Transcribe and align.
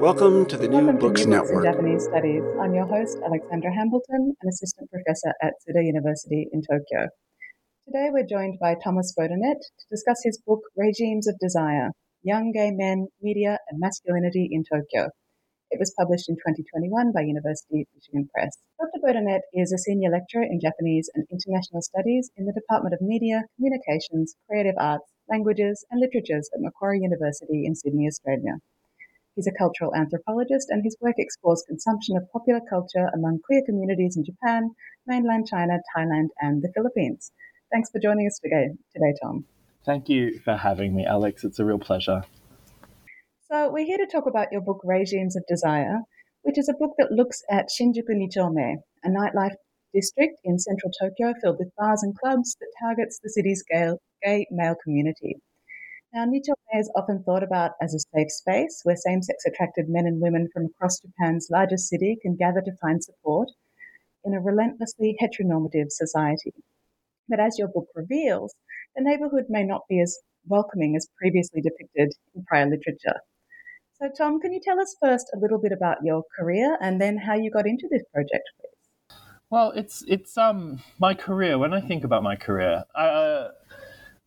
Welcome 0.00 0.44
to 0.52 0.58
the 0.58 0.68
New 0.68 0.84
Welcome 0.84 0.98
Books 0.98 1.22
to 1.22 1.28
New 1.28 1.38
Books 1.38 1.48
Network. 1.48 1.64
Japanese 1.64 2.04
Studies. 2.04 2.44
I'm 2.60 2.74
your 2.74 2.84
host, 2.84 3.16
Alexandra 3.24 3.72
Hambleton, 3.72 4.36
an 4.36 4.48
assistant 4.48 4.90
professor 4.90 5.32
at 5.40 5.54
Tsuda 5.64 5.80
University 5.84 6.46
in 6.52 6.60
Tokyo. 6.60 7.08
Today 7.88 8.12
we're 8.12 8.28
joined 8.28 8.58
by 8.60 8.76
Thomas 8.76 9.14
Baudinette 9.16 9.64
to 9.64 9.86
discuss 9.90 10.20
his 10.22 10.36
book, 10.46 10.60
Regimes 10.76 11.26
of 11.26 11.38
Desire 11.40 11.92
Young 12.22 12.52
Gay 12.52 12.72
Men, 12.72 13.08
Media, 13.22 13.58
and 13.70 13.80
Masculinity 13.80 14.48
in 14.52 14.64
Tokyo. 14.68 15.08
It 15.70 15.80
was 15.80 15.94
published 15.98 16.28
in 16.28 16.36
2021 16.36 17.12
by 17.16 17.22
University 17.22 17.80
of 17.80 17.88
Michigan 17.96 18.28
Press. 18.32 18.52
Dr. 18.78 19.00
Baudinette 19.00 19.48
is 19.54 19.72
a 19.72 19.78
senior 19.78 20.10
lecturer 20.10 20.44
in 20.44 20.60
Japanese 20.60 21.08
and 21.14 21.26
International 21.32 21.80
Studies 21.80 22.30
in 22.36 22.44
the 22.44 22.52
Department 22.52 22.92
of 22.92 23.00
Media, 23.00 23.42
Communications, 23.56 24.36
Creative 24.46 24.76
Arts, 24.78 25.08
Languages, 25.28 25.86
and 25.90 26.00
Literatures 26.00 26.50
at 26.54 26.60
Macquarie 26.60 27.00
University 27.00 27.64
in 27.64 27.74
Sydney, 27.74 28.06
Australia. 28.06 28.60
He's 29.36 29.46
a 29.46 29.52
cultural 29.52 29.94
anthropologist, 29.94 30.70
and 30.70 30.82
his 30.82 30.96
work 31.00 31.16
explores 31.18 31.62
consumption 31.68 32.16
of 32.16 32.30
popular 32.32 32.60
culture 32.70 33.10
among 33.14 33.40
queer 33.44 33.62
communities 33.66 34.16
in 34.16 34.24
Japan, 34.24 34.70
mainland 35.06 35.46
China, 35.46 35.78
Thailand, 35.94 36.28
and 36.40 36.62
the 36.62 36.72
Philippines. 36.74 37.32
Thanks 37.70 37.90
for 37.90 38.00
joining 38.00 38.26
us 38.26 38.40
today, 38.42 38.70
today 38.94 39.14
Tom. 39.22 39.44
Thank 39.84 40.08
you 40.08 40.40
for 40.40 40.56
having 40.56 40.96
me, 40.96 41.04
Alex. 41.04 41.44
It's 41.44 41.58
a 41.58 41.66
real 41.66 41.78
pleasure. 41.78 42.24
So, 43.52 43.70
we're 43.70 43.84
here 43.84 43.98
to 43.98 44.06
talk 44.06 44.26
about 44.26 44.52
your 44.52 44.62
book, 44.62 44.80
Regimes 44.82 45.36
of 45.36 45.44
Desire, 45.46 46.00
which 46.40 46.58
is 46.58 46.70
a 46.70 46.78
book 46.78 46.94
that 46.96 47.12
looks 47.12 47.42
at 47.50 47.68
Shinjuku 47.68 48.16
Nichome, 48.16 48.76
a 49.04 49.08
nightlife 49.08 49.54
district 49.92 50.40
in 50.44 50.58
central 50.58 50.90
Tokyo 50.98 51.34
filled 51.42 51.58
with 51.58 51.74
bars 51.76 52.02
and 52.02 52.16
clubs 52.18 52.56
that 52.58 52.72
targets 52.80 53.20
the 53.22 53.28
city's 53.28 53.62
gay, 53.70 53.92
gay 54.22 54.46
male 54.50 54.76
community. 54.82 55.36
Now, 56.16 56.24
Nichome 56.24 56.80
is 56.80 56.90
often 56.96 57.22
thought 57.24 57.42
about 57.42 57.72
as 57.82 57.94
a 57.94 57.98
safe 57.98 58.30
space 58.30 58.80
where 58.84 58.96
same 58.96 59.20
sex 59.20 59.44
attracted 59.44 59.90
men 59.90 60.06
and 60.06 60.18
women 60.18 60.48
from 60.50 60.64
across 60.64 60.98
Japan's 60.98 61.48
largest 61.50 61.90
city 61.90 62.16
can 62.22 62.36
gather 62.36 62.62
to 62.62 62.72
find 62.80 63.04
support 63.04 63.50
in 64.24 64.32
a 64.32 64.40
relentlessly 64.40 65.14
heteronormative 65.20 65.90
society. 65.90 66.54
But 67.28 67.38
as 67.38 67.58
your 67.58 67.68
book 67.68 67.88
reveals, 67.94 68.54
the 68.96 69.02
neighborhood 69.02 69.44
may 69.50 69.62
not 69.62 69.82
be 69.90 70.00
as 70.00 70.18
welcoming 70.46 70.96
as 70.96 71.06
previously 71.18 71.60
depicted 71.60 72.14
in 72.34 72.44
prior 72.46 72.64
literature. 72.64 73.20
So, 74.00 74.08
Tom, 74.16 74.40
can 74.40 74.54
you 74.54 74.60
tell 74.64 74.80
us 74.80 74.96
first 74.98 75.26
a 75.34 75.38
little 75.38 75.58
bit 75.58 75.72
about 75.72 75.98
your 76.02 76.22
career 76.40 76.78
and 76.80 76.98
then 76.98 77.18
how 77.18 77.34
you 77.34 77.50
got 77.50 77.66
into 77.66 77.88
this 77.90 78.04
project, 78.14 78.48
please? 78.58 79.18
Well, 79.50 79.70
it's 79.72 80.02
it's 80.08 80.38
um 80.38 80.80
my 80.98 81.12
career. 81.12 81.58
When 81.58 81.74
I 81.74 81.82
think 81.82 82.04
about 82.04 82.22
my 82.22 82.36
career, 82.36 82.84
uh, 82.94 83.48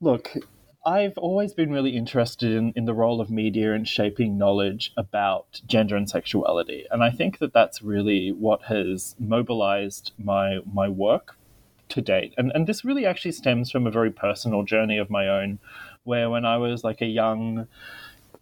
look, 0.02 0.38
I've 0.86 1.18
always 1.18 1.54
been 1.54 1.72
really 1.72 1.96
interested 1.96 2.52
in, 2.52 2.72
in 2.76 2.86
the 2.86 2.94
role 2.94 3.20
of 3.20 3.30
media 3.30 3.74
in 3.74 3.84
shaping 3.84 4.38
knowledge 4.38 4.94
about 4.96 5.62
gender 5.68 5.96
and 5.96 6.10
sexuality, 6.10 6.86
and 6.90 7.04
I 7.04 7.10
think 7.10 7.40
that 7.40 7.54
that's 7.54 7.82
really 7.82 8.32
what 8.32 8.64
has 8.64 9.16
mobilized 9.20 10.14
my 10.18 10.60
my 10.72 10.88
work 10.88 11.38
to 11.90 12.02
date. 12.02 12.34
And 12.38 12.52
and 12.56 12.66
this 12.66 12.86
really 12.86 13.06
actually 13.06 13.34
stems 13.34 13.70
from 13.70 13.88
a 13.88 13.92
very 13.92 14.12
personal 14.12 14.64
journey 14.64 14.98
of 14.98 15.10
my 15.10 15.28
own, 15.28 15.60
where 16.06 16.30
when 16.30 16.46
I 16.46 16.58
was 16.58 16.84
like 16.84 17.02
a 17.02 17.08
young 17.08 17.68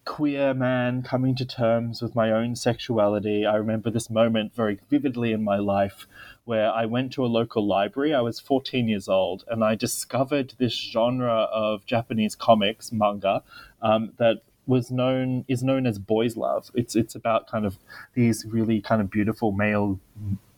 queer 0.08 0.54
man 0.54 1.04
coming 1.04 1.36
to 1.36 1.46
terms 1.46 2.02
with 2.02 2.16
my 2.16 2.32
own 2.32 2.56
sexuality. 2.56 3.46
I 3.46 3.56
remember 3.56 3.92
this 3.92 4.10
moment 4.10 4.56
very 4.56 4.80
vividly 4.90 5.34
in 5.34 5.44
my 5.44 5.58
life 5.58 6.08
where 6.46 6.72
I 6.72 6.86
went 6.86 7.12
to 7.14 7.26
a 7.26 7.28
local 7.28 7.68
library. 7.68 8.16
I 8.16 8.22
was 8.22 8.40
14 8.40 8.88
years 8.88 9.10
old 9.10 9.44
and 9.50 9.64
I 9.64 9.76
discovered 9.76 10.54
this 10.58 10.74
genre 10.74 11.50
of 11.52 11.86
Japanese 11.86 12.36
comics, 12.36 12.92
manga, 12.92 13.44
um, 13.82 14.14
that 14.18 14.44
was 14.66 14.90
known 14.92 15.44
is 15.48 15.62
known 15.62 15.86
as 15.86 16.00
boys 16.00 16.38
love. 16.38 16.72
It's 16.74 16.96
it's 16.96 17.16
about 17.16 17.48
kind 17.48 17.66
of 17.66 17.78
these 18.14 18.46
really 18.46 18.82
kind 18.82 19.02
of 19.02 19.10
beautiful 19.10 19.52
male 19.52 20.00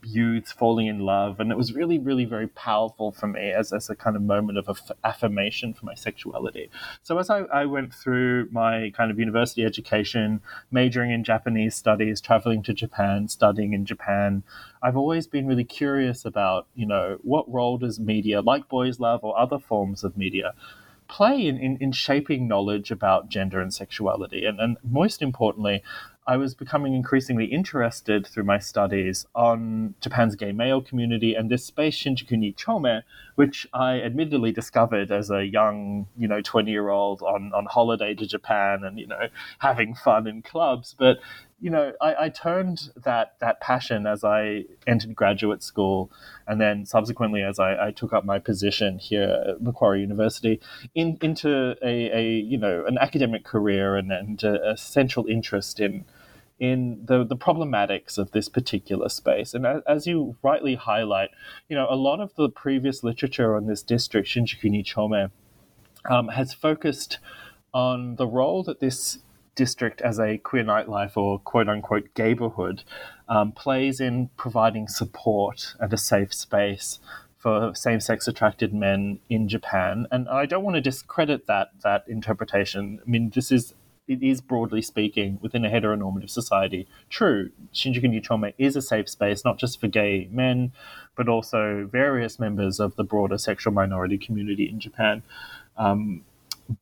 youths 0.04 0.52
falling 0.52 0.88
in 0.88 1.00
love 1.00 1.40
and 1.40 1.52
it 1.52 1.58
was 1.58 1.74
really 1.74 2.00
really 2.00 2.26
very 2.26 2.48
powerful 2.48 3.12
for 3.12 3.28
me 3.28 3.52
as, 3.52 3.74
as 3.74 3.90
a 3.90 3.96
kind 3.96 4.16
of 4.16 4.22
moment 4.22 4.58
of 4.58 4.70
aff- 4.70 4.92
affirmation 5.04 5.74
for 5.74 5.86
my 5.86 5.94
sexuality. 5.94 6.70
So 7.04 7.18
as 7.18 7.30
I, 7.30 7.40
I 7.40 7.66
went 7.66 7.94
through 7.94 8.48
my 8.52 8.92
kind 8.96 9.12
of 9.12 9.20
university 9.20 9.66
education 9.66 10.42
majoring 10.72 11.12
in 11.12 11.24
japanese 11.24 11.76
studies 11.76 12.22
traveling 12.22 12.64
to 12.64 12.74
japan 12.74 13.28
studying 13.28 13.74
in 13.74 13.86
japan 13.86 14.44
i've 14.82 14.98
always 14.98 15.28
been 15.28 15.48
really 15.48 15.64
curious 15.64 16.26
about 16.26 16.68
you 16.76 16.86
know 16.86 17.18
what 17.22 17.52
role 17.52 17.78
does 17.78 18.00
media 18.00 18.42
like 18.42 18.68
boys 18.70 19.00
love 19.00 19.24
or 19.24 19.38
other 19.38 19.60
forms 19.60 20.04
of 20.04 20.18
media 20.18 20.54
play 21.10 21.48
in, 21.48 21.58
in, 21.58 21.78
in 21.82 21.92
shaping 21.92 22.48
knowledge 22.48 22.92
about 22.92 23.28
gender 23.28 23.60
and 23.60 23.74
sexuality? 23.74 24.46
And, 24.46 24.60
and 24.60 24.78
most 24.84 25.22
importantly 25.22 25.84
I 26.30 26.38
was 26.38 26.54
becoming 26.54 26.94
increasingly 26.94 27.46
interested 27.46 28.28
through 28.28 28.44
my 28.44 28.60
studies 28.60 29.26
on 29.34 29.96
Japan's 30.00 30.36
gay 30.36 30.52
male 30.52 30.80
community 30.80 31.34
and 31.34 31.50
this 31.50 31.66
space 31.66 31.98
Shinjuku 31.98 32.38
Nichome, 32.38 33.02
which 33.34 33.68
I 33.74 34.00
admittedly 34.02 34.52
discovered 34.52 35.12
as 35.12 35.32
a 35.32 35.44
young, 35.44 36.06
you 36.16 36.28
know, 36.28 36.40
20 36.40 36.70
year 36.70 36.90
old 36.90 37.24
on, 37.24 37.52
on 37.56 37.66
holiday 37.66 38.14
to 38.14 38.28
Japan 38.28 38.84
and, 38.84 39.00
you 39.00 39.08
know, 39.08 39.30
having 39.58 39.96
fun 39.96 40.28
in 40.28 40.44
clubs. 40.44 40.96
But, 40.96 41.18
you 41.60 41.72
know, 41.72 41.94
I, 42.00 42.26
I 42.26 42.30
turned 42.30 42.92
that, 43.04 43.34
that 43.40 43.60
passion 43.60 44.06
as 44.06 44.24
I 44.24 44.66
entered 44.86 45.16
graduate 45.16 45.64
school 45.64 46.12
and 46.48 46.62
then 46.62 46.86
subsequently 46.86 47.42
as 47.42 47.58
I, 47.58 47.88
I 47.88 47.92
took 47.92 48.14
up 48.14 48.24
my 48.24 48.38
position 48.38 49.00
here 49.00 49.46
at 49.48 49.64
Macquarie 49.64 50.02
University 50.02 50.62
in, 50.94 51.18
into 51.22 51.76
a, 51.84 52.16
a, 52.16 52.32
you 52.34 52.60
know, 52.60 52.86
an 52.86 53.00
academic 53.00 53.46
career 53.46 53.96
and, 53.96 54.12
and 54.12 54.44
a, 54.44 54.74
a 54.74 54.78
central 54.78 55.26
interest 55.26 55.80
in 55.80 56.06
in 56.60 57.02
the, 57.06 57.24
the 57.24 57.38
problematics 57.38 58.18
of 58.18 58.32
this 58.32 58.50
particular 58.50 59.10
space. 59.10 59.54
And 59.54 59.66
as, 59.66 59.82
as, 59.88 60.08
you 60.08 60.36
rightly 60.44 60.76
highlight, 60.76 61.30
you 61.70 61.76
know, 61.76 61.88
a 61.90 61.96
lot 61.96 62.20
of 62.20 62.36
the 62.36 62.50
previous 62.50 63.04
literature 63.04 63.56
on 63.56 63.66
this 63.66 63.82
district, 63.82 64.28
Shinjuku 64.28 64.70
Nichome, 64.70 65.32
um, 66.10 66.28
has 66.30 66.54
focused 66.54 67.20
on 67.74 68.18
the 68.18 68.28
role 68.28 68.64
that 68.64 68.80
this 68.80 69.20
district 69.56 70.02
as 70.02 70.20
a 70.20 70.38
queer 70.38 70.64
nightlife 70.64 71.18
or 71.18 71.40
quote 71.40 71.68
unquote 71.68 72.14
gayborhood 72.14 72.84
um, 73.28 73.52
plays 73.52 74.00
in 74.00 74.30
providing 74.38 74.88
support 74.88 75.76
and 75.80 75.94
a 75.94 75.98
safe 75.98 76.34
space 76.34 77.00
for 77.38 77.74
same-sex 77.74 78.28
attracted 78.28 78.74
men 78.74 79.20
in 79.30 79.48
Japan. 79.48 80.06
And 80.12 80.28
I 80.28 80.46
don't 80.46 80.64
want 80.64 80.76
to 80.76 80.82
discredit 80.82 81.48
that 81.48 81.70
that 81.84 82.04
interpretation. 82.08 83.00
I 83.06 83.10
mean, 83.10 83.32
this 83.34 83.52
is 83.52 83.74
it 84.10 84.24
is 84.24 84.42
broadly 84.42 84.82
speaking 84.82 85.38
within 85.42 85.64
a 85.64 85.70
heteronormative 85.70 86.32
society 86.32 86.88
true. 87.10 87.52
Shinjuku 87.74 88.06
Nichome 88.06 88.54
is 88.58 88.76
a 88.76 88.82
safe 88.82 89.08
space 89.08 89.46
not 89.46 89.58
just 89.60 89.80
for 89.80 89.88
gay 89.88 90.28
men, 90.32 90.74
but 91.16 91.30
also 91.30 91.88
various 91.90 92.40
members 92.40 92.80
of 92.80 92.96
the 92.96 93.04
broader 93.04 93.38
sexual 93.38 93.72
minority 93.72 94.18
community 94.18 94.68
in 94.68 94.80
Japan. 94.80 95.22
Um, 95.78 96.26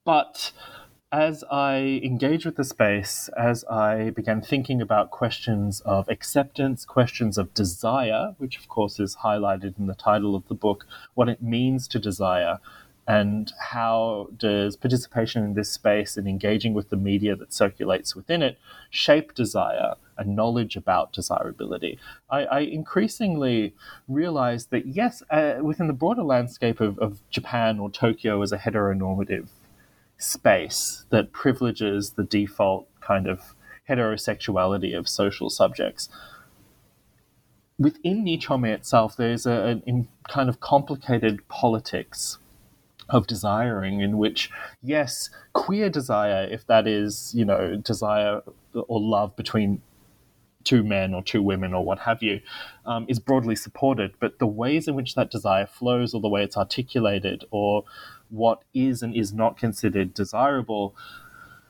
but 0.06 0.54
as 1.12 1.44
I 1.52 2.02
engaged 2.04 2.46
with 2.46 2.56
the 2.56 2.64
space, 2.64 3.30
as 3.38 3.64
I 3.66 4.10
began 4.12 4.42
thinking 4.42 4.82
about 4.82 5.12
questions 5.12 5.82
of 5.82 6.08
acceptance, 6.10 6.86
questions 6.86 7.38
of 7.38 7.54
desire, 7.54 8.36
which 8.38 8.58
of 8.58 8.68
course 8.68 9.00
is 9.00 9.18
highlighted 9.18 9.78
in 9.78 9.88
the 9.88 9.96
title 9.96 10.36
of 10.36 10.48
the 10.48 10.56
book, 10.56 10.86
what 11.14 11.30
it 11.30 11.42
means 11.42 11.88
to 11.90 12.00
desire, 12.00 12.60
and 13.08 13.54
how 13.58 14.28
does 14.36 14.76
participation 14.76 15.44
in 15.44 15.54
this 15.54 15.72
space 15.72 16.18
and 16.18 16.28
engaging 16.28 16.74
with 16.74 16.90
the 16.90 16.98
media 16.98 17.36
that 17.38 17.54
circulates 17.54 18.16
within 18.16 18.42
it 18.42 18.60
shape 18.90 19.34
desire 19.34 19.96
and 20.18 20.36
knowledge 20.36 20.76
about 20.76 21.14
desirability. 21.14 22.00
I, 22.30 22.44
I 22.46 22.60
increasingly 22.62 23.74
realize 24.08 24.68
that 24.68 24.88
yes, 24.88 25.24
uh, 25.30 25.56
within 25.62 25.88
the 25.88 25.94
broader 25.94 26.24
landscape 26.24 26.82
of, 26.82 27.00
of 27.00 27.22
Japan 27.30 27.80
or 27.80 27.90
Tokyo 27.90 28.42
as 28.42 28.52
a 28.52 28.58
heteronormative 28.58 29.48
space 30.18 31.06
that 31.10 31.32
privileges 31.32 32.12
the 32.12 32.24
default 32.24 32.88
kind 33.00 33.28
of 33.28 33.54
heterosexuality 33.88 34.98
of 34.98 35.08
social 35.08 35.50
subjects. 35.50 36.10
Within 37.80 38.26
Nichome 38.26 38.68
itself, 38.74 39.16
there's 39.16 39.46
a, 39.46 39.82
a 39.88 40.08
kind 40.28 40.50
of 40.50 40.60
complicated 40.60 41.48
politics 41.48 42.40
of 43.10 43.28
desiring 43.28 44.02
in 44.02 44.18
which, 44.18 44.50
yes, 44.84 45.30
queer 45.54 45.90
desire, 45.90 46.48
if 46.50 46.66
that 46.68 46.88
is, 46.88 47.34
you 47.36 47.46
know, 47.46 47.78
desire 47.78 48.42
or 48.74 49.00
love 49.00 49.36
between 49.36 49.82
two 50.64 50.84
men 50.84 51.14
or 51.14 51.24
two 51.24 51.42
women 51.42 51.74
or 51.74 51.84
what 51.86 52.00
have 52.00 52.22
you, 52.22 52.42
um, 52.86 53.06
is 53.08 53.20
broadly 53.20 53.56
supported. 53.56 54.14
But 54.20 54.40
the 54.40 54.48
ways 54.48 54.88
in 54.88 54.96
which 54.96 55.16
that 55.16 55.32
desire 55.32 55.66
flows 55.66 56.14
or 56.14 56.20
the 56.20 56.28
way 56.28 56.44
it's 56.44 56.58
articulated 56.58 57.46
or 57.52 57.86
what 58.30 58.64
is 58.74 59.02
and 59.02 59.16
is 59.16 59.32
not 59.32 59.58
considered 59.58 60.14
desirable 60.14 60.94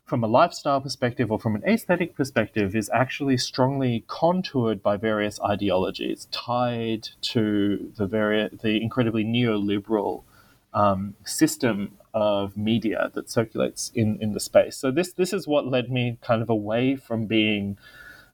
from 0.07 0.23
a 0.23 0.27
lifestyle 0.27 0.79
perspective 0.79 1.31
or 1.31 1.37
from 1.37 1.55
an 1.55 1.63
aesthetic 1.67 2.15
perspective 2.15 2.75
is 2.75 2.89
actually 2.93 3.37
strongly 3.37 4.05
contoured 4.07 4.81
by 4.81 4.95
various 4.95 5.39
ideologies 5.41 6.27
tied 6.31 7.09
to 7.21 7.91
the 7.97 8.07
very 8.07 8.49
the 8.63 8.81
incredibly 8.81 9.25
neoliberal 9.25 10.23
um, 10.73 11.15
system 11.25 11.97
of 12.13 12.57
media 12.57 13.11
that 13.13 13.29
circulates 13.29 13.91
in, 13.93 14.17
in 14.21 14.33
the 14.33 14.39
space. 14.39 14.77
So 14.77 14.91
this 14.91 15.13
this 15.13 15.33
is 15.33 15.47
what 15.47 15.67
led 15.67 15.91
me 15.91 16.17
kind 16.21 16.41
of 16.41 16.49
away 16.49 16.95
from 16.95 17.25
being 17.25 17.77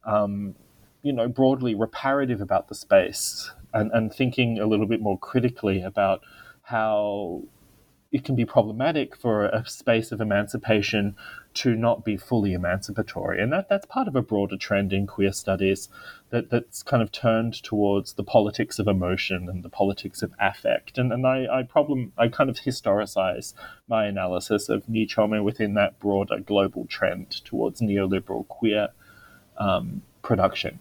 um, 0.05 0.55
you 1.01 1.13
know 1.13 1.27
broadly 1.27 1.75
reparative 1.75 2.41
about 2.41 2.67
the 2.67 2.75
space 2.75 3.51
and, 3.73 3.91
and 3.91 4.13
thinking 4.13 4.59
a 4.59 4.65
little 4.65 4.85
bit 4.87 5.01
more 5.01 5.17
critically 5.17 5.81
about 5.81 6.21
how 6.63 7.43
it 8.11 8.23
can 8.23 8.35
be 8.35 8.45
problematic 8.45 9.17
for 9.17 9.45
a 9.45 9.65
space 9.67 10.11
of 10.11 10.21
emancipation 10.21 11.15
to 11.53 11.75
not 11.75 12.03
be 12.03 12.17
fully 12.17 12.53
emancipatory. 12.53 13.41
And 13.41 13.51
that, 13.51 13.69
that's 13.69 13.85
part 13.85 14.07
of 14.07 14.15
a 14.15 14.21
broader 14.21 14.57
trend 14.57 14.93
in 14.93 15.07
queer 15.07 15.31
studies 15.31 15.89
that, 16.29 16.49
that's 16.49 16.83
kind 16.83 17.03
of 17.03 17.11
turned 17.11 17.61
towards 17.61 18.13
the 18.13 18.23
politics 18.23 18.79
of 18.79 18.87
emotion 18.87 19.47
and 19.49 19.63
the 19.63 19.69
politics 19.69 20.21
of 20.21 20.33
affect. 20.39 20.97
And, 20.97 21.13
and 21.13 21.27
I, 21.27 21.59
I 21.59 21.63
problem 21.63 22.13
I 22.17 22.27
kind 22.27 22.49
of 22.49 22.57
historicize 22.57 23.53
my 23.87 24.05
analysis 24.05 24.69
of 24.69 24.85
Nichome 24.87 25.43
within 25.43 25.73
that 25.75 25.99
broader 25.99 26.39
global 26.39 26.85
trend 26.87 27.31
towards 27.45 27.81
neoliberal 27.81 28.47
queer 28.47 28.89
um, 29.57 30.01
production. 30.21 30.79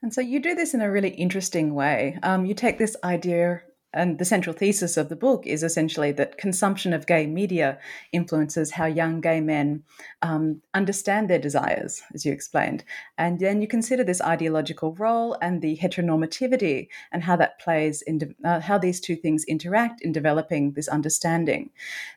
And 0.00 0.14
so 0.14 0.20
you 0.20 0.40
do 0.40 0.54
this 0.54 0.74
in 0.74 0.80
a 0.80 0.90
really 0.90 1.10
interesting 1.10 1.74
way. 1.74 2.18
Um, 2.22 2.46
you 2.46 2.54
take 2.54 2.78
this 2.78 2.96
idea 3.02 3.62
and 3.94 4.18
the 4.18 4.24
central 4.24 4.54
thesis 4.54 4.98
of 4.98 5.08
the 5.08 5.16
book 5.16 5.46
is 5.46 5.62
essentially 5.62 6.12
that 6.12 6.36
consumption 6.36 6.92
of 6.92 7.06
gay 7.06 7.26
media 7.26 7.78
influences 8.12 8.72
how 8.72 8.84
young 8.84 9.20
gay 9.22 9.40
men 9.40 9.82
um, 10.20 10.60
understand 10.74 11.28
their 11.28 11.38
desires, 11.38 12.02
as 12.12 12.26
you 12.26 12.32
explained. 12.32 12.84
And 13.16 13.40
then 13.40 13.62
you 13.62 13.68
consider 13.68 14.04
this 14.04 14.20
ideological 14.20 14.94
role 14.94 15.38
and 15.40 15.62
the 15.62 15.78
heteronormativity 15.78 16.88
and 17.12 17.22
how 17.22 17.36
that 17.36 17.58
plays 17.60 18.02
in 18.02 18.18
de- 18.18 18.34
uh, 18.44 18.60
how 18.60 18.76
these 18.76 19.00
two 19.00 19.16
things 19.16 19.44
interact 19.44 20.02
in 20.02 20.12
developing 20.12 20.72
this 20.72 20.88
understanding. 20.88 21.70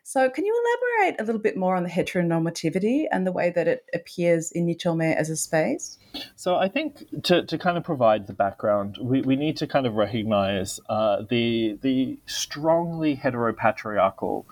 So, 0.03 0.29
can 0.29 0.45
you 0.45 0.53
elaborate 0.99 1.21
a 1.21 1.23
little 1.23 1.41
bit 1.41 1.55
more 1.55 1.77
on 1.77 1.83
the 1.83 1.89
heteronormativity 1.89 3.05
and 3.11 3.25
the 3.25 3.31
way 3.31 3.49
that 3.49 3.67
it 3.67 3.85
appears 3.93 4.51
in 4.51 4.67
Nichome 4.67 5.15
as 5.15 5.29
a 5.29 5.37
space? 5.37 5.97
So 6.35 6.55
I 6.55 6.67
think 6.67 7.05
to, 7.23 7.45
to 7.45 7.57
kind 7.57 7.77
of 7.77 7.83
provide 7.83 8.27
the 8.27 8.33
background, 8.33 8.97
we, 9.01 9.21
we 9.21 9.35
need 9.35 9.57
to 9.57 9.67
kind 9.67 9.85
of 9.85 9.95
recognize 9.95 10.79
uh, 10.89 11.23
the 11.29 11.60
the 11.69 12.19
strongly 12.25 13.15
heteropatriarchal 13.17 14.45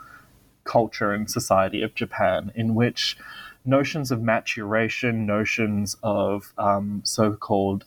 culture 0.63 1.11
and 1.11 1.29
society 1.29 1.81
of 1.81 1.95
Japan, 1.95 2.51
in 2.55 2.75
which 2.75 3.17
notions 3.65 4.11
of 4.11 4.21
maturation, 4.21 5.25
notions 5.25 5.97
of 6.03 6.53
um, 6.57 7.01
so-called 7.03 7.85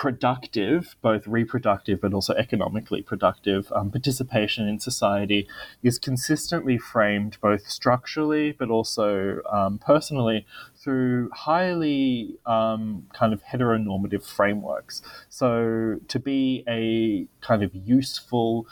productive, 0.00 0.96
both 1.02 1.26
reproductive 1.26 2.00
but 2.00 2.14
also 2.14 2.32
economically 2.32 3.02
productive 3.02 3.70
um, 3.72 3.90
participation 3.90 4.66
in 4.66 4.80
society 4.80 5.46
is 5.82 5.98
consistently 5.98 6.78
framed 6.78 7.36
both 7.42 7.66
structurally 7.66 8.50
but 8.50 8.70
also 8.70 9.42
um, 9.52 9.76
personally 9.76 10.46
through 10.74 11.28
highly 11.34 12.34
um, 12.46 13.06
kind 13.12 13.34
of 13.34 13.44
heteronormative 13.44 14.24
frameworks. 14.24 15.02
So 15.28 16.00
to 16.08 16.18
be 16.18 16.64
a 16.66 17.26
kind 17.46 17.62
of 17.62 17.74
useful 17.74 18.66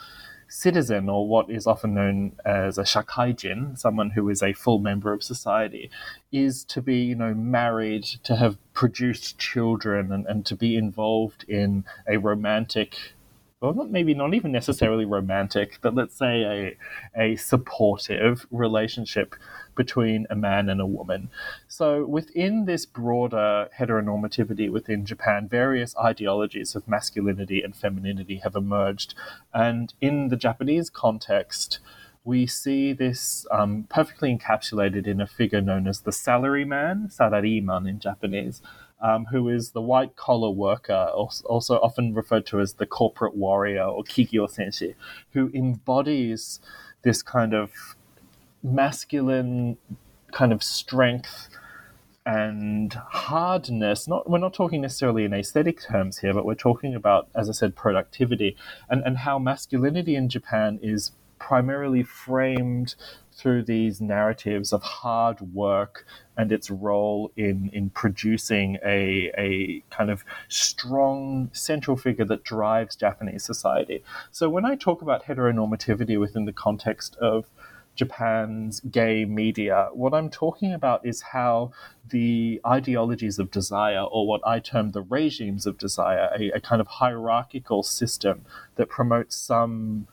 citizen, 0.49 1.07
or 1.07 1.27
what 1.27 1.49
is 1.49 1.67
often 1.67 1.93
known 1.93 2.33
as 2.43 2.77
a 2.77 2.83
shakaijin, 2.83 3.77
someone 3.77 4.09
who 4.11 4.27
is 4.29 4.43
a 4.43 4.53
full 4.53 4.79
member 4.79 5.13
of 5.13 5.23
society, 5.23 5.89
is 6.31 6.63
to 6.65 6.81
be, 6.81 6.97
you 6.97 7.15
know, 7.15 7.33
married, 7.33 8.03
to 8.23 8.35
have 8.35 8.57
produced 8.73 9.37
children, 9.37 10.11
and, 10.11 10.25
and 10.25 10.45
to 10.47 10.55
be 10.55 10.75
involved 10.75 11.45
in 11.47 11.85
a 12.07 12.17
romantic 12.17 13.13
well, 13.61 13.73
not 13.73 13.91
maybe 13.91 14.13
not 14.13 14.33
even 14.33 14.53
necessarily 14.53 15.03
romantic, 15.03 15.79
but 15.81 15.93
let's 15.93 16.17
say 16.17 16.77
a 17.15 17.21
a 17.21 17.35
supportive 17.35 18.45
relationship 18.51 19.35
between 19.79 20.27
a 20.29 20.35
man 20.35 20.67
and 20.67 20.81
a 20.81 20.85
woman. 20.97 21.29
So 21.69 22.05
within 22.05 22.65
this 22.65 22.85
broader 22.85 23.69
heteronormativity 23.79 24.69
within 24.69 25.05
Japan, 25.05 25.47
various 25.47 25.95
ideologies 25.95 26.75
of 26.75 26.85
masculinity 26.85 27.61
and 27.63 27.73
femininity 27.73 28.41
have 28.43 28.57
emerged, 28.57 29.15
and 29.53 29.93
in 30.01 30.27
the 30.27 30.35
Japanese 30.47 30.89
context. 30.89 31.79
We 32.25 32.45
see 32.45 32.91
this 32.91 33.47
um, 33.49 33.87
perfectly 33.89 34.29
encapsulated 34.35 35.07
in 35.07 35.21
a 35.21 35.25
figure 35.25 35.61
known 35.61 35.87
as 35.87 36.01
the 36.01 36.11
salaryman, 36.11 36.97
sarariman 37.17 37.87
in 37.87 37.97
Japanese, 37.99 38.61
um, 39.01 39.27
who 39.31 39.47
is 39.47 39.71
the 39.71 39.81
white 39.81 40.17
collar 40.17 40.51
worker, 40.51 41.03
also 41.13 41.75
often 41.87 42.13
referred 42.13 42.45
to 42.47 42.59
as 42.59 42.73
the 42.73 42.85
corporate 42.85 43.35
warrior 43.35 43.85
or 43.85 44.03
kigyo 44.03 44.43
senshi, 44.57 44.95
who 45.31 45.49
embodies 45.53 46.59
this 47.01 47.23
kind 47.23 47.53
of 47.53 47.71
masculine 48.63 49.77
kind 50.31 50.51
of 50.51 50.63
strength 50.63 51.49
and 52.25 52.93
hardness. 52.93 54.07
Not 54.07 54.29
we're 54.29 54.37
not 54.37 54.53
talking 54.53 54.81
necessarily 54.81 55.25
in 55.25 55.33
aesthetic 55.33 55.81
terms 55.81 56.19
here, 56.19 56.33
but 56.33 56.45
we're 56.45 56.55
talking 56.55 56.93
about, 56.93 57.27
as 57.35 57.49
I 57.49 57.53
said, 57.53 57.75
productivity 57.75 58.55
and, 58.89 59.01
and 59.03 59.17
how 59.19 59.39
masculinity 59.39 60.15
in 60.15 60.29
Japan 60.29 60.79
is 60.81 61.11
primarily 61.39 62.03
framed 62.03 62.95
through 63.31 63.63
these 63.63 64.01
narratives 64.01 64.73
of 64.73 64.83
hard 64.83 65.39
work 65.53 66.05
and 66.37 66.51
its 66.51 66.69
role 66.69 67.31
in, 67.37 67.69
in 67.71 67.89
producing 67.89 68.77
a, 68.85 69.31
a 69.37 69.81
kind 69.89 70.11
of 70.11 70.25
strong 70.49 71.49
central 71.53 71.95
figure 71.95 72.25
that 72.25 72.43
drives 72.43 72.97
Japanese 72.97 73.45
society. 73.45 74.03
So 74.31 74.49
when 74.49 74.65
I 74.65 74.75
talk 74.75 75.01
about 75.01 75.23
heteronormativity 75.23 76.19
within 76.19 76.43
the 76.43 76.53
context 76.53 77.15
of 77.15 77.45
Japan's 77.99 78.79
gay 78.79 79.25
media, 79.25 79.89
what 79.91 80.13
I'm 80.13 80.29
talking 80.29 80.71
about 80.73 81.05
is 81.05 81.21
how 81.21 81.73
the 82.09 82.61
ideologies 82.65 83.39
of 83.39 83.51
desire, 83.51 84.03
or 84.03 84.25
what 84.25 84.39
I 84.47 84.59
term 84.59 84.91
the 84.91 85.01
regimes 85.01 85.65
of 85.65 85.77
desire, 85.77 86.29
a, 86.39 86.49
a 86.51 86.61
kind 86.61 86.79
of 86.79 86.87
hierarchical 86.87 87.83
system 87.83 88.45
that 88.75 88.87
promotes 88.87 89.35
some 89.35 90.07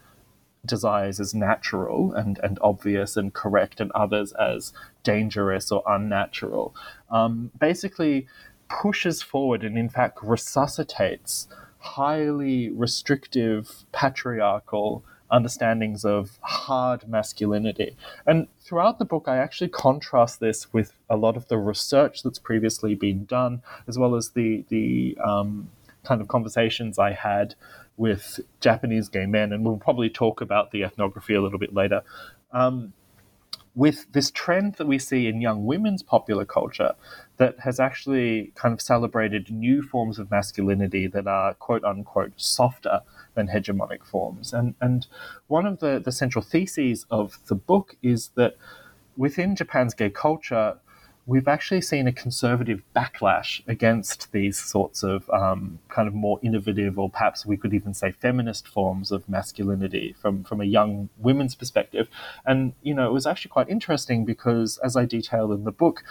desires 0.65 1.21
as 1.21 1.33
natural 1.33 2.13
and, 2.13 2.41
and 2.43 2.59
obvious 2.61 3.17
and 3.17 3.33
correct, 3.33 3.81
and 3.81 3.93
others 3.93 4.33
as 4.33 4.73
dangerous 5.05 5.71
or 5.71 5.85
unnatural, 5.87 6.75
um, 7.09 7.53
basically 7.57 8.27
pushes 8.69 9.23
forward 9.23 9.63
and, 9.63 9.79
in 9.79 9.89
fact, 9.89 10.19
resuscitates 10.25 11.47
highly 11.79 12.69
restrictive, 12.71 13.85
patriarchal 13.93 15.05
understandings 15.31 16.05
of 16.05 16.39
hard 16.43 17.09
masculinity. 17.09 17.97
And 18.27 18.49
throughout 18.61 18.99
the 18.99 19.05
book, 19.05 19.25
I 19.27 19.39
actually 19.39 19.69
contrast 19.69 20.41
this 20.41 20.73
with 20.73 20.93
a 21.09 21.17
lot 21.17 21.37
of 21.37 21.49
the 21.49 21.59
research 21.59 22.23
that's 22.23 22.39
previously 22.39 22.95
been 22.95 23.25
done, 23.25 23.63
as 23.87 23.99
well 23.99 24.15
as 24.15 24.31
the 24.31 24.65
the 24.69 25.17
um, 25.25 25.71
kind 26.05 26.21
of 26.21 26.29
conversations 26.29 26.99
I 26.99 27.13
had 27.13 27.55
with 27.97 28.41
Japanese 28.61 29.09
gay 29.09 29.27
men, 29.27 29.53
and 29.53 29.65
we'll 29.65 29.79
probably 29.79 30.11
talk 30.11 30.41
about 30.41 30.71
the 30.71 30.83
ethnography 30.85 31.35
a 31.35 31.41
little 31.41 31.59
bit 31.59 31.75
later. 31.75 32.03
Um, 32.53 32.93
with 33.77 34.11
this 34.13 34.31
trend 34.31 34.75
that 34.77 34.87
we 34.87 34.99
see 34.99 35.29
in 35.29 35.41
young 35.41 35.67
women's 35.67 36.03
popular 36.03 36.47
culture 36.47 36.95
that 37.37 37.61
has 37.61 37.79
actually 37.79 38.51
kind 38.55 38.73
of 38.73 38.81
celebrated 38.81 39.51
new 39.51 39.83
forms 39.83 40.19
of 40.19 40.31
masculinity 40.31 41.07
that 41.07 41.27
are 41.27 41.53
quote 41.55 41.85
unquote 41.85 42.33
softer 42.37 43.01
than 43.35 43.47
hegemonic 43.47 44.05
forms. 44.05 44.55
And, 44.55 44.75
and 44.81 45.07
one 45.47 45.67
of 45.67 45.81
the, 45.81 46.01
the 46.03 46.11
central 46.11 46.43
theses 46.43 47.05
of 47.11 47.39
the 47.49 47.55
book 47.55 47.97
is 48.03 48.31
that 48.35 48.57
within 49.15 49.55
Japan's 49.55 49.93
gay 49.93 50.11
culture, 50.11 50.79
we've 51.27 51.49
actually 51.49 51.81
seen 51.81 52.07
a 52.07 52.13
conservative 52.13 52.83
backlash 52.95 53.61
against 53.67 54.31
these 54.31 54.57
sorts 54.57 55.03
of 55.03 55.29
um, 55.31 55.81
kind 55.89 56.07
of 56.07 56.15
more 56.15 56.39
innovative, 56.41 56.99
or 56.99 57.11
perhaps 57.11 57.45
we 57.45 57.57
could 57.57 57.75
even 57.75 57.93
say 57.93 58.13
feminist 58.13 58.69
forms 58.69 59.11
of 59.11 59.29
masculinity 59.29 60.15
from, 60.21 60.45
from 60.45 60.61
a 60.61 60.65
young 60.65 61.09
women's 61.19 61.57
perspective. 61.57 62.09
And, 62.47 62.75
you 62.83 62.95
know, 62.95 63.09
it 63.09 63.13
was 63.13 63.27
actually 63.27 63.51
quite 63.51 63.69
interesting 63.69 64.25
because, 64.25 64.79
as 64.79 64.97
I 64.97 65.05
detail 65.05 65.53
in 65.53 65.65
the 65.65 65.73
book, 65.73 66.05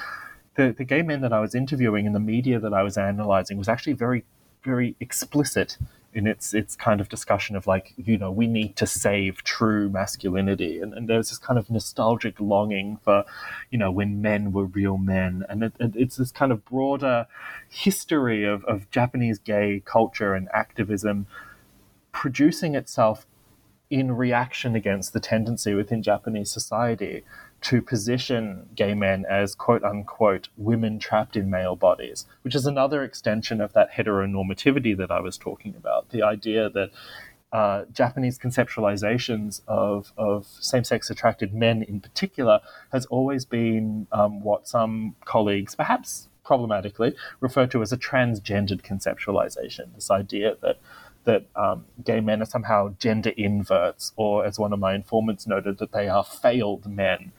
the, 0.56 0.74
the 0.78 0.84
gay 0.84 1.02
men 1.02 1.22
that 1.22 1.32
I 1.32 1.40
was 1.40 1.56
interviewing 1.56 2.06
and 2.06 2.16
the 2.16 2.20
media 2.20 2.60
that 2.60 2.74
I 2.74 2.84
was 2.84 2.98
analyzing 2.98 3.58
was 3.58 3.70
actually 3.70 3.94
very, 3.94 4.26
very 4.64 4.98
explicit 5.00 5.78
in 6.16 6.26
its 6.26 6.54
its 6.54 6.78
kind 6.78 7.02
of 7.02 7.10
discussion 7.10 7.58
of 7.58 7.68
like 7.68 7.94
you 7.98 8.18
know 8.18 8.32
we 8.32 8.48
need 8.48 8.78
to 8.78 8.88
save 8.88 9.44
true 9.44 9.90
masculinity. 9.90 10.80
And, 10.80 10.94
and 10.94 11.10
there's 11.10 11.30
this 11.30 11.38
kind 11.38 11.60
of 11.60 11.70
nostalgic 11.70 12.40
longing 12.40 12.98
for 13.04 13.26
you 13.70 13.78
know 13.78 13.92
when 13.92 14.22
men 14.22 14.54
were 14.54 14.66
real 14.66 14.98
men. 14.98 15.44
And 15.50 15.62
it, 15.64 15.74
it, 15.78 15.92
it's 15.96 16.16
this 16.16 16.32
kind 16.32 16.54
of 16.54 16.64
broader 16.64 17.28
history 17.70 18.46
of, 18.46 18.64
of 18.64 18.90
Japanese 18.90 19.38
gay 19.38 19.84
culture 19.86 20.34
and 20.34 20.48
activism 20.54 21.28
producing 22.14 22.76
itself 22.76 23.28
in 23.90 24.14
reaction 24.14 24.74
against 24.74 25.12
the 25.12 25.20
tendency 25.20 25.74
within 25.74 26.02
Japanese 26.02 26.50
society 26.50 27.24
to 27.66 27.82
position 27.82 28.70
gay 28.76 28.94
men 28.94 29.26
as 29.28 29.56
quote 29.56 29.84
unquote 29.84 30.50
women 30.56 31.00
trapped 31.00 31.36
in 31.36 31.50
male 31.50 31.76
bodies, 31.76 32.28
which 32.44 32.54
is 32.54 32.68
another 32.68 33.04
extension 33.04 33.60
of 33.60 33.74
that 33.74 33.92
heteronormativity 33.92 34.96
that 34.96 35.10
I 35.10 35.20
was 35.20 35.36
talking 35.36 35.74
about. 35.76 36.10
The 36.12 36.22
idea 36.22 36.70
that 36.70 36.92
uh, 37.52 37.86
Japanese 37.92 38.38
conceptualizations 38.38 39.62
of, 39.68 40.14
of 40.16 40.46
same 40.46 40.84
sex 40.84 41.10
attracted 41.10 41.56
men 41.56 41.82
in 41.82 42.02
particular 42.02 42.60
has 42.92 43.08
always 43.08 43.46
been 43.46 44.06
um, 44.12 44.44
what 44.44 44.68
some 44.68 45.16
colleagues, 45.26 45.74
perhaps 45.74 46.30
problematically, 46.44 47.16
refer 47.40 47.66
to 47.66 47.82
as 47.82 47.92
a 47.92 47.98
transgendered 47.98 48.84
conceptualization. 48.84 49.96
This 49.96 50.12
idea 50.12 50.56
that 50.62 50.78
that 51.24 51.48
um, 51.56 51.86
gay 52.04 52.20
men 52.20 52.44
are 52.44 52.46
somehow 52.46 52.94
gender 53.00 53.32
inverts, 53.36 54.12
or 54.16 54.46
as 54.46 54.60
one 54.60 54.72
of 54.72 54.78
my 54.78 54.94
informants 54.94 55.48
noted, 55.48 55.80
that 55.80 55.92
they 55.92 56.08
are 56.08 56.24
failed 56.24 56.86
men 56.86 57.32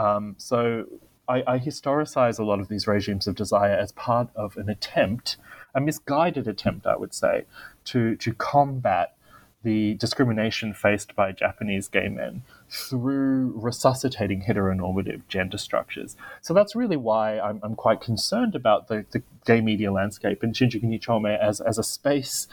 um, 0.00 0.34
so 0.38 0.86
I, 1.28 1.42
I 1.46 1.58
historicize 1.58 2.38
a 2.38 2.44
lot 2.44 2.58
of 2.60 2.68
these 2.68 2.86
regimes 2.86 3.26
of 3.26 3.34
desire 3.34 3.74
as 3.74 3.92
part 3.92 4.28
of 4.34 4.56
an 4.56 4.68
attempt, 4.68 5.36
a 5.74 5.80
misguided 5.80 6.48
attempt, 6.48 6.86
I 6.86 6.96
would 6.96 7.14
say, 7.14 7.44
to, 7.84 8.16
to 8.16 8.32
combat 8.32 9.14
the 9.62 9.94
discrimination 9.94 10.72
faced 10.72 11.14
by 11.14 11.32
Japanese 11.32 11.86
gay 11.86 12.08
men 12.08 12.42
through 12.70 13.52
resuscitating 13.54 14.44
heteronormative 14.48 15.20
gender 15.28 15.58
structures. 15.58 16.16
So 16.40 16.54
that's 16.54 16.74
really 16.74 16.96
why 16.96 17.38
I'm, 17.38 17.60
I'm 17.62 17.74
quite 17.74 18.00
concerned 18.00 18.54
about 18.54 18.88
the, 18.88 19.04
the 19.10 19.22
gay 19.44 19.60
media 19.60 19.92
landscape 19.92 20.42
in 20.42 20.52
Shinjuku 20.52 20.84
Nichome 20.84 21.38
as, 21.38 21.60
as 21.60 21.76
a 21.76 21.82
space 21.82 22.48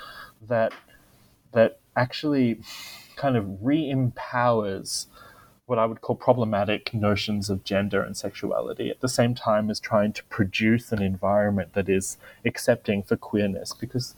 that 0.45 0.73
that 1.53 1.79
actually 1.95 2.59
kind 3.15 3.37
of 3.37 3.45
re-empowers 3.65 5.07
what 5.67 5.77
I 5.77 5.85
would 5.85 5.99
call 5.99 6.15
problematic 6.15 6.93
notions 6.93 7.49
of 7.49 7.65
gender 7.65 8.01
and 8.01 8.15
sexuality 8.15 8.89
at 8.89 9.01
the 9.01 9.09
same 9.09 9.35
time 9.35 9.69
as 9.69 9.81
trying 9.81 10.13
to 10.13 10.23
produce 10.25 10.93
an 10.93 11.01
environment 11.01 11.73
that 11.73 11.89
is 11.89 12.17
accepting 12.45 13.03
for 13.03 13.17
queerness. 13.17 13.73
Because 13.73 14.15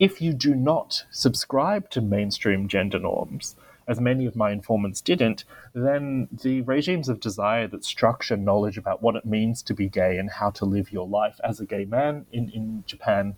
if 0.00 0.20
you 0.20 0.32
do 0.32 0.54
not 0.54 1.04
subscribe 1.12 1.90
to 1.90 2.00
mainstream 2.00 2.66
gender 2.66 2.98
norms, 2.98 3.54
as 3.86 4.00
many 4.00 4.26
of 4.26 4.34
my 4.34 4.50
informants 4.50 5.00
didn't, 5.00 5.44
then 5.74 6.28
the 6.32 6.62
regimes 6.62 7.08
of 7.08 7.20
desire 7.20 7.68
that 7.68 7.84
structure 7.84 8.36
knowledge 8.36 8.76
about 8.76 9.00
what 9.00 9.14
it 9.14 9.24
means 9.24 9.62
to 9.62 9.74
be 9.74 9.88
gay 9.88 10.18
and 10.18 10.28
how 10.28 10.50
to 10.50 10.64
live 10.64 10.90
your 10.90 11.06
life 11.06 11.40
as 11.44 11.60
a 11.60 11.66
gay 11.66 11.84
man 11.84 12.26
in, 12.32 12.50
in 12.50 12.82
Japan, 12.86 13.36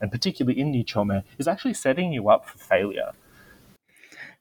and 0.00 0.12
particularly 0.12 0.58
in 0.58 0.72
Nichome, 0.72 1.24
is 1.38 1.48
actually 1.48 1.74
setting 1.74 2.12
you 2.12 2.28
up 2.28 2.48
for 2.48 2.58
failure. 2.58 3.10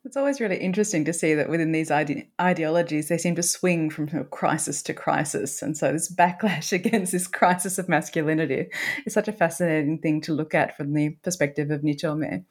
It's 0.03 0.17
always 0.17 0.41
really 0.41 0.57
interesting 0.57 1.05
to 1.05 1.13
see 1.13 1.35
that 1.35 1.49
within 1.49 1.73
these 1.73 1.91
ide- 1.91 2.27
ideologies, 2.39 3.07
they 3.07 3.19
seem 3.19 3.35
to 3.35 3.43
swing 3.43 3.91
from 3.91 4.07
crisis 4.25 4.81
to 4.83 4.95
crisis. 4.95 5.61
And 5.61 5.77
so, 5.77 5.91
this 5.91 6.11
backlash 6.11 6.73
against 6.73 7.11
this 7.11 7.27
crisis 7.27 7.77
of 7.77 7.87
masculinity 7.87 8.69
is 9.05 9.13
such 9.13 9.27
a 9.27 9.33
fascinating 9.33 9.99
thing 9.99 10.21
to 10.21 10.33
look 10.33 10.55
at 10.55 10.75
from 10.75 10.93
the 10.93 11.11
perspective 11.23 11.69
of 11.69 11.81
Nichome. 11.81 12.45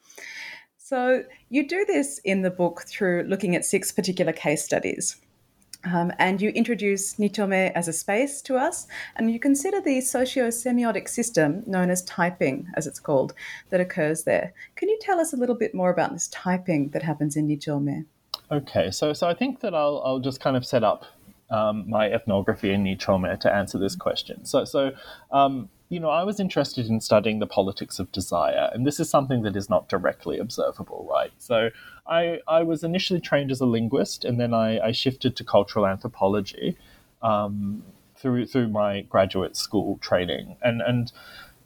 So, 0.78 1.24
you 1.48 1.66
do 1.66 1.84
this 1.84 2.18
in 2.24 2.42
the 2.42 2.50
book 2.50 2.82
through 2.86 3.24
looking 3.24 3.56
at 3.56 3.64
six 3.64 3.90
particular 3.90 4.32
case 4.32 4.64
studies. 4.64 5.16
Um, 5.84 6.12
and 6.18 6.42
you 6.42 6.50
introduce 6.50 7.14
Nichome 7.14 7.72
as 7.74 7.88
a 7.88 7.92
space 7.92 8.42
to 8.42 8.56
us, 8.56 8.86
and 9.16 9.32
you 9.32 9.40
consider 9.40 9.80
the 9.80 10.00
socio-semiotic 10.00 11.08
system 11.08 11.62
known 11.66 11.90
as 11.90 12.02
typing, 12.02 12.68
as 12.74 12.86
it's 12.86 13.00
called, 13.00 13.32
that 13.70 13.80
occurs 13.80 14.24
there. 14.24 14.52
Can 14.76 14.88
you 14.88 14.98
tell 15.00 15.18
us 15.18 15.32
a 15.32 15.36
little 15.36 15.54
bit 15.54 15.74
more 15.74 15.90
about 15.90 16.12
this 16.12 16.28
typing 16.28 16.90
that 16.90 17.02
happens 17.02 17.36
in 17.36 17.48
Nichome? 17.48 18.04
Okay, 18.50 18.90
so 18.90 19.12
so 19.12 19.28
I 19.28 19.34
think 19.34 19.60
that 19.60 19.74
I'll 19.74 20.02
I'll 20.04 20.18
just 20.18 20.40
kind 20.40 20.56
of 20.56 20.66
set 20.66 20.82
up 20.82 21.04
um, 21.50 21.88
my 21.88 22.08
ethnography 22.08 22.72
in 22.72 22.84
Nichome 22.84 23.38
to 23.40 23.52
answer 23.52 23.78
this 23.78 23.96
question. 23.96 24.44
So 24.44 24.64
so 24.64 24.92
um, 25.30 25.68
you 25.90 25.98
know, 25.98 26.08
I 26.08 26.22
was 26.22 26.38
interested 26.38 26.86
in 26.86 27.00
studying 27.00 27.40
the 27.40 27.48
politics 27.48 27.98
of 27.98 28.10
desire, 28.12 28.70
and 28.72 28.86
this 28.86 29.00
is 29.00 29.10
something 29.10 29.42
that 29.42 29.56
is 29.56 29.68
not 29.68 29.88
directly 29.88 30.38
observable, 30.38 31.06
right? 31.10 31.32
So 31.38 31.70
I, 32.06 32.38
I 32.46 32.62
was 32.62 32.84
initially 32.84 33.20
trained 33.20 33.50
as 33.50 33.60
a 33.60 33.66
linguist, 33.66 34.24
and 34.24 34.40
then 34.40 34.54
I, 34.54 34.78
I 34.78 34.92
shifted 34.92 35.34
to 35.36 35.44
cultural 35.44 35.88
anthropology 35.88 36.78
um, 37.22 37.82
through 38.16 38.46
through 38.46 38.68
my 38.68 39.00
graduate 39.00 39.56
school 39.56 39.98
training, 39.98 40.56
and 40.62 40.80
and 40.80 41.10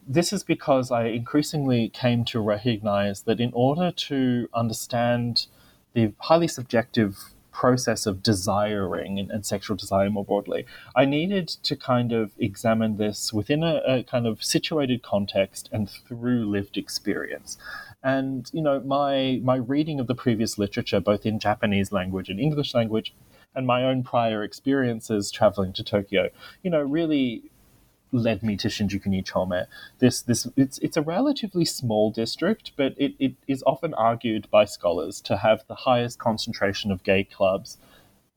this 0.09 0.33
is 0.33 0.43
because 0.43 0.91
I 0.91 1.05
increasingly 1.05 1.91
came 1.91 2.25
to 2.27 2.41
recognize 2.41 3.23
that 3.23 3.41
in 3.41 3.51
order 3.53 3.91
to 3.91 4.49
understand 4.55 5.47
the 5.93 6.13
highly 6.19 6.49
subjective 6.49 7.34
process 7.55 8.05
of 8.05 8.23
desiring 8.23 9.19
and, 9.19 9.31
and, 9.31 9.47
sexual 9.47 9.77
desire 9.77 10.11
more 10.11 10.25
broadly, 10.25 10.67
I 10.95 11.05
needed 11.05 11.49
to 11.49 11.77
kind 11.77 12.13
of 12.13 12.33
examine 12.39 12.97
this 12.97 13.33
within 13.33 13.63
a, 13.63 13.81
a, 13.87 14.03
kind 14.03 14.27
of 14.27 14.43
situated 14.43 15.03
context 15.03 15.71
and 15.73 15.89
through 15.89 16.51
lived 16.51 16.77
experience. 16.77 17.57
And 18.03 18.51
you 18.53 18.61
know, 18.61 18.81
my 18.81 19.41
my 19.43 19.57
reading 19.57 20.01
of 20.01 20.09
the 20.09 20.15
previous 20.15 20.59
literature, 20.59 21.01
both 21.01 21.25
in 21.25 21.39
Japanese 21.39 21.91
language 21.93 22.29
and 22.29 22.39
English 22.39 22.75
language, 22.75 23.15
and 23.55 23.67
my 23.67 23.85
own 23.85 24.03
prior 24.03 24.43
experiences 24.43 25.31
traveling 25.31 25.73
to 25.75 25.85
Tokyo, 25.85 26.29
you 26.63 26.71
know, 26.71 26.83
really 26.83 27.45
led 28.13 28.43
me 28.43 28.57
to 28.57 28.69
Shinjuku 28.69 29.07
Nichome. 29.07 29.67
This 29.99 30.23
this 30.23 30.47
it's 30.57 30.79
it's 30.79 30.97
a 30.97 31.03
relatively 31.03 31.65
small 31.65 32.11
district, 32.11 32.73
but 32.77 32.95
it, 32.97 33.15
it 33.19 33.35
is 33.49 33.63
often 33.67 33.95
argued 33.95 34.49
by 34.51 34.65
scholars 34.65 35.21
to 35.23 35.39
have 35.39 35.65
the 35.69 35.75
highest 35.75 36.19
concentration 36.19 36.91
of 36.91 37.03
gay 37.03 37.25
clubs 37.25 37.79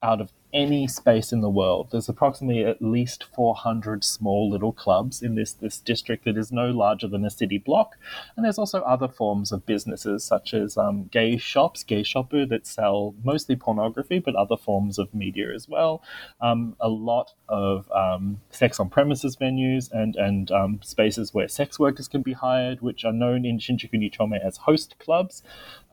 out 0.01 0.21
of 0.21 0.31
any 0.53 0.87
space 0.87 1.33
in 1.33 1.41
the 1.41 1.49
world. 1.49 1.89
There's 1.91 2.07
approximately 2.07 2.63
at 2.63 2.81
least 2.81 3.25
400 3.35 4.03
small 4.03 4.49
little 4.49 4.71
clubs 4.71 5.21
in 5.21 5.35
this, 5.35 5.53
this 5.53 5.77
district 5.77 6.25
that 6.25 6.37
is 6.37 6.51
no 6.51 6.67
larger 6.67 7.07
than 7.07 7.25
a 7.25 7.29
city 7.29 7.57
block. 7.57 7.97
And 8.35 8.45
there's 8.45 8.57
also 8.57 8.81
other 8.81 9.07
forms 9.07 9.51
of 9.51 9.65
businesses 9.65 10.23
such 10.23 10.53
as 10.53 10.77
um, 10.77 11.05
gay 11.11 11.37
shops, 11.37 11.83
geishopu, 11.83 12.47
that 12.49 12.65
sell 12.65 13.13
mostly 13.23 13.55
pornography, 13.55 14.19
but 14.19 14.35
other 14.35 14.57
forms 14.57 14.97
of 14.97 15.13
media 15.13 15.53
as 15.53 15.67
well. 15.67 16.01
Um, 16.39 16.75
a 16.79 16.89
lot 16.89 17.33
of 17.49 17.91
um, 17.91 18.39
sex 18.49 18.79
on 18.79 18.89
premises 18.89 19.35
venues 19.35 19.91
and, 19.91 20.15
and 20.15 20.49
um, 20.51 20.79
spaces 20.81 21.33
where 21.33 21.47
sex 21.47 21.77
workers 21.77 22.07
can 22.07 22.21
be 22.21 22.33
hired, 22.33 22.81
which 22.81 23.03
are 23.03 23.13
known 23.13 23.45
in 23.45 23.59
Shinjuku 23.59 23.95
Nichome 23.95 24.39
as 24.43 24.57
host 24.57 24.95
clubs. 24.99 25.43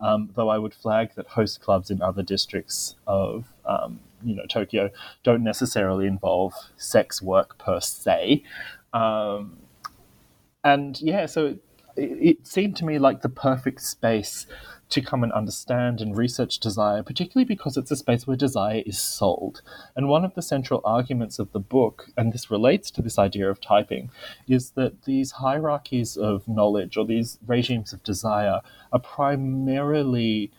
Um, 0.00 0.30
though 0.34 0.48
I 0.48 0.58
would 0.58 0.74
flag 0.74 1.14
that 1.14 1.28
host 1.28 1.60
clubs 1.60 1.90
in 1.90 2.02
other 2.02 2.22
districts 2.22 2.96
of 3.06 3.46
um, 3.64 4.00
you 4.24 4.34
know 4.34 4.46
Tokyo 4.46 4.90
don't 5.22 5.44
necessarily 5.44 6.06
involve 6.06 6.54
sex 6.76 7.22
work 7.22 7.58
per 7.58 7.80
se. 7.80 8.42
Um, 8.92 9.58
and 10.62 11.00
yeah, 11.00 11.26
so 11.26 11.58
it, 11.96 12.18
it, 12.20 12.46
seemed 12.46 12.76
to 12.76 12.84
me 12.84 12.98
like 12.98 13.22
the 13.22 13.28
perfect 13.28 13.82
space 13.82 14.46
to 14.90 15.00
come 15.00 15.22
and 15.22 15.32
understand 15.32 16.00
and 16.00 16.16
research 16.16 16.58
desire, 16.58 17.02
particularly 17.02 17.44
because 17.44 17.76
it's 17.76 17.90
a 17.90 17.96
space 17.96 18.26
where 18.26 18.36
desire 18.36 18.82
is 18.86 18.98
sold. 18.98 19.62
And 19.96 20.08
one 20.08 20.24
of 20.24 20.34
the 20.34 20.42
central 20.42 20.80
arguments 20.84 21.38
of 21.38 21.52
the 21.52 21.60
book, 21.60 22.06
and 22.16 22.32
this 22.32 22.50
relates 22.50 22.90
to 22.92 23.02
this 23.02 23.18
idea 23.18 23.50
of 23.50 23.60
typing, 23.60 24.10
is 24.48 24.70
that 24.72 25.04
these 25.04 25.32
hierarchies 25.32 26.16
of 26.16 26.46
knowledge 26.46 26.96
or 26.96 27.04
these 27.06 27.38
regimes 27.46 27.92
of 27.92 28.02
desire 28.02 28.60
are 28.92 29.00
primarily 29.00 30.52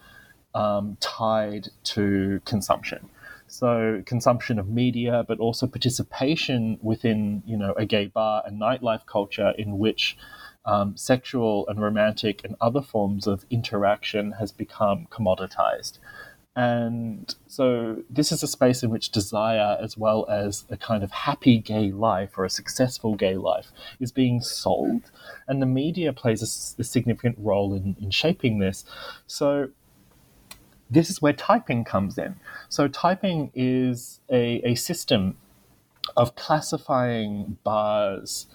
um, 0.53 0.97
tied 0.99 1.69
to 1.83 2.41
consumption. 2.45 3.09
So 3.55 4.03
consumption 4.05 4.59
of 4.59 4.67
media, 4.67 5.23
but 5.25 5.39
also 5.39 5.65
participation 5.65 6.77
within, 6.81 7.41
you 7.45 7.55
know, 7.55 7.71
a 7.77 7.85
gay 7.85 8.07
bar 8.07 8.43
and 8.45 8.59
nightlife 8.59 9.05
culture 9.05 9.53
in 9.57 9.77
which 9.77 10.17
um, 10.65 10.97
sexual 10.97 11.65
and 11.69 11.81
romantic 11.81 12.43
and 12.43 12.57
other 12.59 12.81
forms 12.81 13.27
of 13.27 13.45
interaction 13.49 14.33
has 14.33 14.51
become 14.51 15.07
commoditized. 15.09 15.99
And 16.57 17.33
so, 17.47 18.03
this 18.09 18.33
is 18.33 18.43
a 18.43 18.47
space 18.47 18.83
in 18.83 18.89
which 18.89 19.09
desire, 19.09 19.77
as 19.81 19.97
well 19.97 20.25
as 20.29 20.65
a 20.69 20.75
kind 20.75 21.01
of 21.01 21.11
happy 21.11 21.57
gay 21.57 21.93
life 21.93 22.37
or 22.37 22.43
a 22.43 22.49
successful 22.49 23.15
gay 23.15 23.37
life, 23.37 23.71
is 24.01 24.11
being 24.11 24.41
sold. 24.41 25.11
And 25.47 25.61
the 25.61 25.65
media 25.65 26.11
plays 26.11 26.41
a, 26.41 26.81
a 26.81 26.83
significant 26.83 27.37
role 27.39 27.73
in, 27.73 27.95
in 28.01 28.09
shaping 28.09 28.59
this. 28.59 28.83
So, 29.27 29.69
this 30.89 31.09
is 31.09 31.21
where 31.21 31.33
typing 31.33 31.83
comes 31.83 32.17
in. 32.17 32.35
So, 32.69 32.87
typing 32.87 33.51
is 33.53 34.19
a, 34.29 34.61
a 34.63 34.75
system 34.75 35.37
of 36.15 36.35
classifying 36.35 37.57
bars. 37.63 38.47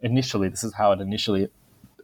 Initially, 0.00 0.48
this 0.48 0.62
is 0.62 0.74
how 0.74 0.92
it 0.92 1.00
initially 1.00 1.48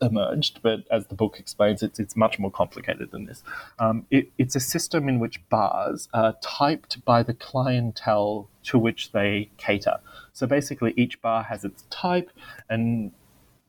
emerged, 0.02 0.60
but 0.62 0.80
as 0.90 1.06
the 1.06 1.14
book 1.14 1.38
explains, 1.38 1.82
it's, 1.82 1.98
it's 1.98 2.16
much 2.16 2.38
more 2.38 2.50
complicated 2.50 3.10
than 3.10 3.26
this. 3.26 3.42
Um, 3.78 4.06
it, 4.10 4.30
it's 4.38 4.56
a 4.56 4.60
system 4.60 5.08
in 5.08 5.18
which 5.18 5.40
bars 5.48 6.08
are 6.12 6.34
typed 6.42 7.04
by 7.04 7.22
the 7.22 7.34
clientele 7.34 8.48
to 8.64 8.78
which 8.78 9.12
they 9.12 9.50
cater. 9.56 9.98
So 10.32 10.46
basically, 10.46 10.94
each 10.96 11.20
bar 11.22 11.44
has 11.44 11.64
its 11.64 11.84
type, 11.90 12.30
and 12.68 13.12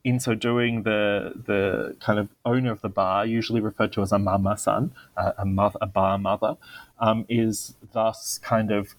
in 0.06 0.20
so 0.20 0.34
doing, 0.34 0.84
the 0.84 1.32
the 1.46 1.96
kind 2.00 2.20
of 2.20 2.28
owner 2.44 2.70
of 2.70 2.80
the 2.80 2.88
bar, 2.88 3.26
usually 3.26 3.60
referred 3.60 3.92
to 3.94 4.02
as 4.02 4.12
a 4.12 4.18
mama 4.20 4.56
san, 4.56 4.92
uh, 5.16 5.32
a 5.36 5.44
mother, 5.44 5.78
a 5.82 5.86
bar 5.86 6.16
mother, 6.16 6.56
um, 7.00 7.26
is 7.28 7.74
thus 7.92 8.38
kind 8.38 8.70
of 8.70 8.94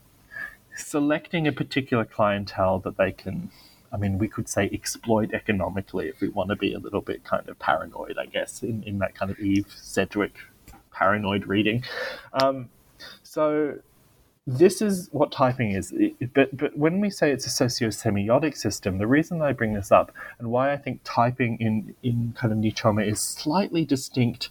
selecting 0.75 1.47
a 1.47 1.53
particular 1.53 2.03
clientele 2.03 2.79
that 2.79 2.97
they 2.97 3.13
can 3.13 3.49
I 3.89 3.95
mean, 3.95 4.17
we 4.17 4.27
could 4.27 4.49
say 4.49 4.69
exploit 4.73 5.33
economically 5.33 6.09
if 6.09 6.19
we 6.19 6.27
want 6.27 6.49
to 6.49 6.57
be 6.57 6.73
a 6.73 6.79
little 6.79 6.99
bit 6.99 7.23
kind 7.23 7.47
of 7.47 7.57
paranoid, 7.57 8.17
I 8.19 8.25
guess, 8.25 8.61
in, 8.61 8.83
in 8.83 8.99
that 8.99 9.15
kind 9.15 9.31
of 9.31 9.39
Eve 9.39 9.73
Sedgwick 9.81 10.35
paranoid 10.91 11.47
reading. 11.47 11.85
Um, 12.33 12.69
so 13.23 13.79
this 14.47 14.81
is 14.81 15.09
what 15.11 15.29
typing 15.29 15.71
is. 15.71 15.93
But, 16.33 16.55
but 16.55 16.77
when 16.77 17.01
we 17.01 17.09
say 17.09 17.31
it's 17.31 17.45
a 17.45 17.49
socio-semiotic 17.49 18.55
system, 18.55 18.97
the 18.97 19.05
reason 19.05 19.41
I 19.41 19.51
bring 19.51 19.73
this 19.73 19.91
up 19.91 20.13
and 20.39 20.49
why 20.49 20.71
I 20.71 20.77
think 20.77 21.01
typing 21.03 21.57
in, 21.59 21.93
in 22.01 22.33
kind 22.37 22.53
of 22.53 22.59
Nichome 22.59 23.05
is 23.05 23.19
slightly 23.19 23.83
distinct 23.83 24.49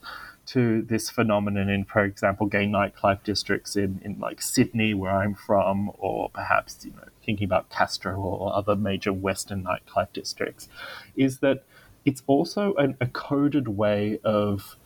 to 0.48 0.82
this 0.82 1.08
phenomenon 1.08 1.70
in, 1.70 1.84
for 1.84 2.04
example, 2.04 2.46
gay 2.46 2.66
nightclub 2.66 3.24
districts 3.24 3.74
in, 3.74 4.00
in 4.04 4.18
like 4.20 4.42
Sydney, 4.42 4.92
where 4.94 5.10
I'm 5.10 5.34
from, 5.34 5.90
or 5.98 6.30
perhaps 6.30 6.84
you 6.84 6.92
know 6.92 7.08
thinking 7.24 7.46
about 7.46 7.68
Castro 7.70 8.16
or 8.16 8.54
other 8.54 8.76
major 8.76 9.12
Western 9.12 9.64
nightclub 9.64 10.12
districts, 10.12 10.68
is 11.16 11.40
that 11.40 11.64
it's 12.04 12.22
also 12.28 12.74
an, 12.74 12.96
a 13.00 13.06
coded 13.06 13.66
way 13.66 14.20
of 14.22 14.76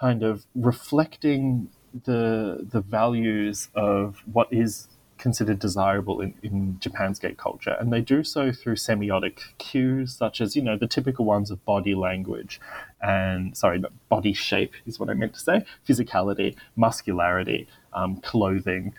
kind 0.00 0.24
of 0.24 0.46
reflecting 0.56 1.68
the 2.04 2.66
the 2.70 2.80
values 2.80 3.68
of 3.74 4.22
what 4.32 4.48
is 4.52 4.88
considered 5.18 5.58
desirable 5.60 6.20
in, 6.20 6.34
in 6.42 6.76
Japan's 6.80 7.20
gay 7.20 7.32
culture. 7.32 7.76
And 7.78 7.92
they 7.92 8.00
do 8.00 8.24
so 8.24 8.50
through 8.50 8.74
semiotic 8.74 9.38
cues, 9.58 10.16
such 10.16 10.40
as, 10.40 10.56
you 10.56 10.62
know, 10.62 10.76
the 10.76 10.88
typical 10.88 11.24
ones 11.24 11.48
of 11.52 11.64
body 11.64 11.94
language 11.94 12.60
and, 13.00 13.56
sorry, 13.56 13.80
body 14.08 14.32
shape 14.32 14.72
is 14.84 14.98
what 14.98 15.08
I 15.08 15.14
meant 15.14 15.34
to 15.34 15.40
say, 15.40 15.64
physicality, 15.88 16.56
muscularity, 16.76 17.68
um, 17.92 18.16
clothing. 18.16 18.94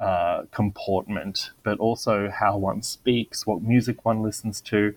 Uh, 0.00 0.44
comportment, 0.50 1.50
but 1.62 1.78
also 1.78 2.28
how 2.28 2.58
one 2.58 2.82
speaks, 2.82 3.46
what 3.46 3.62
music 3.62 4.04
one 4.04 4.22
listens 4.22 4.60
to, 4.60 4.92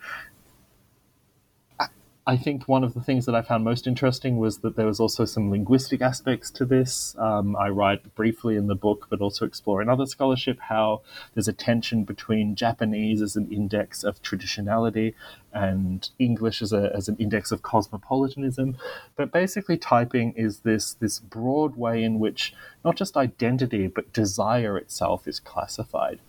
I 2.28 2.36
think 2.36 2.68
one 2.68 2.84
of 2.84 2.94
the 2.94 3.00
things 3.00 3.26
that 3.26 3.36
I 3.36 3.42
found 3.42 3.63
most 3.63 3.88
interesting 3.88 4.36
was 4.38 4.58
that 4.58 4.76
there 4.76 4.86
was 4.86 5.00
also 5.00 5.24
some 5.24 5.50
linguistic 5.50 6.02
aspects 6.02 6.52
to 6.52 6.66
this. 6.66 7.16
Um, 7.18 7.56
I 7.56 7.70
write 7.70 8.13
briefly 8.16 8.58
in 8.58 8.68
the 8.68 8.76
book, 8.76 9.08
but 9.10 9.22
also 9.22 9.46
explore 9.46 9.82
in 9.82 9.88
other 9.88 10.06
scholarship 10.06 10.60
how 10.60 11.04
there's 11.34 11.48
a 11.48 11.54
tension 11.54 12.04
between 12.04 12.54
Japanese 12.54 13.22
as 13.22 13.38
an 13.38 13.50
index 13.50 14.04
of 14.04 14.22
traditionality 14.22 15.13
and 15.54 16.10
English 16.20 16.62
as, 16.62 16.74
a, 16.74 16.92
as 16.94 17.08
an 17.08 17.16
index 17.16 17.54
of 17.54 17.62
cosmopolitanism. 17.62 18.76
But 19.16 19.32
basically, 19.32 19.78
typing 19.78 20.34
is 20.34 20.60
this, 20.60 20.96
this 20.96 21.20
broad 21.20 21.78
way 21.78 22.04
in 22.04 22.20
which 22.20 22.54
not 22.84 22.98
just 22.98 23.16
identity, 23.16 23.88
but 23.88 24.12
desire 24.12 24.78
itself 24.78 25.30
is 25.30 25.40
classified. 25.40 26.20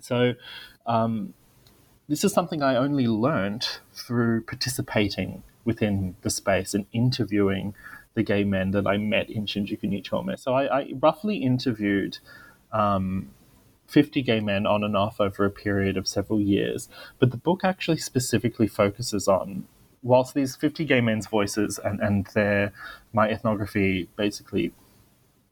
So, 0.00 0.34
um, 0.86 1.34
this 2.08 2.24
is 2.24 2.32
something 2.32 2.62
I 2.62 2.76
only 2.76 3.06
learned 3.06 3.66
through 3.92 4.42
participating 4.42 5.42
within 5.64 6.16
the 6.22 6.30
space 6.30 6.74
and 6.74 6.86
interviewing 6.92 7.74
the 8.14 8.22
gay 8.22 8.44
men 8.44 8.70
that 8.70 8.86
I 8.86 8.96
met 8.96 9.28
in 9.28 9.46
Shinjuku 9.46 9.84
Nichome. 9.84 10.38
So 10.38 10.54
I, 10.54 10.80
I 10.80 10.92
roughly 11.00 11.38
interviewed 11.38 12.18
um, 12.72 13.30
50 13.88 14.22
gay 14.22 14.40
men 14.40 14.66
on 14.66 14.84
and 14.84 14.96
off 14.96 15.20
over 15.20 15.44
a 15.44 15.50
period 15.50 15.96
of 15.96 16.06
several 16.06 16.40
years. 16.40 16.88
But 17.18 17.30
the 17.30 17.36
book 17.36 17.62
actually 17.64 17.98
specifically 17.98 18.68
focuses 18.68 19.28
on, 19.28 19.66
whilst 20.02 20.34
these 20.34 20.56
50 20.56 20.84
gay 20.84 21.00
men's 21.00 21.26
voices 21.26 21.78
and, 21.84 22.00
and 22.00 22.26
their, 22.34 22.72
my 23.12 23.28
ethnography 23.28 24.08
basically 24.16 24.72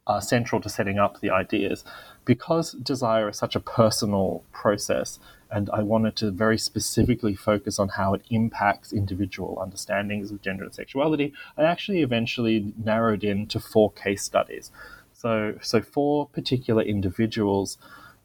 are 0.06 0.20
central 0.20 0.60
to 0.60 0.68
setting 0.68 0.98
up 0.98 1.20
the 1.20 1.30
ideas, 1.30 1.84
because 2.24 2.72
desire 2.72 3.28
is 3.28 3.38
such 3.38 3.56
a 3.56 3.60
personal 3.60 4.44
process, 4.52 5.18
and 5.50 5.70
I 5.70 5.82
wanted 5.82 6.16
to 6.16 6.30
very 6.30 6.58
specifically 6.58 7.34
focus 7.34 7.78
on 7.78 7.90
how 7.90 8.14
it 8.14 8.22
impacts 8.28 8.92
individual 8.92 9.58
understandings 9.60 10.30
of 10.30 10.42
gender 10.42 10.64
and 10.64 10.74
sexuality. 10.74 11.32
I 11.56 11.62
actually 11.62 12.02
eventually 12.02 12.74
narrowed 12.82 13.24
in 13.24 13.46
to 13.48 13.60
four 13.60 13.92
case 13.92 14.22
studies. 14.22 14.70
So, 15.12 15.56
so 15.62 15.80
four 15.80 16.26
particular 16.26 16.82
individuals 16.82 17.78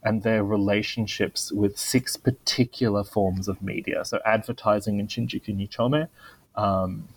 and 0.04 0.24
their 0.24 0.44
relationships 0.44 1.52
with 1.52 1.78
six 1.78 2.18
particular 2.18 3.04
forms 3.04 3.48
of 3.48 3.62
media. 3.62 4.04
So, 4.06 4.20
advertising 4.26 5.00
in 5.00 5.08
Shinjuku 5.08 5.56
Nichome, 5.56 6.08
um, 6.56 7.08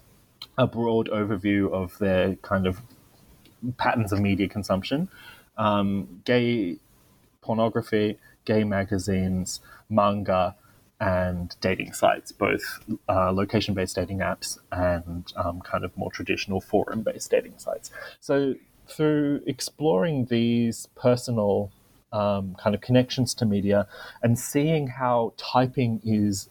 a 0.59 0.66
broad 0.66 1.09
overview 1.09 1.72
of 1.72 1.98
their 1.98 2.37
kind 2.37 2.66
of 2.66 2.81
patterns 3.77 4.12
of 4.12 4.20
media 4.20 4.48
consumption, 4.48 5.09
um, 5.57 6.22
gay 6.25 6.79
pornography, 7.40 8.18
gay 8.44 8.64
magazines, 8.64 9.61
manga, 9.88 10.55
and 11.01 11.57
dating 11.61 11.92
sites, 11.92 12.31
both 12.31 12.79
uh, 13.09 13.33
location 13.33 13.75
based 13.75 13.96
dating 13.96 14.18
apps 14.18 14.59
and 14.70 15.33
um, 15.37 15.61
kind 15.61 15.85
of 15.85 15.96
more 15.96 16.12
traditional 16.12 16.61
forum 16.61 17.03
based 17.03 17.31
dating 17.31 17.55
sites. 17.59 17.90
So, 18.20 18.55
through 18.87 19.42
exploring 19.46 20.27
these 20.27 20.87
personal 20.94 21.70
um, 22.12 22.55
kind 22.57 22.75
of 22.75 22.81
connections 22.81 23.35
to 23.35 23.44
media 23.46 23.87
and 24.22 24.38
seeing 24.38 24.87
how 24.87 25.33
typing 25.37 26.01
is 26.05 26.48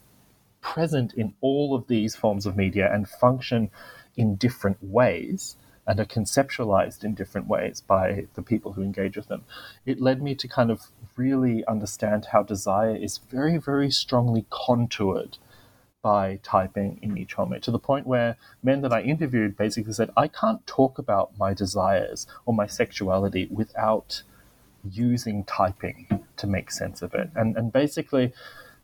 present 0.60 1.14
in 1.14 1.34
all 1.40 1.74
of 1.74 1.86
these 1.88 2.14
forms 2.14 2.46
of 2.46 2.56
media 2.56 2.92
and 2.92 3.08
function 3.08 3.70
in 4.16 4.36
different 4.36 4.76
ways, 4.82 5.56
and 5.86 5.98
are 5.98 6.04
conceptualized 6.04 7.02
in 7.02 7.14
different 7.14 7.48
ways 7.48 7.80
by 7.80 8.26
the 8.34 8.42
people 8.42 8.72
who 8.72 8.82
engage 8.82 9.16
with 9.16 9.28
them. 9.28 9.44
It 9.84 10.00
led 10.00 10.22
me 10.22 10.34
to 10.36 10.46
kind 10.46 10.70
of 10.70 10.82
really 11.16 11.64
understand 11.66 12.26
how 12.26 12.42
desire 12.42 12.94
is 12.94 13.18
very, 13.18 13.58
very 13.58 13.90
strongly 13.90 14.46
contoured 14.50 15.38
by 16.02 16.40
typing 16.42 16.98
in 17.00 17.16
each 17.16 17.36
Nichome 17.36 17.60
to 17.62 17.70
the 17.70 17.78
point 17.78 18.06
where 18.06 18.36
men 18.62 18.82
that 18.82 18.92
I 18.92 19.02
interviewed 19.02 19.56
basically 19.56 19.92
said, 19.92 20.10
I 20.16 20.28
can't 20.28 20.66
talk 20.66 20.98
about 20.98 21.38
my 21.38 21.54
desires 21.54 22.26
or 22.44 22.52
my 22.52 22.66
sexuality 22.66 23.48
without 23.50 24.22
using 24.88 25.44
typing 25.44 26.24
to 26.36 26.46
make 26.46 26.72
sense 26.72 27.02
of 27.02 27.14
it. 27.14 27.30
And, 27.36 27.56
and 27.56 27.72
basically, 27.72 28.32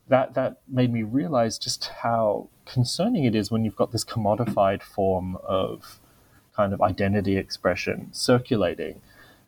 that, 0.06 0.34
that 0.34 0.58
made 0.68 0.92
me 0.92 1.02
realize 1.02 1.58
just 1.58 1.88
how 2.02 2.48
concerning 2.64 3.24
it 3.24 3.34
is 3.34 3.50
when 3.50 3.64
you've 3.64 3.76
got 3.76 3.90
this 3.90 4.04
commodified 4.04 4.82
form 4.82 5.36
of 5.42 5.98
kind 6.58 6.72
of 6.74 6.82
identity 6.82 7.36
expression 7.36 8.08
circulating 8.10 9.00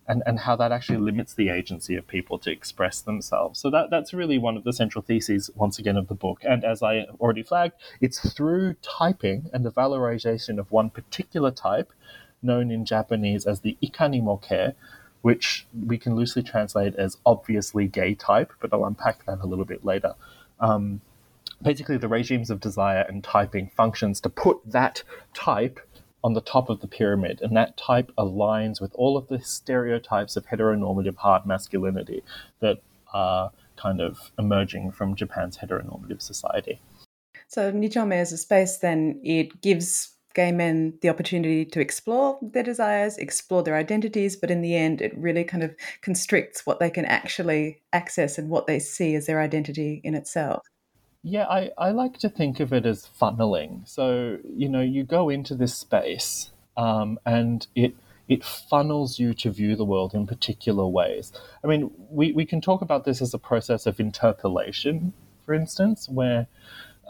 and, 0.07 0.23
and 0.27 0.39
how 0.41 0.55
that 0.57 0.71
actually 0.71 0.99
limits 0.99 1.35
the 1.35 1.49
agency 1.49 1.97
of 1.97 2.07
people 2.07 2.39
to 2.39 2.51
express 2.51 3.01
themselves. 3.01 3.59
So 3.61 3.69
that, 3.71 3.91
that's 3.91 4.15
really 4.15 4.39
one 4.39 4.57
of 4.57 4.65
the 4.65 4.73
central 4.73 5.03
theses, 5.03 5.51
once 5.55 5.79
again, 5.79 5.97
of 5.97 6.07
the 6.07 6.15
book. 6.15 6.39
And 6.43 6.65
as 6.65 6.83
I 6.83 7.07
already 7.21 7.43
flagged, 7.43 7.75
it's 8.01 8.19
through 8.33 8.75
typing 8.99 9.51
and 9.53 9.65
the 9.65 9.73
valorization 9.73 10.59
of 10.59 10.71
one 10.71 10.91
particular 10.91 11.51
type 11.51 11.93
known 12.43 12.71
in 12.71 12.85
Japanese 12.85 13.45
as 13.45 13.61
the 13.61 13.77
ikanimo-kei, 13.83 14.73
which 15.23 15.67
we 15.87 15.99
can 15.99 16.15
loosely 16.15 16.43
translate 16.43 16.95
as 16.95 17.19
obviously 17.27 17.87
gay 17.87 18.15
type, 18.15 18.53
but 18.61 18.73
I'll 18.73 18.87
unpack 18.87 19.27
that 19.27 19.41
a 19.43 19.47
little 19.47 19.65
bit 19.65 19.85
later. 19.85 20.15
Um, 20.61 21.03
basically, 21.61 21.99
the 21.99 22.09
regimes 22.09 22.51
of 22.51 22.61
desire 22.61 23.05
and 23.09 23.23
typing 23.23 23.71
functions 23.77 24.21
to 24.23 24.29
put 24.29 24.59
that 24.65 25.03
type 25.35 25.79
on 26.23 26.35
the 26.35 26.41
top 26.41 26.69
of 26.69 26.81
the 26.81 26.89
pyramid, 26.89 27.41
and 27.43 27.57
that 27.57 27.77
type 27.77 28.13
aligns 28.19 28.81
with 28.81 28.93
all 28.95 29.17
of 29.17 29.29
the 29.29 29.41
stereotypes 29.41 30.37
of 30.37 30.47
heteronormative 30.47 31.17
hard 31.17 31.47
masculinity 31.47 32.23
that 32.61 32.79
are 33.13 33.51
kind 33.77 34.01
of 34.01 34.31
emerging 34.39 34.93
from 34.93 35.15
Japan's 35.15 35.59
heteronormative 35.59 36.21
society. 36.21 36.81
So 37.49 37.73
Nichome 37.73 38.15
as 38.15 38.33
a 38.33 38.37
space, 38.37 38.79
then 38.79 39.21
it 39.25 39.61
gives 39.61 40.15
gay 40.35 40.53
men 40.53 40.95
the 41.01 41.09
opportunity 41.09 41.65
to 41.65 41.81
explore 41.81 42.39
their 42.41 42.63
desires, 42.63 43.17
explore 43.17 43.63
their 43.63 43.77
identities, 43.77 44.37
but 44.37 44.51
in 44.51 44.63
the 44.63 44.77
end, 44.77 45.01
it 45.01 45.17
really 45.17 45.43
kind 45.43 45.65
of 45.65 45.75
constricts 46.03 46.65
what 46.65 46.79
they 46.79 46.91
can 46.91 47.05
actually 47.05 47.83
access 47.93 48.39
and 48.39 48.49
what 48.49 48.67
they 48.67 48.79
see 48.79 49.15
as 49.17 49.27
their 49.27 49.41
identity 49.41 50.01
in 50.05 50.15
itself. 50.15 50.65
Yeah, 51.23 51.47
I, 51.47 51.71
I 51.77 51.91
like 51.91 52.19
to 52.19 52.31
think 52.31 52.61
of 52.61 52.73
it 52.73 52.87
as 52.87 53.09
funneling. 53.21 53.87
So, 53.87 54.39
you 54.45 54.69
know, 54.69 54.81
you 54.81 55.05
go 55.05 55.29
into 55.29 55.55
this 55.55 55.75
space 55.75 56.51
um, 56.77 57.19
and 57.27 57.67
it 57.75 57.95
it 58.29 58.45
funnels 58.45 59.19
you 59.19 59.35
to 59.35 59.51
view 59.51 59.75
the 59.75 59.85
world 59.85 60.15
in 60.15 60.25
particular 60.25 60.87
ways. 60.87 61.33
I 61.65 61.67
mean, 61.67 61.91
we, 62.11 62.31
we 62.31 62.47
can 62.47 62.61
talk 62.61 62.81
about 62.81 63.05
this 63.05 63.21
as 63.21 63.35
a 63.35 63.39
process 63.39 63.87
of 63.87 63.99
interpellation, 63.99 65.13
for 65.45 65.53
instance, 65.53 66.09
where 66.09 66.47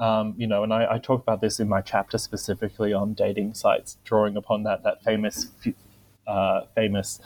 um, 0.00 0.34
you 0.38 0.46
know, 0.46 0.62
and 0.62 0.72
I, 0.72 0.94
I, 0.94 0.98
talk 0.98 1.20
about 1.20 1.42
this 1.42 1.60
in 1.60 1.68
my 1.68 1.82
chapter 1.82 2.16
specifically 2.16 2.94
on 2.94 3.12
dating 3.12 3.52
sites, 3.52 3.98
drawing 4.02 4.34
upon 4.34 4.62
that 4.62 4.82
that 4.82 5.04
famous 5.04 5.48
uh, 6.26 6.62
famous 6.74 7.20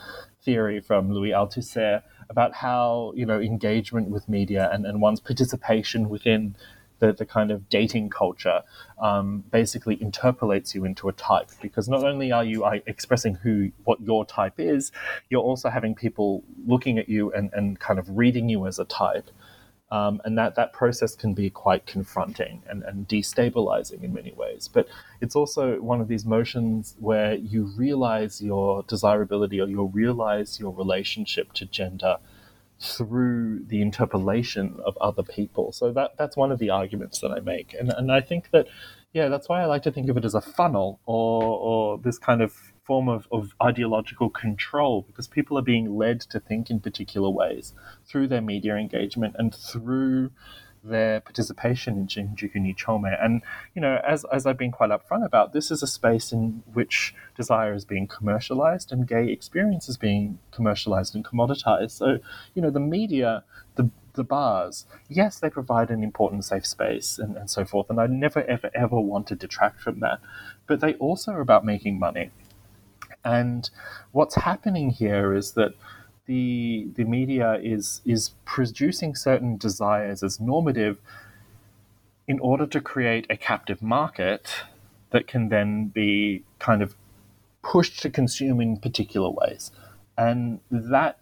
theory 0.44 0.80
from 0.80 1.12
Louis 1.12 1.30
Althusser 1.30 2.02
about 2.28 2.54
how 2.54 3.12
you 3.16 3.26
know 3.26 3.40
engagement 3.40 4.08
with 4.08 4.28
media 4.28 4.70
and, 4.72 4.86
and 4.86 5.00
one's 5.00 5.20
participation 5.20 6.08
within 6.08 6.56
the, 7.00 7.12
the 7.12 7.26
kind 7.26 7.50
of 7.50 7.68
dating 7.68 8.08
culture 8.10 8.62
um, 9.00 9.44
basically 9.50 9.96
interpellates 9.96 10.74
you 10.74 10.84
into 10.84 11.08
a 11.08 11.12
type 11.12 11.50
because 11.60 11.88
not 11.88 12.04
only 12.04 12.32
are 12.32 12.44
you 12.44 12.64
expressing 12.86 13.34
who 13.34 13.70
what 13.84 14.00
your 14.00 14.24
type 14.24 14.54
is, 14.58 14.92
you're 15.28 15.42
also 15.42 15.68
having 15.68 15.94
people 15.94 16.44
looking 16.66 16.98
at 16.98 17.08
you 17.08 17.32
and, 17.32 17.50
and 17.52 17.80
kind 17.80 17.98
of 17.98 18.16
reading 18.16 18.48
you 18.48 18.66
as 18.66 18.78
a 18.78 18.84
type. 18.84 19.30
Um, 19.90 20.20
and 20.24 20.36
that, 20.38 20.56
that 20.56 20.72
process 20.72 21.14
can 21.14 21.34
be 21.34 21.50
quite 21.50 21.86
confronting 21.86 22.62
and, 22.68 22.82
and 22.82 23.06
destabilizing 23.06 24.02
in 24.02 24.12
many 24.12 24.32
ways. 24.32 24.68
But 24.72 24.88
it's 25.20 25.36
also 25.36 25.80
one 25.80 26.00
of 26.00 26.08
these 26.08 26.24
motions 26.24 26.96
where 26.98 27.34
you 27.34 27.64
realize 27.76 28.42
your 28.42 28.82
desirability 28.84 29.60
or 29.60 29.68
you 29.68 29.84
realize 29.84 30.58
your 30.58 30.74
relationship 30.74 31.52
to 31.54 31.66
gender 31.66 32.16
through 32.80 33.60
the 33.66 33.80
interpellation 33.80 34.78
of 34.84 34.96
other 34.98 35.22
people. 35.22 35.72
So 35.72 35.92
that 35.92 36.16
that's 36.18 36.36
one 36.36 36.52
of 36.52 36.58
the 36.58 36.70
arguments 36.70 37.20
that 37.20 37.30
I 37.30 37.40
make, 37.40 37.74
and 37.78 37.92
and 37.92 38.10
I 38.10 38.20
think 38.20 38.50
that 38.50 38.66
yeah, 39.12 39.28
that's 39.28 39.48
why 39.48 39.62
I 39.62 39.66
like 39.66 39.82
to 39.84 39.92
think 39.92 40.08
of 40.08 40.16
it 40.16 40.24
as 40.24 40.34
a 40.34 40.40
funnel 40.40 41.00
or 41.06 41.42
or 41.42 41.98
this 41.98 42.18
kind 42.18 42.42
of 42.42 42.73
form 42.84 43.08
of, 43.08 43.26
of 43.32 43.54
ideological 43.62 44.30
control 44.30 45.02
because 45.02 45.26
people 45.26 45.58
are 45.58 45.62
being 45.62 45.96
led 45.96 46.20
to 46.20 46.38
think 46.38 46.70
in 46.70 46.80
particular 46.80 47.30
ways 47.30 47.72
through 48.06 48.28
their 48.28 48.42
media 48.42 48.76
engagement 48.76 49.34
and 49.38 49.54
through 49.54 50.30
their 50.84 51.20
participation 51.20 51.96
in 51.96 52.06
Shinjuku 52.06 52.56
Nichome. 52.56 53.16
And, 53.22 53.40
you 53.74 53.80
know, 53.80 54.00
as, 54.06 54.24
as 54.30 54.44
I've 54.44 54.58
been 54.58 54.70
quite 54.70 54.90
upfront 54.90 55.24
about, 55.24 55.54
this 55.54 55.70
is 55.70 55.82
a 55.82 55.86
space 55.86 56.30
in 56.30 56.62
which 56.72 57.14
desire 57.36 57.72
is 57.72 57.86
being 57.86 58.06
commercialized 58.06 58.92
and 58.92 59.08
gay 59.08 59.30
experience 59.30 59.88
is 59.88 59.96
being 59.96 60.38
commercialized 60.52 61.14
and 61.14 61.24
commoditized. 61.24 61.92
So, 61.92 62.18
you 62.54 62.60
know, 62.60 62.70
the 62.70 62.80
media, 62.80 63.44
the 63.76 63.90
the 64.14 64.22
bars, 64.22 64.86
yes, 65.08 65.40
they 65.40 65.50
provide 65.50 65.90
an 65.90 66.04
important 66.04 66.44
safe 66.44 66.64
space 66.64 67.18
and, 67.18 67.36
and 67.36 67.50
so 67.50 67.64
forth. 67.64 67.90
And 67.90 68.00
I 68.00 68.06
never, 68.06 68.44
ever, 68.44 68.70
ever 68.72 69.00
want 69.00 69.26
to 69.28 69.34
detract 69.34 69.80
from 69.80 69.98
that. 70.00 70.20
But 70.68 70.80
they 70.80 70.94
also 70.94 71.32
are 71.32 71.40
about 71.40 71.64
making 71.64 71.98
money. 71.98 72.30
And 73.24 73.68
what's 74.12 74.34
happening 74.34 74.90
here 74.90 75.34
is 75.34 75.52
that 75.52 75.72
the 76.26 76.88
the 76.94 77.04
media 77.04 77.58
is 77.62 78.00
is 78.04 78.30
producing 78.44 79.14
certain 79.14 79.56
desires 79.56 80.22
as 80.22 80.40
normative 80.40 80.98
in 82.26 82.38
order 82.40 82.66
to 82.66 82.80
create 82.80 83.26
a 83.28 83.36
captive 83.36 83.82
market 83.82 84.64
that 85.10 85.26
can 85.26 85.48
then 85.48 85.88
be 85.88 86.42
kind 86.58 86.82
of 86.82 86.96
pushed 87.62 88.00
to 88.00 88.10
consume 88.10 88.60
in 88.60 88.78
particular 88.78 89.30
ways. 89.30 89.70
And 90.16 90.60
that 90.70 91.18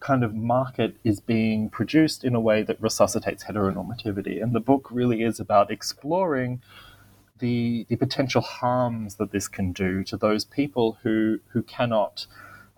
kind 0.00 0.22
of 0.22 0.34
market 0.34 0.96
is 1.04 1.20
being 1.20 1.70
produced 1.70 2.24
in 2.24 2.34
a 2.34 2.40
way 2.40 2.62
that 2.62 2.80
resuscitates 2.80 3.44
heteronormativity. 3.44 4.42
And 4.42 4.52
the 4.52 4.60
book 4.60 4.88
really 4.90 5.22
is 5.22 5.40
about 5.40 5.70
exploring 5.70 6.60
the 7.38 7.86
the 7.88 7.96
potential 7.96 8.40
harms 8.40 9.16
that 9.16 9.32
this 9.32 9.48
can 9.48 9.72
do 9.72 10.04
to 10.04 10.16
those 10.16 10.44
people 10.44 10.98
who 11.02 11.40
who 11.48 11.62
cannot 11.62 12.26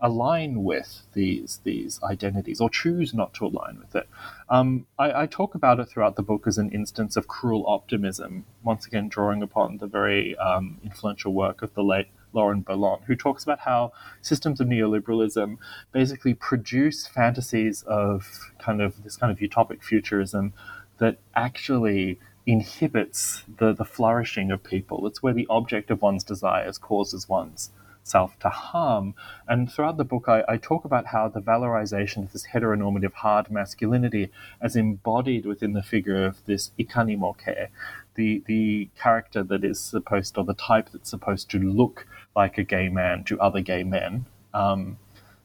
align 0.00 0.62
with 0.62 1.02
these 1.14 1.60
these 1.64 2.00
identities 2.02 2.60
or 2.60 2.70
choose 2.70 3.12
not 3.12 3.34
to 3.34 3.46
align 3.46 3.78
with 3.78 3.94
it. 3.96 4.08
Um, 4.48 4.86
I, 4.98 5.22
I, 5.22 5.26
talk 5.26 5.54
about 5.54 5.80
it 5.80 5.88
throughout 5.88 6.16
the 6.16 6.22
book 6.22 6.46
as 6.46 6.56
an 6.56 6.70
instance 6.70 7.16
of 7.16 7.26
cruel 7.26 7.64
optimism. 7.66 8.44
Once 8.62 8.86
again, 8.86 9.08
drawing 9.08 9.42
upon 9.42 9.78
the 9.78 9.86
very 9.86 10.36
um, 10.36 10.78
influential 10.84 11.34
work 11.34 11.62
of 11.62 11.74
the 11.74 11.82
late 11.82 12.06
Lauren 12.32 12.62
Berlant, 12.62 13.04
who 13.04 13.16
talks 13.16 13.42
about 13.42 13.60
how 13.60 13.92
systems 14.22 14.60
of 14.60 14.68
neoliberalism 14.68 15.58
basically 15.92 16.34
produce 16.34 17.06
fantasies 17.06 17.82
of 17.82 18.52
kind 18.58 18.80
of 18.80 19.02
this 19.02 19.16
kind 19.16 19.32
of 19.32 19.38
utopic 19.38 19.82
futurism 19.82 20.52
that 20.98 21.18
actually 21.34 22.18
inhibits 22.48 23.44
the, 23.58 23.74
the 23.74 23.84
flourishing 23.84 24.50
of 24.50 24.64
people. 24.64 25.06
It's 25.06 25.22
where 25.22 25.34
the 25.34 25.46
object 25.50 25.90
of 25.90 26.00
one's 26.00 26.24
desires 26.24 26.78
causes 26.78 27.28
one's 27.28 27.70
self 28.02 28.38
to 28.38 28.48
harm. 28.48 29.14
And 29.46 29.70
throughout 29.70 29.98
the 29.98 30.04
book, 30.04 30.24
I, 30.28 30.42
I, 30.48 30.56
talk 30.56 30.86
about 30.86 31.08
how 31.08 31.28
the 31.28 31.42
valorization 31.42 32.22
of 32.22 32.32
this 32.32 32.46
heteronormative 32.54 33.12
hard 33.12 33.50
masculinity 33.50 34.30
as 34.62 34.76
embodied 34.76 35.44
within 35.44 35.74
the 35.74 35.82
figure 35.82 36.24
of 36.24 36.42
this 36.46 36.70
ikanimo-kei, 36.78 37.68
the, 38.14 38.42
the 38.46 38.88
character 38.98 39.42
that 39.42 39.62
is 39.62 39.78
supposed, 39.78 40.38
or 40.38 40.44
the 40.44 40.54
type 40.54 40.88
that's 40.90 41.10
supposed 41.10 41.50
to 41.50 41.58
look 41.58 42.06
like 42.34 42.56
a 42.56 42.62
gay 42.62 42.88
man 42.88 43.24
to 43.24 43.38
other 43.38 43.60
gay 43.60 43.82
men. 43.82 44.24
Um, 44.54 44.96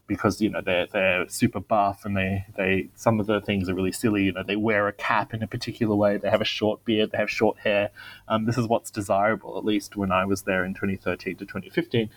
because 0.07 0.41
you 0.41 0.49
know 0.49 0.61
they're 0.61 0.87
they're 0.87 1.27
super 1.29 1.59
buff 1.59 2.05
and 2.05 2.15
they 2.17 2.45
they 2.57 2.89
some 2.95 3.19
of 3.19 3.27
the 3.27 3.41
things 3.41 3.69
are 3.69 3.73
really 3.73 3.91
silly. 3.91 4.23
You 4.23 4.33
know 4.33 4.43
they 4.43 4.55
wear 4.55 4.87
a 4.87 4.93
cap 4.93 5.33
in 5.33 5.41
a 5.41 5.47
particular 5.47 5.95
way. 5.95 6.17
They 6.17 6.29
have 6.29 6.41
a 6.41 6.45
short 6.45 6.83
beard. 6.85 7.11
They 7.11 7.17
have 7.17 7.29
short 7.29 7.59
hair. 7.59 7.91
Um, 8.27 8.45
this 8.45 8.57
is 8.57 8.67
what's 8.67 8.91
desirable, 8.91 9.57
at 9.57 9.65
least 9.65 9.95
when 9.95 10.11
I 10.11 10.25
was 10.25 10.43
there 10.43 10.65
in 10.65 10.73
2013 10.73 11.37
to 11.37 11.45
2015. 11.45 12.09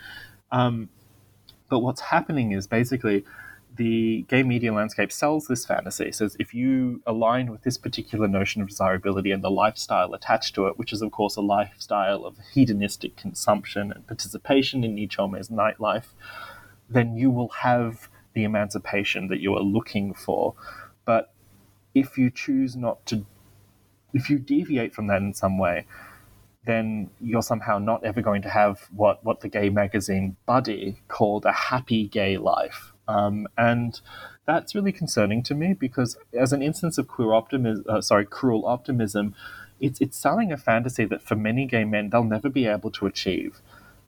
Um, 0.51 0.89
but 1.69 1.81
what's 1.81 2.01
happening 2.01 2.53
is 2.53 2.67
basically 2.67 3.25
the 3.77 4.25
gay 4.29 4.43
media 4.43 4.73
landscape 4.73 5.13
sells 5.13 5.47
this 5.47 5.67
fantasy. 5.67 6.11
Says 6.11 6.37
if 6.41 6.55
you 6.55 7.03
align 7.07 7.51
with 7.51 7.63
this 7.63 7.79
particular 7.79 8.27
notion 8.27 8.63
of 8.63 8.69
desirability 8.69 9.31
and 9.31 9.45
the 9.45 9.51
lifestyle 9.51 10.15
attached 10.15 10.55
to 10.55 10.67
it, 10.67 10.79
which 10.79 10.93
is 10.93 11.03
of 11.03 11.13
course 11.13 11.37
a 11.37 11.41
lifestyle 11.41 12.25
of 12.25 12.37
hedonistic 12.53 13.17
consumption 13.17 13.93
and 13.93 14.07
participation 14.07 14.83
in 14.83 14.95
Nichome's 14.95 15.49
nightlife, 15.49 16.15
then 16.89 17.17
you 17.17 17.31
will 17.31 17.49
have 17.49 18.09
the 18.35 18.45
emancipation 18.45 19.29
that 19.29 19.41
you 19.41 19.55
are 19.55 19.63
looking 19.63 20.15
for. 20.15 20.55
But 21.05 21.33
if 21.95 22.19
you 22.19 22.31
choose 22.31 22.77
not 22.77 23.05
to, 23.07 23.25
if 24.13 24.29
you 24.29 24.39
deviate 24.39 24.95
from 24.95 25.07
that 25.07 25.23
in 25.23 25.35
some 25.35 25.59
way, 25.59 25.87
then 26.67 27.11
you're 27.21 27.43
somehow 27.43 27.79
not 27.79 28.05
ever 28.05 28.21
going 28.21 28.43
to 28.43 28.51
have 28.51 28.89
what, 28.95 29.25
what 29.25 29.41
the 29.41 29.49
gay 29.49 29.71
magazine 29.71 30.37
Badi 30.47 31.01
called 31.09 31.45
a 31.45 31.53
happy 31.53 32.09
gay 32.09 32.37
life. 32.37 32.93
Um, 33.09 33.47
and 33.57 34.01
that's 34.47 34.75
really 34.75 34.93
concerning 34.93 35.43
to 35.45 35.55
me 35.55 35.75
because, 35.75 36.17
as 36.33 36.53
an 36.53 36.63
instance 36.63 36.99
of 36.99 37.07
queer 37.09 37.33
optimism, 37.33 37.85
uh, 37.89 38.01
sorry, 38.01 38.27
cruel 38.27 38.67
optimism, 38.67 39.35
it's 39.81 40.01
it's 40.01 40.17
selling 40.17 40.53
a 40.53 40.57
fantasy 40.57 41.05
that 41.05 41.23
for 41.23 41.37
many 41.37 41.67
gay 41.67 41.85
men 41.85 42.11
they'll 42.11 42.25
never 42.25 42.49
be 42.49 42.67
able 42.67 42.91
to 42.93 43.07
achieve. 43.07 43.61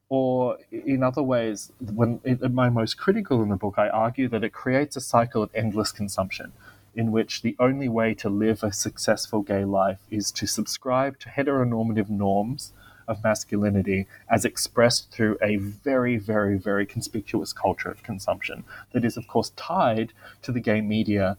Or 0.08 0.58
in 0.70 1.02
other 1.02 1.22
ways, 1.22 1.70
when 1.80 2.20
my 2.50 2.70
most 2.70 2.96
critical 2.96 3.42
in 3.42 3.50
the 3.50 3.56
book, 3.56 3.74
I 3.76 3.88
argue 3.88 4.28
that 4.28 4.42
it 4.42 4.52
creates 4.52 4.96
a 4.96 5.00
cycle 5.00 5.42
of 5.42 5.50
endless 5.54 5.92
consumption 5.92 6.52
in 6.94 7.12
which 7.12 7.42
the 7.42 7.54
only 7.58 7.88
way 7.88 8.14
to 8.14 8.28
live 8.28 8.62
a 8.62 8.72
successful 8.72 9.42
gay 9.42 9.64
life 9.64 10.00
is 10.10 10.32
to 10.32 10.46
subscribe 10.46 11.18
to 11.20 11.28
heteronormative 11.28 12.08
norms 12.08 12.72
of 13.06 13.22
masculinity 13.22 14.06
as 14.30 14.44
expressed 14.44 15.10
through 15.10 15.36
a 15.42 15.56
very, 15.56 16.16
very, 16.16 16.58
very 16.58 16.86
conspicuous 16.86 17.52
culture 17.52 17.90
of 17.90 18.02
consumption 18.02 18.64
that 18.92 19.04
is, 19.04 19.16
of 19.16 19.26
course, 19.28 19.50
tied 19.50 20.12
to 20.42 20.52
the 20.52 20.60
gay 20.60 20.80
media 20.80 21.36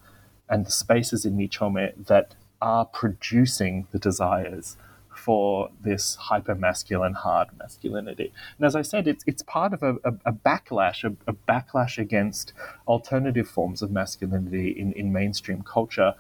and 0.50 0.66
the 0.66 0.72
spaces 0.72 1.26
in 1.26 1.38
Nichome 1.38 2.06
that 2.08 2.36
are 2.62 2.86
producing 2.86 3.88
the 3.92 4.00
desires 4.00 4.78
for 5.20 5.70
this 5.82 6.16
hyper 6.16 6.56
masculine, 6.56 7.14
hard 7.14 7.50
masculinity. 7.58 8.32
And 8.58 8.66
as 8.66 8.76
I 8.76 8.82
said, 8.82 9.08
it's 9.08 9.24
it's 9.28 9.44
part 9.44 9.74
of 9.74 9.84
a, 9.84 9.96
a, 10.04 10.14
a 10.26 10.34
backlash, 10.34 11.04
a, 11.04 11.16
a, 11.28 11.34
backlash 11.34 11.98
against 11.98 12.54
alternative 12.88 13.48
forms 13.48 13.82
of 13.82 13.92
masculinity 13.92 14.70
in, 14.70 14.94
in 14.94 15.12
mainstream 15.12 15.62
culture. 15.62 16.16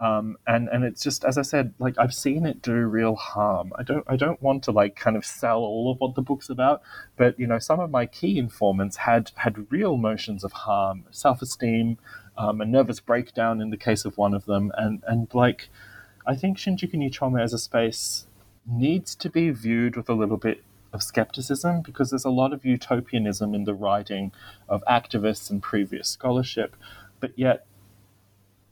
Um, 0.00 0.38
and 0.46 0.68
and 0.68 0.84
it's 0.84 1.02
just 1.02 1.24
as 1.24 1.36
I 1.36 1.42
said, 1.42 1.74
like 1.78 1.96
I've 1.98 2.14
seen 2.14 2.46
it 2.46 2.62
do 2.62 2.72
real 2.72 3.16
harm. 3.16 3.72
I 3.76 3.82
don't 3.82 4.04
I 4.06 4.16
don't 4.16 4.40
want 4.40 4.62
to 4.64 4.70
like 4.70 4.96
kind 4.96 5.16
of 5.16 5.26
sell 5.26 5.58
all 5.58 5.90
of 5.90 5.98
what 5.98 6.14
the 6.14 6.22
book's 6.22 6.48
about, 6.48 6.80
but 7.16 7.38
you 7.38 7.46
know 7.46 7.58
some 7.58 7.80
of 7.80 7.90
my 7.90 8.06
key 8.06 8.38
informants 8.38 8.96
had 8.96 9.32
had 9.34 9.70
real 9.70 9.98
notions 9.98 10.44
of 10.44 10.52
harm, 10.52 11.04
self 11.10 11.42
esteem, 11.42 11.98
um, 12.36 12.60
a 12.60 12.64
nervous 12.64 13.00
breakdown 13.00 13.60
in 13.60 13.70
the 13.70 13.76
case 13.76 14.04
of 14.04 14.16
one 14.16 14.34
of 14.34 14.46
them, 14.46 14.72
and 14.78 15.02
and 15.06 15.28
like 15.34 15.68
I 16.24 16.36
think 16.36 16.58
Shinjuku 16.58 16.94
Nichome 16.94 17.42
as 17.42 17.52
a 17.52 17.58
space 17.58 18.27
needs 18.68 19.14
to 19.16 19.30
be 19.30 19.50
viewed 19.50 19.96
with 19.96 20.08
a 20.08 20.14
little 20.14 20.36
bit 20.36 20.62
of 20.92 21.02
skepticism 21.02 21.82
because 21.82 22.10
there's 22.10 22.24
a 22.24 22.30
lot 22.30 22.52
of 22.52 22.64
utopianism 22.64 23.54
in 23.54 23.64
the 23.64 23.74
writing 23.74 24.32
of 24.68 24.82
activists 24.88 25.50
and 25.50 25.62
previous 25.62 26.08
scholarship, 26.08 26.76
but 27.20 27.32
yet 27.36 27.66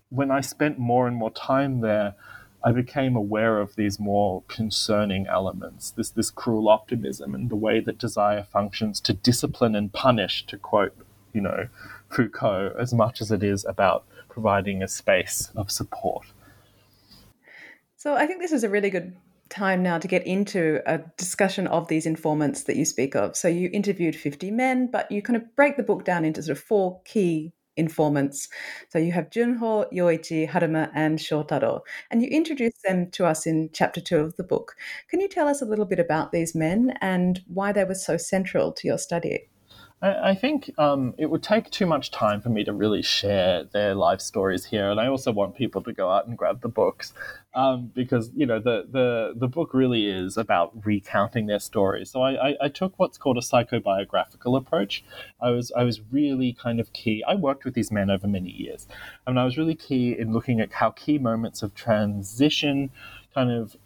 when 0.09 0.30
I 0.30 0.40
spent 0.40 0.78
more 0.78 1.06
and 1.06 1.16
more 1.16 1.30
time 1.30 1.80
there, 1.80 2.14
I 2.64 2.72
became 2.72 3.16
aware 3.16 3.59
of 3.59 3.76
these 3.76 4.00
more 4.00 4.42
concerning 4.48 5.26
elements, 5.26 5.90
this 5.90 6.11
this 6.11 6.30
cruel 6.30 6.68
optimism 6.68 7.35
and 7.35 7.50
the 7.50 7.56
way 7.56 7.80
that 7.80 7.98
desire 7.98 8.42
functions 8.42 9.00
to 9.02 9.12
discipline 9.12 9.76
and 9.76 9.92
punish, 9.92 10.46
to 10.46 10.56
quote, 10.56 10.96
you 11.32 11.40
know, 11.40 11.68
Foucault, 12.09 12.74
as 12.78 12.92
much 12.92 13.20
as 13.20 13.30
it 13.30 13.42
is 13.42 13.64
about 13.66 14.04
providing 14.28 14.82
a 14.82 14.88
space 14.88 15.50
of 15.54 15.70
support. 15.70 16.26
So 17.96 18.14
I 18.14 18.26
think 18.26 18.40
this 18.40 18.52
is 18.52 18.64
a 18.64 18.68
really 18.68 18.90
good 18.90 19.16
time 19.48 19.82
now 19.82 19.98
to 19.98 20.09
get 20.09 20.26
into 20.26 20.80
a 20.87 20.98
discussion 21.16 21.66
of 21.66 21.88
these 21.88 22.06
informants 22.06 22.64
that 22.64 22.76
you 22.76 22.85
speak 22.85 23.14
of. 23.14 23.37
So 23.37 23.48
you 23.48 23.70
interviewed 23.72 24.16
50 24.16 24.50
men, 24.50 24.90
but 24.90 25.11
you 25.11 25.22
kind 25.22 25.37
of 25.37 25.54
break 25.56 25.76
the 25.76 25.82
book 25.82 26.04
down 26.04 26.24
into 26.24 26.42
sort 26.42 26.59
of 26.59 26.62
four 26.62 27.00
key 27.04 27.52
informants. 27.76 28.48
So 28.88 28.98
you 28.98 29.12
have 29.12 29.30
Junho, 29.30 29.92
Yoichi, 29.92 30.48
Haruma, 30.48 30.90
and 30.94 31.18
Shotaro, 31.18 31.80
and 32.11 32.22
you 32.22 32.28
introduce 32.28 32.74
them 32.85 33.11
to 33.12 33.26
us 33.26 33.46
in 33.46 33.70
chapter 33.72 34.00
two 34.00 34.18
of 34.18 34.37
the 34.37 34.44
book. 34.44 34.74
Can 35.09 35.20
you 35.20 35.28
tell 35.28 35.48
us 35.48 35.62
a 35.62 35.66
little 35.66 35.85
bit 35.85 35.98
about 35.98 36.32
these 36.32 36.54
men 36.54 36.94
and 37.00 37.42
why 37.46 37.72
they 37.72 37.85
were 37.85 37.94
so 37.94 38.16
central 38.16 38.72
to 38.72 38.88
your 38.88 38.98
study? 38.98 39.48
I, 40.02 40.35
think 40.35 40.70
um, 40.76 41.14
it 41.16 41.30
would 41.30 41.42
take 41.42 41.70
too 41.70 41.87
much 41.87 42.11
time 42.11 42.42
for 42.42 42.50
me 42.50 42.64
to 42.64 42.72
really 42.72 43.00
share 43.00 43.64
their 43.64 43.94
life 43.94 44.20
stories 44.20 44.66
here, 44.66 44.90
and 44.90 45.00
I 45.00 45.06
also 45.06 45.32
want 45.32 45.56
people 45.56 45.82
to 45.82 45.92
go 45.92 46.11
out 46.11 46.26
and 46.26 46.37
grab 46.37 46.61
the 46.61 46.68
books 46.68 47.14
um, 47.54 47.90
because 47.94 48.30
you 48.37 48.44
know 48.44 48.61
the, 48.61 48.87
the 48.90 49.32
the 49.35 49.48
book 49.48 49.72
really 49.72 50.06
is 50.06 50.37
about 50.37 50.72
recounting 50.85 51.46
their 51.46 51.59
stories. 51.59 52.11
So 52.11 52.20
I, 52.20 52.50
I, 52.50 52.56
I, 52.64 52.68
took 52.68 52.92
what's 52.98 53.16
called 53.16 53.38
a 53.38 53.40
psychobiographical 53.40 54.59
approach. 54.59 55.02
I 55.40 55.50
was 55.50 55.72
I 55.74 55.85
was 55.85 56.02
really 56.12 56.52
kind 56.52 56.78
of 56.78 56.92
key. 56.92 57.24
I 57.26 57.35
worked 57.35 57.64
with 57.64 57.72
these 57.72 57.90
men 57.90 58.11
over 58.11 58.28
many 58.28 58.50
years, 58.50 58.87
and 59.26 59.40
I 59.40 59.44
was 59.46 59.56
really 59.56 59.74
key 59.74 60.12
in 60.18 60.35
looking 60.35 60.61
at 60.61 60.74
how 60.74 60.90
key 60.90 61.16
moments 61.16 61.62
of 61.62 61.74
transition 61.74 62.90
kind 63.35 63.50
of 63.50 63.76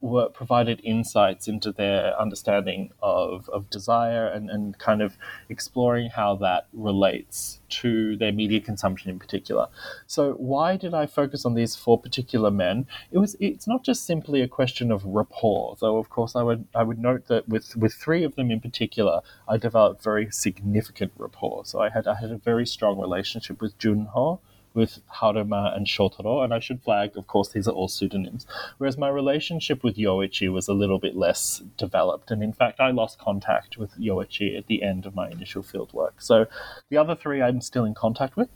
were 0.00 0.28
provided 0.28 0.80
insights 0.84 1.48
into 1.48 1.72
their 1.72 2.18
understanding 2.20 2.90
of, 3.02 3.48
of 3.48 3.70
desire 3.70 4.26
and, 4.26 4.50
and 4.50 4.78
kind 4.78 5.00
of 5.00 5.16
exploring 5.48 6.10
how 6.10 6.36
that 6.36 6.66
relates 6.74 7.60
to 7.68 8.16
their 8.18 8.30
media 8.30 8.60
consumption 8.60 9.10
in 9.10 9.18
particular. 9.18 9.68
So 10.06 10.32
why 10.32 10.76
did 10.76 10.92
I 10.92 11.06
focus 11.06 11.46
on 11.46 11.54
these 11.54 11.74
four 11.74 11.98
particular 11.98 12.50
men? 12.50 12.86
It 13.10 13.18
was 13.18 13.36
it's 13.40 13.66
not 13.66 13.84
just 13.84 14.04
simply 14.04 14.42
a 14.42 14.48
question 14.48 14.92
of 14.92 15.04
rapport, 15.04 15.76
though 15.80 15.96
of 15.96 16.10
course 16.10 16.36
I 16.36 16.42
would 16.42 16.66
I 16.74 16.82
would 16.82 16.98
note 16.98 17.26
that 17.28 17.48
with, 17.48 17.74
with 17.76 17.94
three 17.94 18.22
of 18.22 18.36
them 18.36 18.50
in 18.50 18.60
particular, 18.60 19.22
I 19.48 19.56
developed 19.56 20.02
very 20.02 20.30
significant 20.30 21.12
rapport. 21.16 21.64
So 21.64 21.80
I 21.80 21.88
had 21.88 22.06
I 22.06 22.16
had 22.16 22.30
a 22.30 22.38
very 22.38 22.66
strong 22.66 23.00
relationship 23.00 23.60
with 23.62 23.78
Junho 23.78 24.40
with 24.76 25.00
Haruma 25.12 25.74
and 25.74 25.86
Shotaro, 25.86 26.44
and 26.44 26.54
I 26.54 26.60
should 26.60 26.82
flag, 26.82 27.16
of 27.16 27.26
course, 27.26 27.48
these 27.48 27.66
are 27.66 27.72
all 27.72 27.88
pseudonyms. 27.88 28.46
Whereas 28.78 28.98
my 28.98 29.08
relationship 29.08 29.82
with 29.82 29.96
Yoichi 29.96 30.52
was 30.52 30.68
a 30.68 30.74
little 30.74 30.98
bit 30.98 31.16
less 31.16 31.62
developed, 31.76 32.30
and 32.30 32.42
in 32.42 32.52
fact, 32.52 32.78
I 32.78 32.90
lost 32.90 33.18
contact 33.18 33.78
with 33.78 33.98
Yoichi 33.98 34.56
at 34.56 34.66
the 34.66 34.82
end 34.82 35.06
of 35.06 35.14
my 35.14 35.30
initial 35.30 35.62
fieldwork. 35.62 36.12
So 36.18 36.46
the 36.90 36.98
other 36.98 37.16
three 37.16 37.42
I'm 37.42 37.60
still 37.60 37.84
in 37.84 37.94
contact 37.94 38.36
with, 38.36 38.50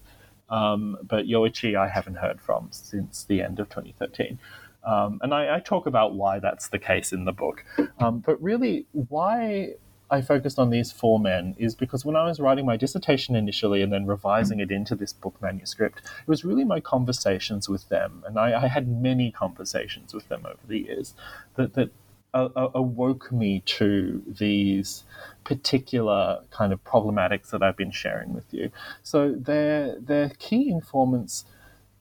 um, 0.50 0.98
but 1.02 1.26
Yoichi 1.26 1.74
I 1.74 1.88
haven't 1.88 2.16
heard 2.16 2.40
from 2.40 2.68
since 2.70 3.24
the 3.24 3.42
end 3.42 3.58
of 3.58 3.70
2013. 3.70 4.38
Um, 4.84 5.18
and 5.22 5.34
I, 5.34 5.56
I, 5.56 5.60
talk 5.60 5.84
about 5.86 6.14
why 6.14 6.38
that's 6.38 6.68
the 6.68 6.78
case 6.78 7.12
in 7.12 7.26
the 7.26 7.32
book. 7.32 7.64
Um, 7.98 8.20
but 8.20 8.42
really, 8.42 8.86
why 8.92 9.74
I 10.10 10.22
focused 10.22 10.58
on 10.58 10.70
these 10.70 10.90
four 10.90 11.20
men 11.20 11.54
is 11.58 11.74
because 11.74 12.04
when 12.04 12.16
I 12.16 12.24
was 12.24 12.40
writing 12.40 12.66
my 12.66 12.76
dissertation 12.76 13.36
initially 13.36 13.80
and 13.80 13.92
then 13.92 14.06
revising 14.06 14.58
it 14.58 14.70
into 14.70 14.96
this 14.96 15.12
book 15.12 15.40
manuscript, 15.40 15.98
it 15.98 16.28
was 16.28 16.44
really 16.44 16.64
my 16.64 16.80
conversations 16.80 17.68
with 17.68 17.88
them. 17.88 18.24
And 18.26 18.38
I, 18.38 18.64
I 18.64 18.66
had 18.66 18.88
many 18.88 19.30
conversations 19.30 20.12
with 20.12 20.28
them 20.28 20.44
over 20.44 20.58
the 20.66 20.78
years 20.78 21.14
that, 21.54 21.74
that 21.74 21.90
uh, 22.34 22.48
awoke 22.74 23.30
me 23.32 23.62
to 23.66 24.22
these 24.26 25.04
particular 25.44 26.40
kind 26.50 26.72
of 26.72 26.82
problematics 26.84 27.50
that 27.50 27.62
I've 27.62 27.76
been 27.76 27.90
sharing 27.90 28.32
with 28.32 28.52
you. 28.52 28.70
So 29.02 29.34
they're, 29.36 29.96
they're 30.00 30.30
key 30.38 30.70
informants, 30.70 31.44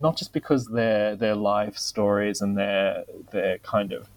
not 0.01 0.17
just 0.17 0.33
because 0.33 0.67
they're 0.67 1.15
their 1.15 1.35
life 1.35 1.77
stories 1.77 2.41
and 2.41 2.57
their, 2.57 3.03
their 3.31 3.59
kind 3.59 3.91
of 3.91 4.09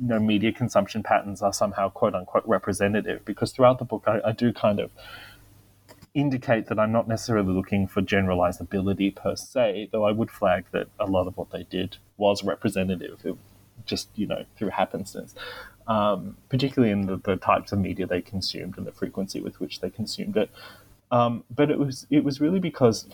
you 0.00 0.08
know 0.08 0.18
media 0.18 0.52
consumption 0.52 1.02
patterns 1.02 1.42
are 1.42 1.52
somehow 1.52 1.88
quote 1.88 2.14
unquote 2.14 2.44
representative 2.46 3.24
because 3.24 3.52
throughout 3.52 3.78
the 3.78 3.84
book 3.84 4.04
I, 4.06 4.20
I 4.24 4.32
do 4.32 4.52
kind 4.52 4.80
of 4.80 4.90
indicate 6.14 6.66
that 6.66 6.78
I'm 6.78 6.92
not 6.92 7.06
necessarily 7.06 7.52
looking 7.52 7.86
for 7.86 8.02
generalizability 8.02 9.14
per 9.14 9.36
se, 9.36 9.90
though 9.92 10.04
I 10.04 10.12
would 10.12 10.30
flag 10.30 10.64
that 10.72 10.88
a 10.98 11.06
lot 11.06 11.26
of 11.26 11.36
what 11.36 11.50
they 11.50 11.64
did 11.64 11.98
was 12.16 12.42
representative, 12.42 13.20
it, 13.24 13.36
just 13.86 14.08
you 14.14 14.26
know 14.26 14.44
through 14.56 14.70
happenstance, 14.70 15.34
um, 15.86 16.36
particularly 16.48 16.92
in 16.92 17.06
the, 17.06 17.16
the, 17.16 17.36
types 17.36 17.72
of 17.72 17.78
media 17.78 18.06
they 18.06 18.20
consumed 18.20 18.76
and 18.76 18.86
the 18.86 18.92
frequency 18.92 19.40
with 19.40 19.58
which 19.60 19.80
they 19.80 19.88
consumed 19.90 20.36
it. 20.36 20.50
Um, 21.10 21.44
but 21.54 21.70
it 21.70 21.78
was 21.78 22.06
it 22.10 22.24
was 22.24 22.40
really 22.40 22.60
because 22.60 23.06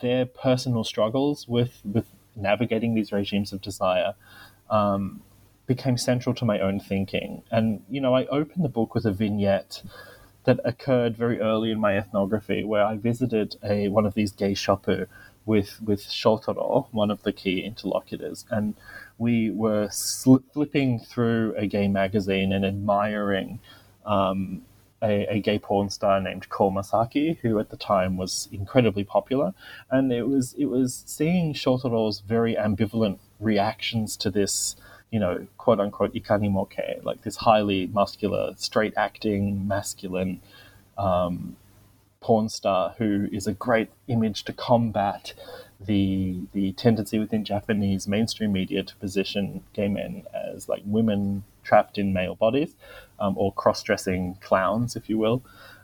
their 0.00 0.24
personal 0.24 0.84
struggles 0.84 1.46
with 1.46 1.80
with 1.84 2.06
navigating 2.34 2.94
these 2.94 3.12
regimes 3.12 3.52
of 3.52 3.60
desire 3.60 4.14
um, 4.70 5.20
became 5.66 5.96
central 5.96 6.34
to 6.34 6.44
my 6.44 6.58
own 6.60 6.80
thinking. 6.80 7.42
And, 7.50 7.82
you 7.88 8.00
know, 8.00 8.14
I 8.14 8.26
opened 8.26 8.64
the 8.64 8.68
book 8.68 8.94
with 8.94 9.04
a 9.04 9.12
vignette 9.12 9.82
that 10.44 10.60
occurred 10.64 11.16
very 11.16 11.40
early 11.40 11.70
in 11.70 11.80
my 11.80 11.96
ethnography 11.96 12.64
where 12.64 12.84
I 12.84 12.96
visited 12.96 13.56
a 13.62 13.88
one 13.88 14.06
of 14.06 14.14
these 14.14 14.32
geishapu 14.32 15.06
with 15.46 15.80
with 15.82 16.02
Shotaro, 16.02 16.86
one 16.90 17.10
of 17.10 17.22
the 17.22 17.32
key 17.32 17.60
interlocutors, 17.60 18.44
and 18.50 18.74
we 19.18 19.50
were 19.50 19.88
sl- 19.90 20.44
flipping 20.52 21.00
through 21.00 21.54
a 21.56 21.66
gay 21.66 21.88
magazine 21.88 22.52
and 22.52 22.64
admiring 22.64 23.60
um, 24.04 24.62
a, 25.02 25.26
a, 25.26 25.40
gay 25.40 25.58
porn 25.58 25.90
star 25.90 26.20
named 26.20 26.48
Ko 26.48 26.70
Masaki, 26.70 27.38
who 27.38 27.58
at 27.58 27.70
the 27.70 27.76
time 27.76 28.16
was 28.16 28.48
incredibly 28.52 29.04
popular, 29.04 29.52
and 29.90 30.12
it 30.12 30.28
was 30.28 30.54
it 30.54 30.66
was 30.66 31.02
seeing 31.06 31.54
Shotaro's 31.54 32.20
very 32.20 32.54
ambivalent 32.54 33.18
reactions 33.40 34.16
to 34.18 34.30
this 34.30 34.76
you 35.12 35.20
know, 35.20 35.46
quote 35.58 35.78
unquote 35.78 36.14
ikanimo-kei, 36.14 37.00
like 37.04 37.22
this 37.22 37.36
highly 37.36 37.86
muscular, 37.88 38.54
straight 38.56 38.94
acting, 38.96 39.68
masculine 39.68 40.40
um, 40.98 41.54
porn 42.20 42.48
star 42.48 42.94
who 42.98 43.28
is 43.30 43.46
a 43.46 43.52
great 43.52 43.90
image 44.08 44.44
to 44.44 44.52
combat 44.52 45.34
the 45.84 46.38
the 46.52 46.72
tendency 46.72 47.18
within 47.18 47.44
Japanese 47.44 48.08
mainstream 48.08 48.52
media 48.52 48.82
to 48.82 48.96
position 48.96 49.62
gay 49.74 49.88
men 49.88 50.22
as 50.32 50.68
like 50.68 50.82
women 50.86 51.44
trapped 51.62 51.98
in 51.98 52.12
male 52.12 52.34
bodies 52.34 52.74
um, 53.20 53.36
or 53.36 53.52
cross 53.52 53.82
dressing 53.82 54.36
clowns, 54.40 54.96
if 54.96 55.10
you 55.10 55.18
will. 55.18 55.42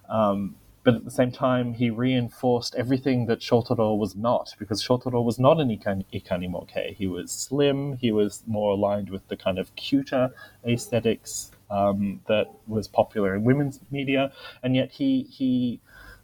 Um, 0.08 0.54
but 0.88 0.94
at 0.94 1.04
the 1.04 1.10
same 1.10 1.30
time, 1.30 1.74
he 1.74 1.90
reinforced 1.90 2.74
everything 2.74 3.26
that 3.26 3.40
Shotaro 3.40 3.94
was 3.94 4.16
not, 4.16 4.54
because 4.58 4.82
Shotaro 4.82 5.22
was 5.22 5.38
not 5.38 5.60
an 5.60 5.68
Ikan, 5.68 6.02
Ikanimo-kei. 6.14 6.94
He 6.96 7.06
was 7.06 7.30
slim, 7.30 7.98
he 7.98 8.10
was 8.10 8.42
more 8.46 8.72
aligned 8.72 9.10
with 9.10 9.28
the 9.28 9.36
kind 9.36 9.58
of 9.58 9.76
cuter 9.76 10.30
aesthetics 10.66 11.50
um, 11.70 12.22
that 12.26 12.46
was 12.66 12.88
popular 12.88 13.34
in 13.34 13.44
women's 13.44 13.80
media, 13.90 14.32
and 14.62 14.74
yet 14.74 14.90
he, 14.92 15.24
he, 15.24 15.78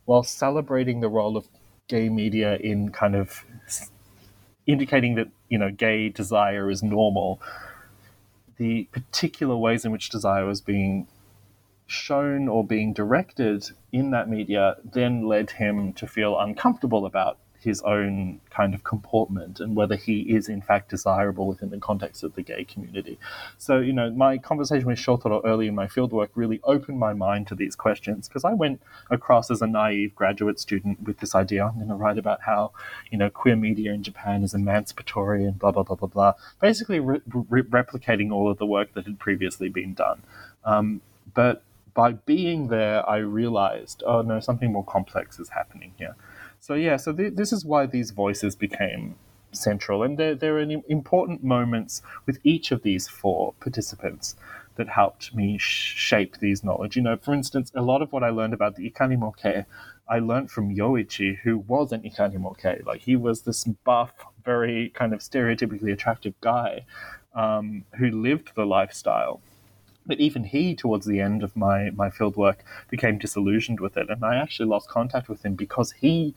while 0.06 0.22
celebrating 0.22 1.02
the 1.02 1.10
role 1.10 1.36
of 1.36 1.46
gay 1.86 2.08
media 2.08 2.56
in 2.56 2.90
kind 2.90 3.14
of 3.14 3.44
indicating 4.66 5.14
that, 5.16 5.28
you 5.50 5.58
know, 5.58 5.70
gay 5.70 6.08
desire 6.08 6.70
is 6.70 6.82
normal, 6.82 7.38
the 8.56 8.84
particular 8.92 9.58
ways 9.58 9.84
in 9.84 9.92
which 9.92 10.08
desire 10.08 10.46
was 10.46 10.62
being 10.62 11.06
shown 11.86 12.48
or 12.48 12.64
being 12.64 12.92
directed 12.92 13.70
in 13.92 14.10
that 14.10 14.28
media 14.28 14.76
then 14.84 15.26
led 15.26 15.50
him 15.50 15.92
to 15.92 16.06
feel 16.06 16.38
uncomfortable 16.38 17.06
about 17.06 17.38
his 17.64 17.80
own 17.82 18.38
kind 18.50 18.74
of 18.74 18.84
comportment 18.84 19.58
and 19.58 19.74
whether 19.74 19.96
he 19.96 20.20
is 20.20 20.50
in 20.50 20.60
fact 20.60 20.90
desirable 20.90 21.46
within 21.46 21.70
the 21.70 21.78
context 21.78 22.22
of 22.22 22.34
the 22.34 22.42
gay 22.42 22.62
community. 22.62 23.18
So, 23.56 23.78
you 23.78 23.92
know, 23.92 24.10
my 24.10 24.36
conversation 24.36 24.86
with 24.86 24.98
Shotaro 24.98 25.40
early 25.46 25.66
in 25.66 25.74
my 25.74 25.86
fieldwork 25.86 26.28
really 26.34 26.60
opened 26.64 26.98
my 26.98 27.14
mind 27.14 27.46
to 27.48 27.54
these 27.54 27.74
questions 27.74 28.28
because 28.28 28.44
I 28.44 28.52
went 28.52 28.82
across 29.10 29.50
as 29.50 29.62
a 29.62 29.66
naive 29.66 30.14
graduate 30.14 30.60
student 30.60 31.02
with 31.04 31.20
this 31.20 31.34
idea 31.34 31.64
I'm 31.64 31.76
going 31.76 31.88
to 31.88 31.94
write 31.94 32.18
about 32.18 32.42
how, 32.42 32.72
you 33.10 33.16
know, 33.16 33.30
queer 33.30 33.56
media 33.56 33.94
in 33.94 34.02
Japan 34.02 34.44
is 34.44 34.52
emancipatory 34.52 35.44
and 35.44 35.58
blah, 35.58 35.70
blah, 35.70 35.84
blah, 35.84 35.96
blah, 35.96 36.08
blah. 36.08 36.34
Basically, 36.60 37.00
re- 37.00 37.22
re- 37.48 37.62
replicating 37.62 38.30
all 38.30 38.50
of 38.50 38.58
the 38.58 38.66
work 38.66 38.92
that 38.92 39.06
had 39.06 39.18
previously 39.18 39.70
been 39.70 39.94
done. 39.94 40.22
Um, 40.66 41.00
but 41.32 41.62
by 41.94 42.12
being 42.12 42.68
there, 42.68 43.08
I 43.08 43.18
realized, 43.18 44.02
oh 44.06 44.22
no, 44.22 44.40
something 44.40 44.72
more 44.72 44.84
complex 44.84 45.38
is 45.38 45.50
happening 45.50 45.92
here. 45.96 46.16
So 46.60 46.74
yeah, 46.74 46.96
so 46.96 47.12
th- 47.12 47.34
this 47.34 47.52
is 47.52 47.64
why 47.64 47.86
these 47.86 48.10
voices 48.10 48.56
became 48.56 49.16
central, 49.52 50.02
and 50.02 50.18
there 50.18 50.34
there 50.34 50.56
are 50.56 50.60
important 50.88 51.44
moments 51.44 52.02
with 52.26 52.38
each 52.42 52.72
of 52.72 52.82
these 52.82 53.06
four 53.08 53.54
participants 53.60 54.36
that 54.76 54.88
helped 54.88 55.34
me 55.34 55.56
sh- 55.58 55.94
shape 55.96 56.38
these 56.38 56.64
knowledge. 56.64 56.96
You 56.96 57.02
know, 57.02 57.16
for 57.16 57.32
instance, 57.32 57.70
a 57.74 57.82
lot 57.82 58.02
of 58.02 58.12
what 58.12 58.24
I 58.24 58.30
learned 58.30 58.54
about 58.54 58.74
the 58.74 58.90
Ikanimo-kei, 58.90 59.64
I 60.08 60.18
learned 60.18 60.50
from 60.50 60.74
Yoichi, 60.74 61.38
who 61.44 61.58
was 61.58 61.92
an 61.92 62.02
Ikanimo-kei. 62.02 62.80
Like 62.84 63.02
he 63.02 63.14
was 63.14 63.42
this 63.42 63.64
buff, 63.64 64.12
very 64.44 64.90
kind 64.90 65.14
of 65.14 65.20
stereotypically 65.20 65.92
attractive 65.92 66.34
guy 66.40 66.84
um, 67.34 67.84
who 67.98 68.10
lived 68.10 68.52
the 68.54 68.66
lifestyle 68.66 69.40
but 70.06 70.20
even 70.20 70.44
he, 70.44 70.74
towards 70.74 71.06
the 71.06 71.20
end 71.20 71.42
of 71.42 71.56
my, 71.56 71.90
my 71.90 72.10
field 72.10 72.36
work, 72.36 72.64
became 72.90 73.18
disillusioned 73.18 73.80
with 73.80 73.96
it. 73.96 74.10
And 74.10 74.24
I 74.24 74.36
actually 74.36 74.68
lost 74.68 74.88
contact 74.88 75.28
with 75.28 75.44
him 75.44 75.54
because 75.54 75.92
he 75.92 76.34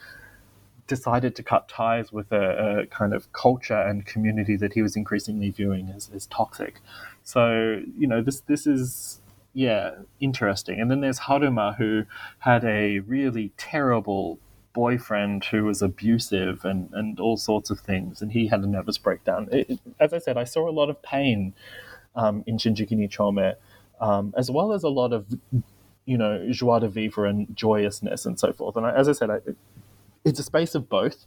decided 0.88 1.36
to 1.36 1.44
cut 1.44 1.68
ties 1.68 2.12
with 2.14 2.32
a, 2.32 2.80
a 2.80 2.86
kind 2.88 3.14
of 3.14 3.32
culture 3.34 3.80
and 3.80 4.06
community 4.06 4.56
that 4.56 4.74
he 4.74 4.82
was 4.82 4.96
increasingly 4.96 5.50
viewing 5.50 5.92
as, 5.94 6.10
as 6.16 6.26
toxic. 6.28 6.80
So, 7.24 7.82
you 7.98 8.08
know, 8.08 8.22
this, 8.22 8.40
this 8.42 8.66
is, 8.66 9.20
yeah, 9.54 9.96
interesting. 10.22 10.80
And 10.80 10.90
then 10.90 11.02
there's 11.02 11.20
Haruma, 11.20 11.76
who 11.76 12.04
had 12.40 12.64
a 12.64 13.00
really 13.00 13.52
terrible 13.58 14.40
boyfriend 14.72 15.44
who 15.46 15.66
was 15.66 15.82
abusive 15.82 16.64
and, 16.64 16.90
and 16.94 17.20
all 17.20 17.36
sorts 17.36 17.70
of 17.70 17.80
things. 17.80 18.22
And 18.22 18.32
he 18.32 18.48
had 18.48 18.62
a 18.62 18.68
nervous 18.68 18.98
breakdown. 18.98 19.50
It, 19.52 19.80
as 20.00 20.14
I 20.14 20.20
said, 20.20 20.38
I 20.38 20.46
saw 20.46 20.70
a 20.70 20.72
lot 20.72 20.90
of 20.90 21.02
pain 21.02 21.54
um, 22.18 22.44
in 22.46 22.58
Shinjuku 22.58 22.92
Nichome, 22.92 23.56
um, 24.02 24.34
as 24.38 24.52
well 24.52 24.74
as 24.74 24.84
a 24.84 24.90
lot 24.90 25.14
of, 25.14 25.28
you 26.06 26.18
know, 26.18 26.52
joie 26.52 26.80
de 26.80 26.90
vivre 26.90 27.26
and 27.26 27.56
joyousness 27.56 28.26
and 28.26 28.38
so 28.38 28.52
forth. 28.52 28.76
And 28.76 28.86
I, 28.86 28.94
as 28.94 29.08
I 29.08 29.14
said, 29.14 29.30
I, 29.30 29.40
it's 30.26 30.40
a 30.40 30.44
space 30.44 30.76
of 30.76 30.90
both, 30.90 31.26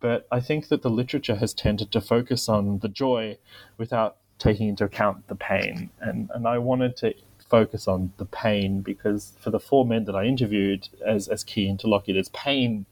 but 0.00 0.26
I 0.32 0.40
think 0.40 0.68
that 0.68 0.82
the 0.82 0.90
literature 0.90 1.36
has 1.36 1.54
tended 1.54 1.92
to 1.92 2.00
focus 2.00 2.48
on 2.48 2.80
the 2.80 2.88
joy 2.88 3.38
without 3.78 4.16
taking 4.38 4.68
into 4.68 4.84
account 4.84 5.28
the 5.28 5.36
pain. 5.36 5.90
And, 6.00 6.28
and 6.34 6.48
I 6.48 6.58
wanted 6.58 6.96
to 6.98 7.14
focus 7.48 7.86
on 7.86 8.12
the 8.16 8.24
pain 8.24 8.80
because 8.80 9.34
for 9.38 9.50
the 9.50 9.60
four 9.60 9.86
men 9.86 10.04
that 10.06 10.16
I 10.16 10.24
interviewed 10.24 10.88
as, 11.06 11.28
as 11.28 11.44
key 11.44 11.68
interlocutors, 11.68 12.30
pain 12.30 12.86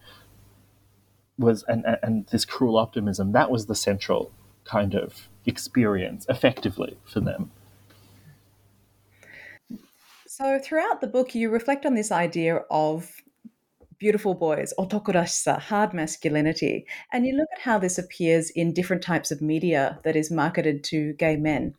was 1.38 1.64
and, 1.64 1.85
and 2.03 2.26
this 2.26 2.44
cruel 2.44 2.76
optimism 2.76 3.33
that 3.33 3.50
was 3.50 3.64
the 3.64 3.74
central 3.74 4.31
kind 4.64 4.94
of 4.94 5.29
experience 5.51 6.25
effectively 6.29 6.97
for 7.05 7.21
them. 7.21 7.51
So, 10.27 10.59
throughout 10.59 11.03
the 11.03 11.07
book, 11.07 11.35
you 11.35 11.51
reflect 11.51 11.85
on 11.85 11.95
this 11.95 12.11
idea 12.11 12.63
of 12.71 13.11
beautiful 14.01 14.35
boys, 14.35 14.73
otokorashisa, 14.79 15.61
hard 15.61 15.93
masculinity, 15.93 16.87
and 17.13 17.27
you 17.27 17.37
look 17.37 17.49
at 17.55 17.61
how 17.61 17.79
this 17.79 17.99
appears 17.99 18.49
in 18.51 18.73
different 18.73 19.03
types 19.03 19.31
of 19.31 19.43
media 19.43 19.99
that 20.05 20.17
is 20.17 20.31
marketed 20.31 20.83
to 20.83 21.13
gay 21.13 21.37
men. 21.37 21.75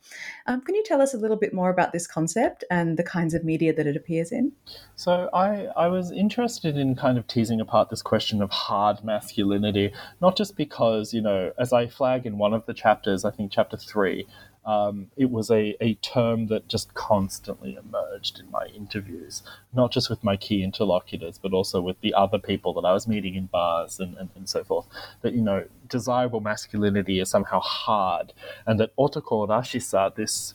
Um, 0.46 0.62
can 0.62 0.76
you 0.76 0.84
tell 0.86 1.02
us 1.02 1.16
a 1.16 1.18
little 1.18 1.36
bit 1.36 1.52
more 1.52 1.72
about 1.72 1.94
this 1.94 2.06
concept 2.06 2.64
and 2.70 2.96
the 2.96 3.04
kinds 3.04 3.34
of 3.34 3.44
media 3.44 3.74
that 3.74 3.88
it 3.88 3.96
appears 3.96 4.32
in? 4.32 4.52
So 4.96 5.30
I, 5.34 5.66
I 5.76 5.88
was 5.88 6.12
interested 6.12 6.78
in 6.78 6.96
kind 6.96 7.18
of 7.18 7.26
teasing 7.26 7.60
apart 7.60 7.90
this 7.90 8.04
question 8.04 8.44
of 8.44 8.52
hard 8.52 9.04
masculinity, 9.04 9.92
not 10.22 10.38
just 10.38 10.56
because, 10.56 11.16
you 11.16 11.22
know, 11.22 11.52
as 11.58 11.74
I 11.74 11.88
flag 11.88 12.28
in 12.28 12.38
one 12.38 12.54
of 12.54 12.68
the 12.68 12.74
chapters, 12.76 13.26
I 13.26 13.32
think 13.32 13.52
chapter 13.52 13.78
three, 13.78 14.28
um, 14.66 15.08
it 15.18 15.32
was 15.32 15.50
a, 15.50 15.76
a 15.82 15.96
term 15.96 16.48
that 16.48 16.68
just 16.68 16.94
constantly 16.94 17.76
emerged 17.76 18.40
in 18.40 18.52
my 18.52 18.68
interviews, 18.76 19.42
not 19.74 19.92
just 19.92 20.10
with 20.10 20.24
my 20.24 20.38
key 20.38 20.64
interlocutors, 20.64 21.40
but 21.40 21.54
also 21.54 21.82
with 21.82 22.00
the 22.02 22.14
other 22.14 22.38
people 22.38 22.74
that 22.74 22.88
I 22.88 22.94
was 22.94 23.08
meeting 23.08 23.36
in 23.36 23.48
bars 23.48 24.00
and, 24.00 24.16
and, 24.18 24.30
and 24.36 24.48
so 24.48 24.64
forth. 24.64 24.86
That, 25.22 25.34
you 25.34 25.42
know, 25.42 25.66
desirable 25.88 26.42
masculinity 26.42 27.20
is 27.20 27.30
somehow 27.30 27.60
hard, 27.60 28.34
and 28.68 28.80
that 28.80 28.96
otoko 28.98 29.48
rashisa, 29.48 30.14
this 30.14 30.54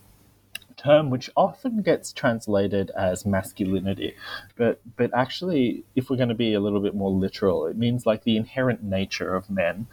term 0.76 1.10
which 1.10 1.30
often 1.36 1.82
gets 1.82 2.12
translated 2.12 2.90
as 2.90 3.24
masculinity. 3.24 4.14
But 4.56 4.80
but 4.96 5.10
actually 5.14 5.84
if 5.94 6.10
we're 6.10 6.16
going 6.16 6.28
to 6.28 6.34
be 6.34 6.52
a 6.52 6.60
little 6.60 6.80
bit 6.80 6.94
more 6.94 7.10
literal 7.10 7.64
it 7.66 7.78
means 7.78 8.04
like 8.04 8.24
the 8.24 8.36
inherent 8.36 8.82
nature 8.82 9.34
of 9.34 9.48
men. 9.48 9.86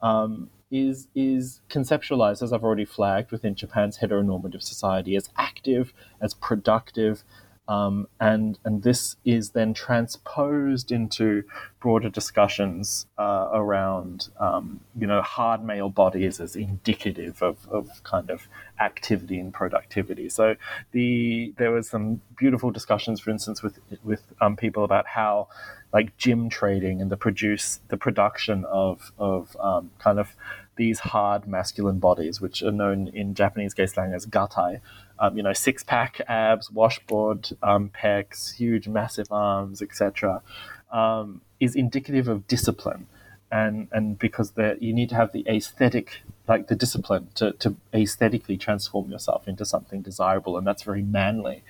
Um, 0.00 0.48
is 0.70 1.08
is 1.14 1.60
conceptualized 1.68 2.42
as 2.42 2.52
I've 2.52 2.64
already 2.64 2.84
flagged 2.84 3.32
within 3.32 3.54
Japan's 3.54 3.98
heteronormative 3.98 4.62
society 4.62 5.16
as 5.16 5.30
active, 5.36 5.92
as 6.20 6.34
productive, 6.34 7.24
um, 7.68 8.08
and 8.18 8.58
and 8.64 8.82
this 8.82 9.16
is 9.24 9.50
then 9.50 9.74
transposed 9.74 10.90
into 10.90 11.44
broader 11.80 12.08
discussions 12.08 13.06
uh, 13.16 13.48
around 13.52 14.28
um, 14.40 14.80
you 14.98 15.06
know 15.06 15.22
hard 15.22 15.64
male 15.64 15.88
bodies 15.88 16.40
as 16.40 16.56
indicative 16.56 17.42
of, 17.42 17.68
of 17.70 18.02
kind 18.02 18.28
of 18.30 18.48
activity 18.80 19.38
and 19.38 19.54
productivity. 19.54 20.28
So 20.28 20.56
the 20.92 21.54
there 21.58 21.70
was 21.70 21.88
some 21.88 22.20
beautiful 22.36 22.70
discussions, 22.70 23.20
for 23.20 23.30
instance, 23.30 23.62
with 23.62 23.78
with 24.02 24.22
um, 24.40 24.56
people 24.56 24.82
about 24.82 25.06
how 25.06 25.48
like 25.92 26.16
gym 26.16 26.48
trading 26.48 27.00
and 27.00 27.10
the 27.10 27.16
produce 27.16 27.80
the 27.88 27.96
production 27.96 28.64
of 28.64 29.12
of 29.18 29.56
um, 29.60 29.90
kind 29.98 30.18
of 30.18 30.34
these 30.76 31.00
hard 31.00 31.46
masculine 31.46 31.98
bodies, 31.98 32.40
which 32.40 32.62
are 32.62 32.72
known 32.72 33.08
in 33.08 33.34
Japanese 33.34 33.74
gay 33.74 33.86
slang 33.86 34.14
as 34.14 34.26
gatai. 34.26 34.80
Um, 35.20 35.36
you 35.36 35.42
know, 35.42 35.52
six 35.52 35.84
pack 35.84 36.20
abs, 36.28 36.70
washboard 36.70 37.50
um, 37.62 37.90
pecs, 37.90 38.54
huge 38.54 38.88
massive 38.88 39.26
arms, 39.30 39.82
etc., 39.82 40.42
um, 40.90 41.42
is 41.60 41.76
indicative 41.76 42.26
of 42.26 42.46
discipline. 42.46 43.06
And, 43.52 43.88
and 43.92 44.18
because 44.18 44.52
you 44.80 44.92
need 44.92 45.08
to 45.10 45.16
have 45.16 45.32
the 45.32 45.44
aesthetic, 45.48 46.22
like 46.48 46.68
the 46.68 46.76
discipline 46.76 47.28
to, 47.34 47.52
to 47.52 47.76
aesthetically 47.92 48.56
transform 48.56 49.10
yourself 49.10 49.46
into 49.46 49.64
something 49.64 50.02
desirable, 50.02 50.56
and 50.56 50.66
that's 50.66 50.84
very 50.84 51.02
manly. 51.02 51.64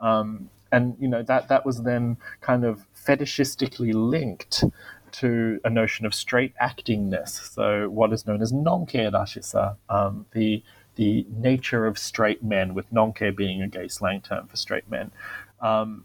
Um, 0.00 0.48
and 0.74 0.96
you 0.98 1.08
know 1.08 1.22
that 1.22 1.48
that 1.48 1.64
was 1.64 1.82
then 1.82 2.16
kind 2.40 2.64
of 2.64 2.86
fetishistically 2.94 3.92
linked 3.94 4.64
to 5.12 5.60
a 5.64 5.70
notion 5.70 6.04
of 6.06 6.12
straight 6.14 6.52
actingness. 6.60 7.52
So 7.54 7.88
what 7.88 8.12
is 8.12 8.26
known 8.26 8.42
as 8.42 8.52
nonke 8.52 9.10
rashisa, 9.12 9.76
um, 9.88 10.26
the 10.32 10.62
the 10.96 11.26
nature 11.30 11.86
of 11.86 11.98
straight 11.98 12.42
men, 12.42 12.74
with 12.74 12.92
nonke 12.92 13.34
being 13.34 13.62
a 13.62 13.68
gay 13.68 13.88
slang 13.88 14.20
term 14.20 14.46
for 14.46 14.56
straight 14.56 14.88
men. 14.90 15.10
Um, 15.60 16.04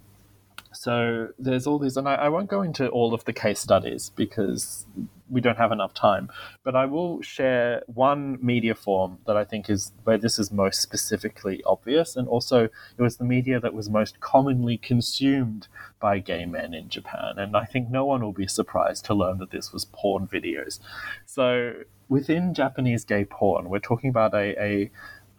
so 0.72 1.30
there's 1.40 1.66
all 1.66 1.80
these, 1.80 1.98
and 1.98 2.08
I, 2.08 2.16
I, 2.16 2.30
won't 2.30 2.50
go 2.50 2.62
into 2.62 2.88
all 2.90 3.14
of 3.14 3.26
the 3.26 3.34
case 3.34 3.60
studies 3.60 4.12
because 4.16 4.86
we 5.30 5.42
don't 5.42 5.58
have 5.58 5.72
enough 5.72 5.94
time, 5.94 6.30
but 6.64 6.76
I 6.76 6.86
will 6.86 7.22
share 7.22 7.82
one 7.88 8.38
media 8.42 8.76
form 8.76 9.20
that 9.26 9.36
I 9.36 9.46
think 9.46 9.70
is 9.70 9.92
where 10.04 10.18
this 10.18 10.38
is 10.38 10.52
most 10.52 10.82
specifically 10.82 11.64
obvious, 11.66 12.16
and 12.16 12.28
also 12.28 12.66
it 12.66 13.02
was 13.02 13.18
the 13.18 13.24
media 13.24 13.60
that 13.60 13.74
was 13.74 13.90
most 13.90 14.20
commonly 14.20 14.78
consumed 14.78 15.68
by 16.00 16.20
gay 16.20 16.46
men 16.46 16.74
in 16.74 16.90
Japan, 16.90 17.38
and 17.38 17.58
I 17.58 17.66
think 17.66 17.90
no 17.90 18.06
one 18.06 18.22
will 18.22 18.34
be 18.34 18.48
surprised 18.48 19.06
to 19.06 19.14
learn 19.14 19.40
that 19.40 19.52
this 19.52 19.74
was 19.74 19.86
porn 19.86 20.28
videos. 20.28 20.80
So 21.26 21.74
within 22.10 22.54
Japanese 22.54 23.06
gay 23.06 23.26
porn, 23.26 23.70
we're 23.70 23.80
talking 23.80 24.10
about 24.10 24.34
a, 24.34 24.62
a 24.62 24.92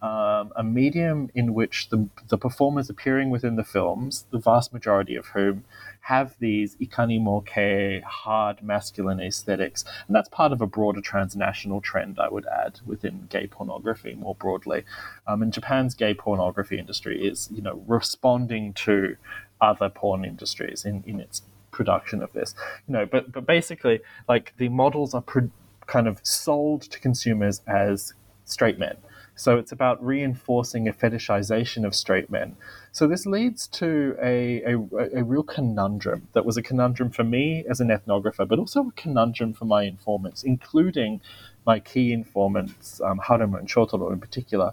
um, 0.02 0.52
a 0.56 0.62
medium 0.62 1.30
in 1.34 1.52
which 1.52 1.88
the, 1.90 2.08
the 2.28 2.38
performers 2.38 2.88
appearing 2.88 3.30
within 3.30 3.56
the 3.56 3.64
films, 3.64 4.26
the 4.30 4.38
vast 4.38 4.72
majority 4.72 5.14
of 5.14 5.26
whom 5.26 5.64
have 6.02 6.34
these 6.38 6.76
ikanimo-kei, 6.76 8.00
hard 8.00 8.62
masculine 8.62 9.20
aesthetics. 9.20 9.84
And 10.06 10.16
that's 10.16 10.28
part 10.30 10.52
of 10.52 10.60
a 10.62 10.66
broader 10.66 11.02
transnational 11.02 11.80
trend, 11.80 12.18
I 12.18 12.28
would 12.28 12.46
add, 12.46 12.80
within 12.86 13.26
gay 13.28 13.46
pornography 13.46 14.14
more 14.14 14.34
broadly. 14.34 14.84
Um, 15.26 15.42
and 15.42 15.52
Japan's 15.52 15.94
gay 15.94 16.14
pornography 16.14 16.78
industry 16.78 17.22
is, 17.26 17.48
you 17.52 17.60
know, 17.60 17.82
responding 17.86 18.72
to 18.74 19.16
other 19.60 19.90
porn 19.90 20.24
industries 20.24 20.86
in, 20.86 21.04
in 21.06 21.20
its 21.20 21.42
production 21.70 22.22
of 22.22 22.32
this. 22.32 22.54
You 22.88 22.94
know, 22.94 23.06
but, 23.06 23.30
but 23.30 23.46
basically, 23.46 24.00
like, 24.26 24.54
the 24.56 24.70
models 24.70 25.12
are 25.12 25.22
pro- 25.22 25.50
kind 25.86 26.08
of 26.08 26.20
sold 26.22 26.82
to 26.82 26.98
consumers 26.98 27.60
as 27.66 28.14
straight 28.46 28.78
men 28.78 28.96
So 29.40 29.56
it's 29.56 29.72
about 29.72 30.04
reinforcing 30.04 30.86
a 30.86 30.92
fetishization 30.92 31.86
of 31.86 31.94
straight 31.94 32.28
men. 32.28 32.56
So 32.92 33.06
this 33.06 33.24
leads 33.24 33.66
to 33.68 34.14
a, 34.22 34.62
a, 34.64 34.74
a, 35.20 35.24
real 35.24 35.42
conundrum 35.42 36.28
that 36.34 36.44
was 36.44 36.58
a 36.58 36.62
conundrum 36.62 37.08
for 37.08 37.24
me 37.24 37.64
as 37.66 37.80
an 37.80 37.88
ethnographer, 37.88 38.46
but 38.46 38.58
also 38.58 38.88
a 38.88 38.92
conundrum 38.92 39.54
for 39.54 39.64
my 39.64 39.84
informants, 39.84 40.42
including 40.42 41.22
my 41.64 41.80
key 41.80 42.12
informants, 42.12 43.00
um, 43.00 43.18
Haruma 43.18 43.58
and 43.60 43.66
Shotaro 43.66 44.12
in 44.12 44.20
particular. 44.20 44.72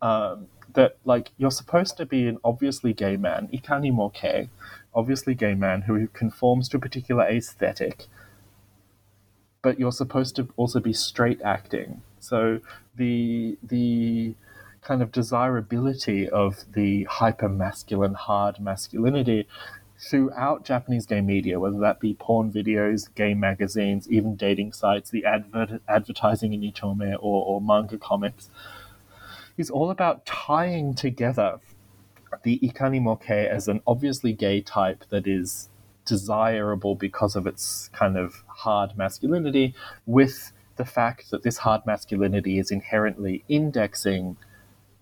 Um, 0.00 0.46
that 0.74 0.98
like 1.04 1.32
you're 1.36 1.50
supposed 1.50 1.96
to 1.96 2.06
be 2.06 2.28
an 2.28 2.38
obviously 2.44 2.92
gay 2.92 3.16
man, 3.16 3.48
ikanimo-kei, 3.52 4.50
obviously 4.94 5.34
gay 5.34 5.54
man 5.54 5.82
who 5.82 6.06
conforms 6.08 6.68
to 6.68 6.76
a 6.76 6.80
particular 6.80 7.24
aesthetic, 7.24 8.06
but 9.62 9.80
you're 9.80 9.90
supposed 9.90 10.36
to 10.36 10.48
also 10.56 10.78
be 10.78 10.92
straight 10.92 11.42
acting. 11.42 12.02
So 12.26 12.60
the 12.96 13.58
the 13.62 14.34
kind 14.82 15.02
of 15.02 15.10
desirability 15.12 16.28
of 16.28 16.64
the 16.72 17.04
hyper 17.04 17.48
masculine, 17.48 18.14
hard 18.14 18.60
masculinity 18.60 19.48
throughout 19.98 20.64
Japanese 20.64 21.06
gay 21.06 21.20
media, 21.20 21.58
whether 21.58 21.78
that 21.78 22.00
be 22.00 22.14
porn 22.14 22.52
videos, 22.52 23.12
gay 23.14 23.34
magazines, 23.34 24.08
even 24.10 24.36
dating 24.36 24.72
sites, 24.72 25.10
the 25.10 25.24
advert 25.24 25.80
advertising 25.88 26.52
in 26.52 26.60
Nichome 26.60 27.14
or, 27.14 27.44
or 27.46 27.60
manga 27.60 27.98
comics, 27.98 28.50
is 29.56 29.70
all 29.70 29.90
about 29.90 30.26
tying 30.26 30.94
together 30.94 31.58
the 32.42 32.58
Ikanimo-kei 32.62 33.48
as 33.48 33.68
an 33.68 33.80
obviously 33.86 34.32
gay 34.32 34.60
type 34.60 35.04
that 35.10 35.26
is 35.26 35.68
desirable 36.04 36.94
because 36.94 37.34
of 37.34 37.46
its 37.46 37.88
kind 37.92 38.16
of 38.16 38.44
hard 38.46 38.96
masculinity 38.96 39.74
with 40.04 40.52
the 40.76 40.84
fact 40.84 41.30
that 41.30 41.42
this 41.42 41.58
hard 41.58 41.86
masculinity 41.86 42.58
is 42.58 42.70
inherently 42.70 43.44
indexing 43.48 44.36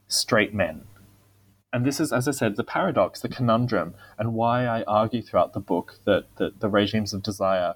straight 0.09 0.55
men. 0.55 0.85
And 1.73 1.85
this 1.85 1.99
is, 1.99 2.13
as 2.13 2.29
I 2.29 2.31
said, 2.31 2.57
the 2.57 2.63
paradox, 2.63 3.21
the 3.21 3.29
conundrum, 3.29 3.95
and 4.17 4.33
why 4.33 4.65
I 4.65 4.85
argue 4.85 5.23
throughout 5.23 5.55
the 5.55 5.61
book 5.61 5.99
that, 6.05 6.27
that 6.37 6.61
the 6.61 6.69
regimes 6.69 7.13
of 7.13 7.23
desire, 7.23 7.75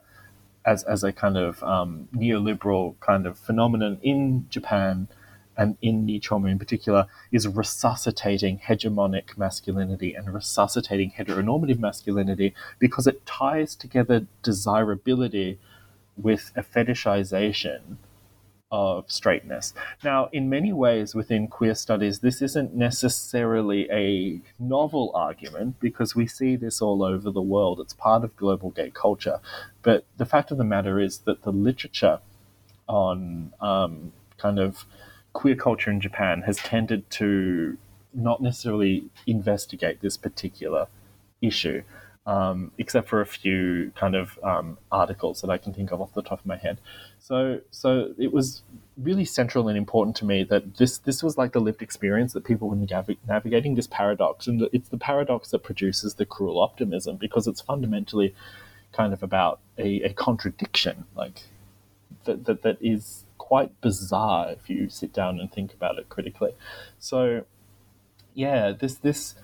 as, 0.65 0.85
as 0.85 1.03
a 1.03 1.13
kind 1.13 1.37
of 1.37 1.63
um, 1.65 2.09
neoliberal 2.15 2.95
kind 3.01 3.27
of 3.27 3.37
phenomenon 3.37 3.99
in 4.03 4.47
Japan 4.51 5.09
and 5.57 5.77
in 5.83 6.07
Nichome 6.07 6.49
in 6.49 6.61
particular, 6.61 7.07
is 7.33 7.49
resuscitating 7.49 8.61
hegemonic 8.61 9.37
masculinity 9.37 10.15
and 10.15 10.33
resuscitating 10.33 11.15
heteronormative 11.19 11.81
masculinity 11.81 12.55
because 12.79 13.09
it 13.09 13.27
ties 13.27 13.75
together 13.75 14.29
desirability 14.45 15.59
with 16.21 16.53
a 16.57 16.63
fetishization 16.63 17.97
of 18.71 19.11
straightness. 19.11 19.73
Now, 20.05 20.29
in 20.33 20.51
many 20.51 20.73
ways 20.73 21.15
within 21.15 21.49
queer 21.49 21.75
studies, 21.75 22.19
this 22.19 22.43
isn't 22.43 22.75
necessarily 22.75 23.89
a 23.91 24.41
novel 24.59 25.11
argument 25.15 25.81
because 25.81 26.15
we 26.15 26.27
see 26.27 26.55
this 26.57 26.83
all 26.83 27.03
over 27.03 27.31
the 27.31 27.43
world. 27.43 27.81
It's 27.81 27.95
part 27.95 28.25
of 28.25 28.37
global 28.37 28.71
gay 28.71 28.91
culture. 28.91 29.41
But 29.83 30.05
the 30.19 30.27
fact 30.27 30.51
of 30.51 30.59
the 30.59 30.65
matter 30.65 31.01
is 31.01 31.19
that 31.21 31.43
the 31.43 31.53
literature 31.53 32.21
on 32.87 33.55
um, 33.61 34.13
kind 34.37 34.59
of 34.59 34.85
queer 35.33 35.57
culture 35.57 35.91
in 35.91 36.01
Japan 36.01 36.43
has 36.43 36.59
tended 36.59 37.09
to 37.11 37.79
not 38.13 38.43
necessarily 38.43 39.05
investigate 39.27 40.01
this 40.01 40.17
particular 40.17 40.89
issue 41.41 41.83
um, 42.29 42.71
except 42.77 43.09
for 43.09 43.23
a 43.23 43.27
few 43.27 43.91
kind 43.97 44.15
of 44.15 44.39
um, 44.43 44.77
articles 44.93 45.41
that 45.41 45.49
I 45.49 45.57
can 45.57 45.73
think 45.73 45.91
of 45.93 46.03
off 46.03 46.13
the 46.13 46.21
top 46.21 46.41
of 46.41 46.47
my 46.47 46.59
head. 46.59 46.79
So, 47.19 47.61
so 47.71 48.13
it 48.19 48.33
was 48.35 48.63
really 48.99 49.25
central 49.25 49.67
and 49.67 49.79
important 49.79 50.15
to 50.17 50.27
me 50.27 50.45
that 50.45 50.77
this 50.77 50.99
this 50.99 51.23
was 51.23 51.39
like 51.39 51.53
the 51.53 51.61
lived 51.61 51.81
experience 51.81 52.35
that 52.35 52.45
people 52.45 52.69
were 52.69 52.77
nav- 52.77 53.17
navigating 53.27 53.77
this 53.77 53.87
paradox, 53.87 54.47
and 54.47 54.69
it's 54.75 54.91
the 54.91 54.99
paradox 54.99 55.51
that 55.53 55.61
produces 55.61 56.15
the 56.15 56.27
cruel 56.27 56.61
optimism 56.61 57.17
because 57.17 57.47
it's 57.47 57.63
fundamentally 57.63 58.35
kind 58.93 59.15
of 59.15 59.23
about 59.23 59.61
a, 59.79 60.03
a 60.03 60.13
contradiction, 60.13 61.07
like 61.17 61.45
that, 62.25 62.45
that 62.45 62.61
that 62.61 62.77
is 62.83 63.25
quite 63.39 63.81
bizarre 63.81 64.51
if 64.51 64.69
you 64.69 64.91
sit 64.91 65.15
down 65.15 65.41
and 65.41 65.51
think 65.51 65.73
about 65.73 65.99
it 65.99 66.11
critically. 66.11 66.53
So, 66.99 67.47
yeah, 68.35 68.73
this 68.73 68.97
this 68.97 69.35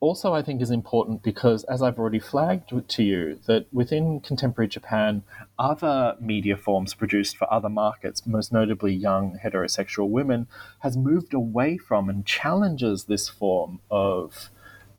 also 0.00 0.32
I 0.32 0.42
think 0.42 0.62
is 0.62 0.70
important 0.70 1.22
because, 1.22 1.64
as 1.64 1.82
I've 1.82 1.98
already 1.98 2.20
flagged 2.20 2.72
to 2.88 3.02
you, 3.02 3.40
that 3.46 3.66
within 3.72 4.20
contemporary 4.20 4.68
Japan, 4.68 5.22
other 5.58 6.16
media 6.20 6.56
forms 6.56 6.94
produced 6.94 7.36
for 7.36 7.52
other 7.52 7.68
markets, 7.68 8.26
most 8.26 8.52
notably 8.52 8.94
young 8.94 9.38
heterosexual 9.42 10.08
women, 10.08 10.46
has 10.80 10.96
moved 10.96 11.34
away 11.34 11.78
from 11.78 12.08
and 12.08 12.24
challenges 12.24 13.04
this 13.04 13.28
form 13.28 13.80
of 13.90 14.50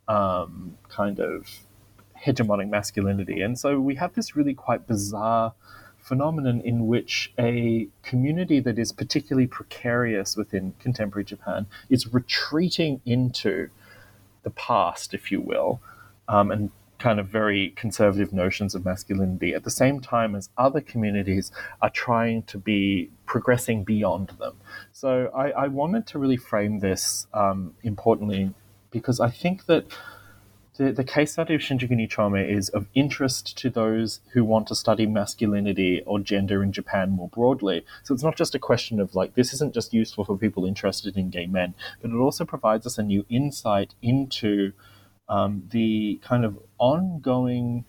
um, 0.08 0.78
kind 0.90 1.20
of 1.20 1.60
hegemonic 2.26 2.70
masculinity. 2.70 3.42
And 3.42 3.58
so 3.58 3.80
we 3.80 3.96
have 3.96 4.14
this 4.16 4.36
really 4.36 4.54
quite 4.54 4.88
bizarre 4.88 5.54
phenomenon 5.98 6.62
in 6.62 6.88
which 6.88 7.32
a 7.38 7.88
community 8.04 8.60
that 8.60 8.80
is 8.80 8.92
particularly 8.92 9.48
precarious 9.48 10.36
within 10.36 10.74
contemporary 10.80 11.24
Japan 11.24 11.68
is 11.90 12.12
retreating 12.14 13.00
into 13.06 13.70
the 14.44 14.50
past, 14.50 15.14
if 15.14 15.32
you 15.32 15.42
will, 15.42 15.82
um, 16.28 16.52
and 16.52 16.72
kind 17.00 17.20
of 17.20 17.28
very 17.28 17.70
conservative 17.72 18.34
notions 18.34 18.76
of 18.76 18.84
masculinity 18.84 19.54
at 19.54 19.64
the 19.64 19.72
same 19.72 20.02
time 20.02 20.36
as 20.36 20.50
other 20.58 20.82
communities 20.82 21.52
are 21.82 21.90
trying 21.90 22.44
to 22.44 22.58
be 22.58 23.10
progressing 23.26 23.84
beyond 23.84 24.30
them. 24.38 24.58
So 24.92 25.32
I, 25.34 25.52
I 25.52 25.68
wanted 25.68 26.06
to 26.08 26.20
really 26.20 26.38
frame 26.38 26.80
this 26.80 27.26
um, 27.34 27.74
importantly 27.84 28.54
because 28.92 29.20
I 29.20 29.30
think 29.30 29.66
that 29.68 29.86
the, 30.80 30.94
the 30.94 31.04
case 31.04 31.34
study 31.34 31.54
of 31.56 31.62
Shinjuku 31.62 31.92
Nichome 31.92 32.50
is 32.50 32.70
of 32.70 32.88
interest 32.96 33.58
to 33.58 33.70
those 33.70 34.22
who 34.32 34.46
want 34.46 34.68
to 34.68 34.76
study 34.76 35.06
masculinity 35.06 36.02
or 36.06 36.20
gender 36.22 36.64
in 36.64 36.72
Japan 36.72 37.12
more 37.12 37.28
broadly. 37.28 37.86
So 38.04 38.14
it's 38.14 38.24
not 38.24 38.38
just 38.38 38.56
a 38.56 38.60
question 38.60 39.02
of 39.02 39.14
like, 39.14 39.36
this 39.36 39.54
isn't 39.54 39.74
just 39.74 39.94
useful 39.94 40.24
for 40.24 40.38
people 40.38 40.66
interested 40.66 41.18
in 41.18 41.32
gay 41.32 41.48
men, 41.48 41.74
but 42.02 42.12
it 42.12 42.16
also 42.16 42.46
provides 42.46 42.88
us 42.88 42.98
a 42.98 43.04
new 43.04 43.26
insight 43.30 43.94
into 44.02 44.72
um, 45.28 45.68
the 45.70 46.18
kind 46.24 46.46
of 46.46 46.58
ongoing 46.78 47.84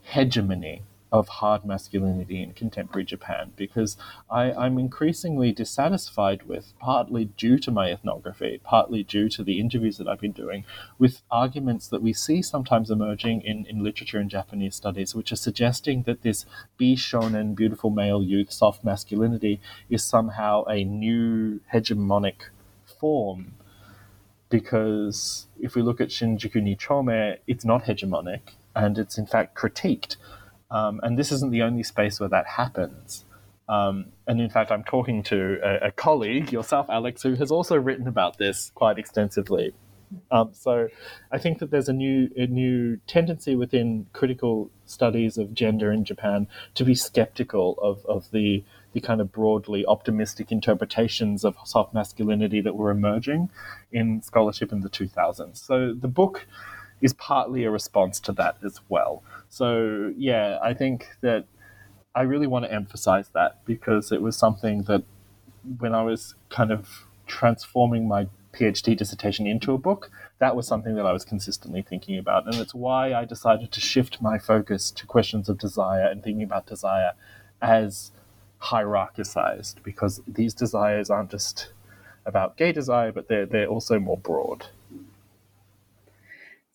hegemony 0.00 0.82
of 1.12 1.28
hard 1.28 1.64
masculinity 1.64 2.42
in 2.42 2.52
contemporary 2.52 3.04
Japan 3.04 3.52
because 3.56 3.96
I, 4.30 4.52
I'm 4.52 4.78
increasingly 4.78 5.52
dissatisfied 5.52 6.44
with, 6.44 6.72
partly 6.78 7.26
due 7.26 7.58
to 7.58 7.70
my 7.70 7.90
ethnography, 7.90 8.60
partly 8.62 9.02
due 9.02 9.28
to 9.30 9.42
the 9.42 9.58
interviews 9.58 9.98
that 9.98 10.08
I've 10.08 10.20
been 10.20 10.32
doing, 10.32 10.64
with 10.98 11.22
arguments 11.30 11.88
that 11.88 12.02
we 12.02 12.12
see 12.12 12.42
sometimes 12.42 12.90
emerging 12.90 13.42
in, 13.42 13.66
in 13.66 13.82
literature 13.82 14.18
and 14.18 14.30
Japanese 14.30 14.76
studies, 14.76 15.14
which 15.14 15.32
are 15.32 15.36
suggesting 15.36 16.02
that 16.04 16.22
this 16.22 16.46
bishonen, 16.78 17.54
beautiful 17.54 17.90
male 17.90 18.22
youth, 18.22 18.52
soft 18.52 18.84
masculinity, 18.84 19.60
is 19.88 20.04
somehow 20.04 20.64
a 20.64 20.84
new 20.84 21.60
hegemonic 21.72 22.50
form 22.84 23.54
because 24.50 25.46
if 25.60 25.74
we 25.74 25.82
look 25.82 26.00
at 26.00 26.08
Shinjuku 26.08 26.56
Nichome, 26.56 27.38
it's 27.46 27.64
not 27.64 27.84
hegemonic 27.84 28.40
and 28.74 28.98
it's 28.98 29.16
in 29.16 29.26
fact 29.26 29.56
critiqued. 29.56 30.16
Um, 30.70 31.00
and 31.02 31.18
this 31.18 31.32
isn't 31.32 31.50
the 31.50 31.62
only 31.62 31.82
space 31.82 32.20
where 32.20 32.28
that 32.28 32.46
happens. 32.46 33.24
Um, 33.68 34.06
and 34.26 34.40
in 34.40 34.50
fact, 34.50 34.72
I'm 34.72 34.82
talking 34.82 35.22
to 35.24 35.58
a, 35.62 35.88
a, 35.88 35.92
colleague, 35.92 36.52
yourself, 36.52 36.86
Alex, 36.90 37.22
who 37.22 37.34
has 37.36 37.52
also 37.52 37.76
written 37.76 38.08
about 38.08 38.36
this 38.36 38.72
quite 38.74 38.98
extensively. 38.98 39.74
Um, 40.32 40.50
so 40.52 40.88
I 41.30 41.38
think 41.38 41.60
that 41.60 41.70
there's 41.70 41.88
a 41.88 41.92
new 41.92 42.28
a 42.36 42.48
new 42.48 42.96
tendency 43.06 43.54
within 43.54 44.06
critical 44.12 44.68
studies 44.84 45.38
of 45.38 45.54
gender 45.54 45.92
in 45.92 46.04
Japan 46.04 46.48
to 46.74 46.84
be 46.84 46.96
skeptical 46.96 47.78
of, 47.80 48.04
of 48.06 48.28
the 48.32 48.64
the 48.92 49.00
kind 49.00 49.20
of 49.20 49.30
broadly 49.30 49.86
optimistic 49.86 50.50
interpretations 50.50 51.44
of 51.44 51.56
soft 51.64 51.94
masculinity 51.94 52.60
that 52.60 52.74
were 52.74 52.90
emerging 52.90 53.50
in 53.92 54.20
scholarship 54.20 54.72
in 54.72 54.80
the 54.80 54.90
2000s. 54.90 55.58
So 55.58 55.94
the 55.94 56.08
book 56.08 56.48
is 57.00 57.12
partly 57.12 57.62
a 57.62 57.70
response 57.70 58.18
to 58.20 58.32
that 58.32 58.56
as 58.64 58.80
well. 58.88 59.22
So 59.50 60.14
yeah, 60.16 60.58
I 60.62 60.72
think 60.74 61.08
that 61.20 61.44
I 62.14 62.22
really 62.22 62.46
want 62.46 62.64
to 62.64 62.72
emphasize 62.72 63.28
that 63.34 63.64
because 63.64 64.10
it 64.12 64.22
was 64.22 64.36
something 64.36 64.84
that 64.84 65.02
when 65.78 65.94
I 65.94 66.02
was 66.02 66.34
kind 66.48 66.70
of 66.70 67.04
transforming 67.26 68.08
my 68.08 68.28
PhD 68.52 68.96
dissertation 68.96 69.46
into 69.46 69.72
a 69.72 69.78
book, 69.78 70.10
that 70.38 70.56
was 70.56 70.66
something 70.66 70.94
that 70.94 71.06
I 71.06 71.12
was 71.12 71.24
consistently 71.24 71.82
thinking 71.82 72.16
about. 72.18 72.46
And 72.46 72.54
it's 72.56 72.74
why 72.74 73.12
I 73.12 73.24
decided 73.24 73.70
to 73.72 73.80
shift 73.80 74.22
my 74.22 74.38
focus 74.38 74.90
to 74.92 75.06
questions 75.06 75.48
of 75.48 75.58
desire 75.58 76.06
and 76.06 76.22
thinking 76.22 76.42
about 76.42 76.66
desire 76.66 77.12
as 77.60 78.12
hierarchicized, 78.62 79.82
because 79.82 80.20
these 80.26 80.54
desires 80.54 81.10
aren't 81.10 81.30
just 81.30 81.72
about 82.24 82.56
gay 82.56 82.72
desire, 82.72 83.12
but 83.12 83.28
they're, 83.28 83.46
they're 83.46 83.66
also 83.66 83.98
more 83.98 84.18
broad. 84.18 84.66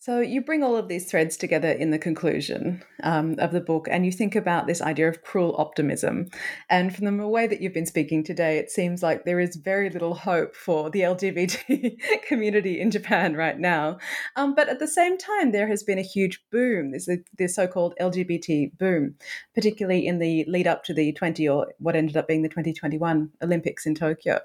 So 0.05 0.19
you 0.19 0.41
bring 0.41 0.61
all 0.61 0.77
of 0.77 0.87
these 0.87 1.09
threads 1.09 1.35
together 1.35 1.71
in 1.71 1.89
the 1.89 1.97
conclusion 1.97 2.83
um, 3.01 3.37
of 3.39 3.51
the 3.51 3.59
book, 3.59 3.87
and 3.89 4.05
you 4.05 4.11
think 4.11 4.35
about 4.35 4.67
this 4.67 4.79
idea 4.79 5.09
of 5.09 5.23
cruel 5.23 5.55
optimism. 5.57 6.27
And 6.69 6.95
from 6.95 7.17
the 7.17 7.27
way 7.27 7.47
that 7.47 7.59
you've 7.59 7.73
been 7.73 7.87
speaking 7.87 8.23
today, 8.23 8.59
it 8.59 8.69
seems 8.69 9.01
like 9.01 9.25
there 9.25 9.39
is 9.39 9.55
very 9.55 9.89
little 9.89 10.13
hope 10.13 10.55
for 10.55 10.91
the 10.91 10.99
LGBT 10.99 11.97
community 12.27 12.79
in 12.79 12.91
Japan 12.91 13.33
right 13.33 13.57
now. 13.57 13.97
Um, 14.35 14.53
but 14.53 14.69
at 14.69 14.77
the 14.77 14.87
same 14.87 15.17
time, 15.17 15.51
there 15.51 15.67
has 15.67 15.81
been 15.81 15.97
a 15.97 16.03
huge 16.03 16.39
boom, 16.51 16.91
this 16.91 17.09
the 17.39 17.47
so-called 17.47 17.95
LGBT 17.99 18.77
boom, 18.77 19.15
particularly 19.55 20.05
in 20.05 20.19
the 20.19 20.45
lead 20.47 20.67
up 20.67 20.83
to 20.83 20.93
the 20.93 21.13
20 21.13 21.49
or 21.49 21.73
what 21.79 21.95
ended 21.95 22.15
up 22.15 22.27
being 22.27 22.43
the 22.43 22.49
2021 22.49 23.31
Olympics 23.41 23.87
in 23.87 23.95
Tokyo. 23.95 24.39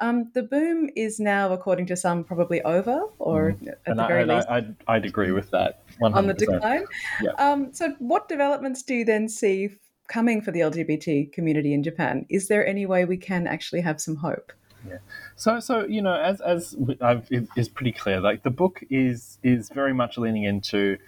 Um, 0.00 0.30
the 0.34 0.42
boom 0.42 0.90
is 0.94 1.18
now, 1.18 1.50
according 1.50 1.86
to 1.86 1.96
some, 1.96 2.24
probably 2.24 2.60
over, 2.60 3.04
or 3.18 3.52
mm. 3.52 3.68
at 3.68 3.78
and 3.86 3.98
the 3.98 4.06
very 4.06 4.30
I, 4.30 4.34
least. 4.34 4.48
I, 4.50 4.66
I, 4.86 4.97
I'd 4.98 5.06
agree 5.06 5.32
with 5.32 5.50
that. 5.52 5.80
100%. 6.00 6.14
On 6.14 6.26
the 6.26 6.34
decline. 6.34 6.84
Yeah. 7.22 7.30
Um, 7.38 7.72
so, 7.72 7.94
what 7.98 8.28
developments 8.28 8.82
do 8.82 8.94
you 8.94 9.04
then 9.04 9.28
see 9.28 9.70
coming 10.08 10.40
for 10.40 10.50
the 10.50 10.60
LGBT 10.60 11.32
community 11.32 11.72
in 11.72 11.82
Japan? 11.82 12.26
Is 12.28 12.48
there 12.48 12.66
any 12.66 12.84
way 12.84 13.04
we 13.04 13.16
can 13.16 13.46
actually 13.46 13.82
have 13.82 14.00
some 14.00 14.16
hope? 14.16 14.52
Yeah. 14.86 14.98
So, 15.36 15.60
so 15.60 15.86
you 15.86 16.02
know, 16.02 16.14
as 16.14 16.40
as 16.40 16.76
I've, 17.00 17.26
it 17.30 17.48
is 17.56 17.68
pretty 17.68 17.92
clear, 17.92 18.20
like 18.20 18.42
the 18.42 18.50
book 18.50 18.82
is 18.90 19.38
is 19.42 19.68
very 19.70 19.92
much 19.92 20.18
leaning 20.18 20.44
into 20.44 20.98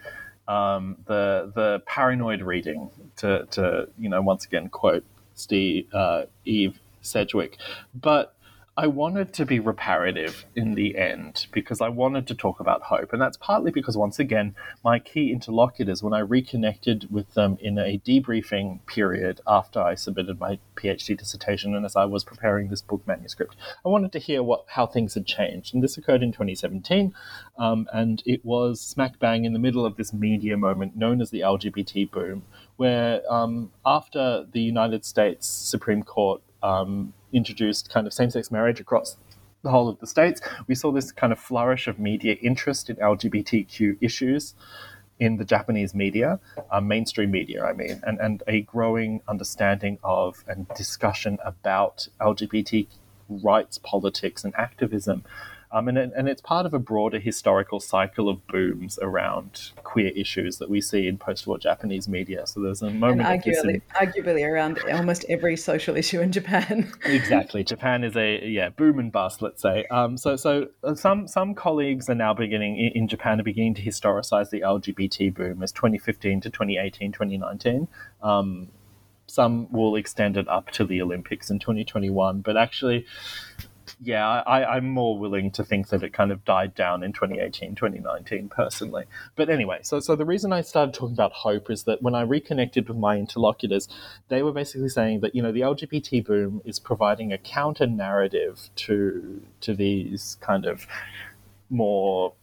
um, 0.47 0.97
the 1.07 1.53
the 1.55 1.82
paranoid 1.86 2.43
reading. 2.43 2.91
To 3.16 3.47
to 3.53 3.88
you 3.99 4.09
know, 4.09 4.22
once 4.22 4.45
again, 4.45 4.68
quote 4.68 5.05
Steve 5.34 5.93
uh, 5.93 6.24
Eve 6.45 6.78
Sedgwick, 7.01 7.57
but 7.95 8.34
I 8.81 8.87
wanted 8.87 9.35
to 9.35 9.45
be 9.45 9.61
reparative 9.61 10.47
in 10.57 10.72
the 10.72 10.97
end 10.97 11.49
because 11.53 11.83
I 11.83 11.91
wanted 11.91 12.26
to 12.28 12.35
talk 12.35 12.61
about 12.61 12.81
hope. 12.85 13.12
And 13.12 13.20
that's 13.20 13.37
partly 13.37 13.70
because, 13.70 13.95
once 13.95 14.18
again, 14.18 14.55
my 14.83 14.99
key 14.99 15.33
interlocutors, 15.33 16.03
when 16.03 16.14
I 16.14 16.20
reconnected 16.20 17.07
with 17.11 17.35
them 17.35 17.59
in 17.61 17.76
a 17.76 17.99
debriefing 17.99 18.87
period 18.87 19.43
after 19.47 19.83
I 19.83 19.97
submitted 19.97 20.41
my 20.41 20.59
PhD 20.76 21.18
dissertation 21.18 21.74
and 21.74 21.85
as 21.85 21.95
I 21.95 22.07
was 22.07 22.24
preparing 22.24 22.68
this 22.68 22.81
book 22.81 23.07
manuscript, 23.07 23.55
I 23.85 23.91
wanted 23.91 24.12
to 24.12 24.18
hear 24.18 24.43
what 24.43 24.64
how 24.68 24.87
things 24.87 25.12
had 25.12 25.26
changed. 25.26 25.74
And 25.74 25.85
this 25.85 25.99
occurred 25.99 26.22
in 26.22 26.33
2017. 26.33 27.12
Um, 27.59 27.87
and 27.93 28.22
it 28.24 28.43
was 28.47 28.81
smack 28.81 29.18
bang 29.18 29.45
in 29.45 29.53
the 29.53 29.59
middle 29.59 29.85
of 29.85 29.97
this 29.97 30.14
media 30.14 30.57
moment 30.57 30.97
known 30.97 31.20
as 31.20 31.28
the 31.28 31.41
LGBT 31.41 32.11
boom, 32.11 32.45
where 32.76 33.20
um, 33.31 33.72
after 33.85 34.47
the 34.51 34.62
United 34.62 35.05
States 35.05 35.47
Supreme 35.47 36.03
Court 36.03 36.41
um, 36.62 37.12
introduced 37.33 37.91
kind 37.91 38.07
of 38.07 38.12
same 38.12 38.31
sex 38.31 38.51
marriage 38.51 38.81
across 38.81 39.16
the 39.62 39.70
whole 39.70 39.89
of 39.89 39.99
the 40.01 40.07
states, 40.07 40.41
we 40.66 40.74
saw 40.74 40.91
this 40.91 41.12
kind 41.12 41.33
of 41.33 41.39
flourish 41.39 41.87
of 41.87 41.99
media 41.99 42.37
interest 42.41 42.89
in 42.89 42.97
LGBTQ 42.97 43.99
issues 44.01 44.55
in 45.18 45.37
the 45.37 45.45
Japanese 45.45 45.95
media, 45.95 46.41
uh, 46.70 46.81
mainstream 46.81 47.31
media, 47.31 47.62
I 47.62 47.74
mean, 47.74 48.01
and, 48.07 48.18
and 48.20 48.43
a 48.47 48.62
growing 48.62 49.20
understanding 49.28 49.99
of 50.03 50.43
and 50.49 50.66
discussion 50.74 51.39
about 51.45 52.09
LGBT 52.20 52.87
rights 53.28 53.78
politics 53.78 54.45
and 54.45 54.55
activism 54.57 55.24
um, 55.73 55.89
and, 55.89 55.99
it, 55.99 56.12
and 56.16 56.29
it's 56.29 56.41
part 56.41 56.66
of 56.66 56.75
a 56.75 56.79
broader 56.79 57.21
historical 57.21 57.79
cycle 57.79 58.29
of 58.29 58.45
booms 58.49 58.99
around 59.01 59.71
queer 59.85 60.09
issues 60.16 60.59
that 60.59 60.68
we 60.68 60.81
see 60.81 61.07
in 61.07 61.16
post-war 61.16 61.59
Japanese 61.59 62.09
media. 62.09 62.47
So 62.47 62.61
there's 62.61 62.83
a 62.83 62.91
moment 62.91 63.23
and 63.23 63.43
arguably, 63.43 63.83
arguably 63.95 64.49
around 64.49 64.81
almost 64.93 65.25
every 65.29 65.57
social 65.57 65.97
issue 65.97 66.21
in 66.21 66.33
Japan. 66.33 66.93
exactly, 67.05 67.62
Japan 67.62 68.03
is 68.03 68.16
a 68.16 68.45
yeah 68.47 68.71
boom 68.71 68.99
and 68.99 69.12
bust, 69.12 69.43
let's 69.43 69.62
say. 69.62 69.85
Um, 69.91 70.16
so 70.16 70.35
so 70.35 70.68
uh, 70.83 70.95
some 70.95 71.29
some 71.29 71.55
colleagues 71.55 72.11
are 72.11 72.16
now 72.16 72.35
beginning 72.35 72.77
in, 72.77 73.03
in 73.03 73.09
Japan 73.09 73.39
are 73.39 73.45
beginning 73.45 73.75
to 73.75 73.83
historicize 73.83 74.51
the 74.51 74.62
LGBT 74.62 75.33
boom 75.33 75.62
as 75.62 75.71
2015 75.71 76.41
to 76.43 76.51
2018, 76.51 77.12
2019. 77.12 77.87
Um, 78.23 78.68
some 79.27 79.71
will 79.71 79.95
extend 79.95 80.37
it 80.37 80.49
up 80.49 80.71
to 80.73 80.85
the 80.85 81.01
Olympics 81.01 81.51
in 81.51 81.61
2021, 81.61 82.41
but 82.41 82.57
actually 82.57 83.07
yeah, 84.03 84.26
I, 84.26 84.76
I'm 84.76 84.88
more 84.88 85.18
willing 85.18 85.51
to 85.53 85.64
think 85.64 85.88
that 85.88 86.03
it 86.03 86.12
kind 86.12 86.32
of 86.32 86.45
died 86.45 86.74
down 86.74 87.03
in 87.03 87.12
2018, 87.12 87.74
2019, 87.74 88.49
personally. 88.49 89.05
But 89.36 89.49
anyway, 89.49 89.80
so 89.82 90.01
so 90.01 90.16
the 90.16 90.24
reason 90.24 90.53
I 90.53 90.61
started 90.61 90.95
talking 90.95 91.14
about 91.14 91.32
hope 91.32 91.70
is 91.70 91.84
that 91.84 92.03
when 92.03 92.14
I 92.14 92.22
reconnected 92.22 92.88
with 92.88 92.97
my 92.97 93.16
interlocutors, 93.16 93.88
they 94.28 94.43
were 94.43 94.53
basically 94.53 94.88
saying 94.88 95.20
that 95.20 95.34
you 95.34 95.43
know 95.43 95.53
the 95.53 95.61
LGBT 95.61 96.24
boom 96.24 96.62
is 96.64 96.78
providing 96.78 97.32
a 97.32 97.38
counter 97.38 97.86
narrative 97.86 98.70
to 98.76 99.43
to 99.61 99.74
these 99.74 100.36
kind 100.41 100.66
of 100.66 100.86
more 101.70 102.34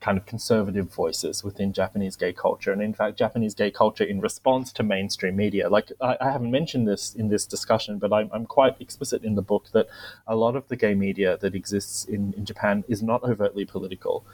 kind 0.00 0.16
of 0.16 0.24
conservative 0.24 0.92
voices 0.92 1.44
within 1.44 1.72
Japanese 1.72 2.16
gay 2.16 2.32
culture, 2.32 2.72
and 2.72 2.82
in 2.82 2.94
fact, 2.94 3.18
Japanese 3.18 3.54
gay 3.54 3.70
culture 3.70 4.04
in 4.04 4.20
response 4.20 4.72
to 4.72 4.82
mainstream 4.82 5.36
media. 5.36 5.68
Like 5.68 5.92
I, 6.00 6.16
I 6.20 6.30
haven't 6.30 6.50
mentioned 6.50 6.88
this 6.88 7.14
in 7.14 7.28
this 7.28 7.44
discussion, 7.46 7.98
but 7.98 8.12
I'm, 8.12 8.30
I'm, 8.32 8.46
quite 8.46 8.80
explicit 8.80 9.22
in 9.22 9.34
the 9.34 9.42
book 9.42 9.66
that 9.72 9.86
a 10.26 10.34
lot 10.34 10.56
of 10.56 10.66
the 10.68 10.76
gay 10.76 10.94
media 10.94 11.36
that 11.40 11.54
exists 11.54 12.04
in, 12.04 12.32
in 12.36 12.44
Japan 12.44 12.82
is 12.88 13.02
not 13.02 13.22
overtly 13.22 13.64
political. 13.64 14.24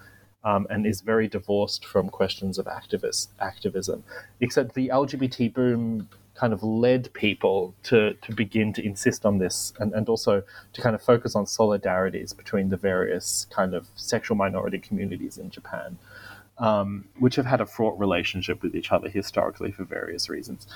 Um, 0.45 0.65
and 0.71 0.87
is 0.87 1.01
very 1.01 1.27
divorced 1.27 1.85
from 1.85 2.09
questions 2.09 2.57
of 2.57 2.67
activist 2.67 3.31
activism. 3.41 4.05
Except 4.39 4.75
the 4.75 4.87
LGBT 4.91 5.53
boom 5.53 6.09
kind 6.37 6.53
of 6.53 6.63
led 6.63 7.13
people 7.15 7.75
to, 7.83 8.15
to 8.15 8.35
begin 8.35 8.73
to 8.75 8.85
insist 8.85 9.25
on 9.25 9.39
this 9.39 9.73
and, 9.81 9.93
and 9.95 10.09
also 10.09 10.43
to 10.73 10.81
kind 10.81 10.95
of 10.95 11.03
focus 11.03 11.35
on 11.35 11.47
solidarities 11.47 12.37
between 12.37 12.69
the 12.69 12.77
various 12.77 13.47
kind 13.51 13.75
of 13.75 13.89
sexual 13.97 14.37
minority 14.37 14.79
communities 14.79 15.39
in 15.39 15.51
Japan, 15.51 15.99
um, 16.59 17.07
which 17.19 17.37
have 17.37 17.47
had 17.47 17.61
a 17.61 17.67
fraught 17.67 17.99
relationship 17.99 18.63
with 18.63 18.75
each 18.75 18.93
other 18.93 19.09
historically 19.09 19.73
for 19.73 19.85
various 19.85 20.29
reasons. 20.29 20.67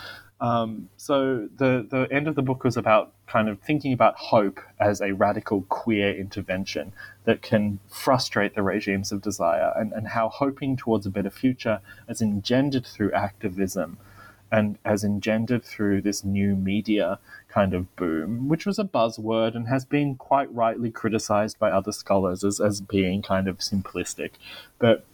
Um, 0.41 0.89
so 0.97 1.49
the, 1.59 1.87
the 1.89 2.09
end 2.11 2.27
of 2.27 2.35
the 2.35 2.43
book 2.43 2.65
was 2.65 2.79
about 2.79 3.13
kind 3.27 3.49
of 3.51 3.61
thinking 3.61 3.93
about 3.93 4.17
hope 4.17 4.61
as 4.81 5.03
a 5.03 5.13
radical 5.13 5.63
queer 5.69 6.17
intervention 6.17 6.93
that 7.25 7.43
can 7.43 7.79
frustrate 7.89 8.55
the 8.55 8.63
regimes 8.63 9.13
of 9.13 9.21
desire 9.21 9.73
and, 9.77 9.93
and 9.93 10.09
how 10.09 10.31
hoping 10.31 10.77
towards 10.77 11.05
a 11.05 11.11
better 11.11 11.31
future 11.31 11.81
as 12.09 12.23
engendered 12.23 12.87
through 12.87 13.13
activism– 13.13 13.99
and 14.53 14.79
as 14.85 15.05
engendered 15.05 15.65
through 15.65 16.03
this 16.03 16.25
new 16.25 16.57
media 16.57 17.19
kind 17.49 17.75
of 17.75 17.95
boom, 17.97 18.49
which 18.49 18.67
was 18.67 18.79
a 18.79 18.85
buzzword 18.85 19.55
and 19.55 19.69
has 19.69 19.85
been 19.85 20.17
quite 20.17 20.53
rightly 20.55 20.91
criticized 20.91 21.59
by 21.59 21.71
other 21.71 21.93
scholars 21.93 22.43
as, 22.45 22.61
as 22.61 22.81
being 22.81 23.23
kind 23.23 23.49
of 23.49 23.59
simplistic. 23.59 24.33
But 24.79 25.05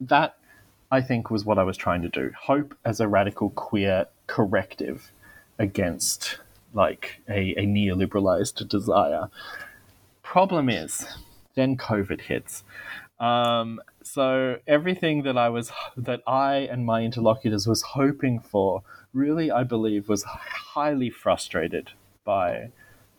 that, 0.00 0.36
I 0.90 1.00
think, 1.00 1.30
was 1.30 1.44
what 1.44 1.58
I 1.58 1.62
was 1.62 1.76
trying 1.76 2.02
to 2.02 2.08
do. 2.08 2.32
Hope 2.38 2.74
as 2.84 3.00
a 3.00 3.08
radical 3.08 3.50
queer 3.50 4.06
corrective 4.26 5.12
against 5.58 6.38
like 6.72 7.20
a, 7.28 7.54
a 7.56 7.66
neoliberalized 7.66 8.66
desire. 8.68 9.28
Problem 10.22 10.68
is, 10.68 11.06
then 11.54 11.76
COVID 11.76 12.22
hits. 12.22 12.64
Um, 13.20 13.80
so 14.04 14.58
everything 14.66 15.22
that 15.22 15.36
I 15.36 15.48
was 15.48 15.72
that 15.96 16.22
I 16.26 16.56
and 16.70 16.84
my 16.84 17.02
interlocutors 17.02 17.66
was 17.66 17.82
hoping 17.82 18.38
for, 18.38 18.82
really, 19.12 19.50
I 19.50 19.64
believe, 19.64 20.08
was 20.08 20.24
highly 20.24 21.10
frustrated 21.10 21.92
by 22.24 22.70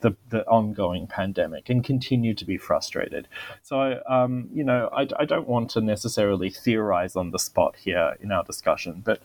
the, 0.01 0.15
the 0.29 0.45
ongoing 0.47 1.07
pandemic 1.07 1.69
and 1.69 1.83
continue 1.83 2.33
to 2.35 2.45
be 2.45 2.57
frustrated. 2.57 3.27
So, 3.63 4.01
um, 4.07 4.49
you 4.53 4.63
know, 4.63 4.89
I, 4.93 5.07
I 5.17 5.25
don't 5.25 5.47
want 5.47 5.71
to 5.71 5.81
necessarily 5.81 6.49
theorize 6.51 7.15
on 7.15 7.31
the 7.31 7.39
spot 7.39 7.75
here 7.77 8.15
in 8.19 8.31
our 8.31 8.43
discussion, 8.43 9.01
but 9.03 9.21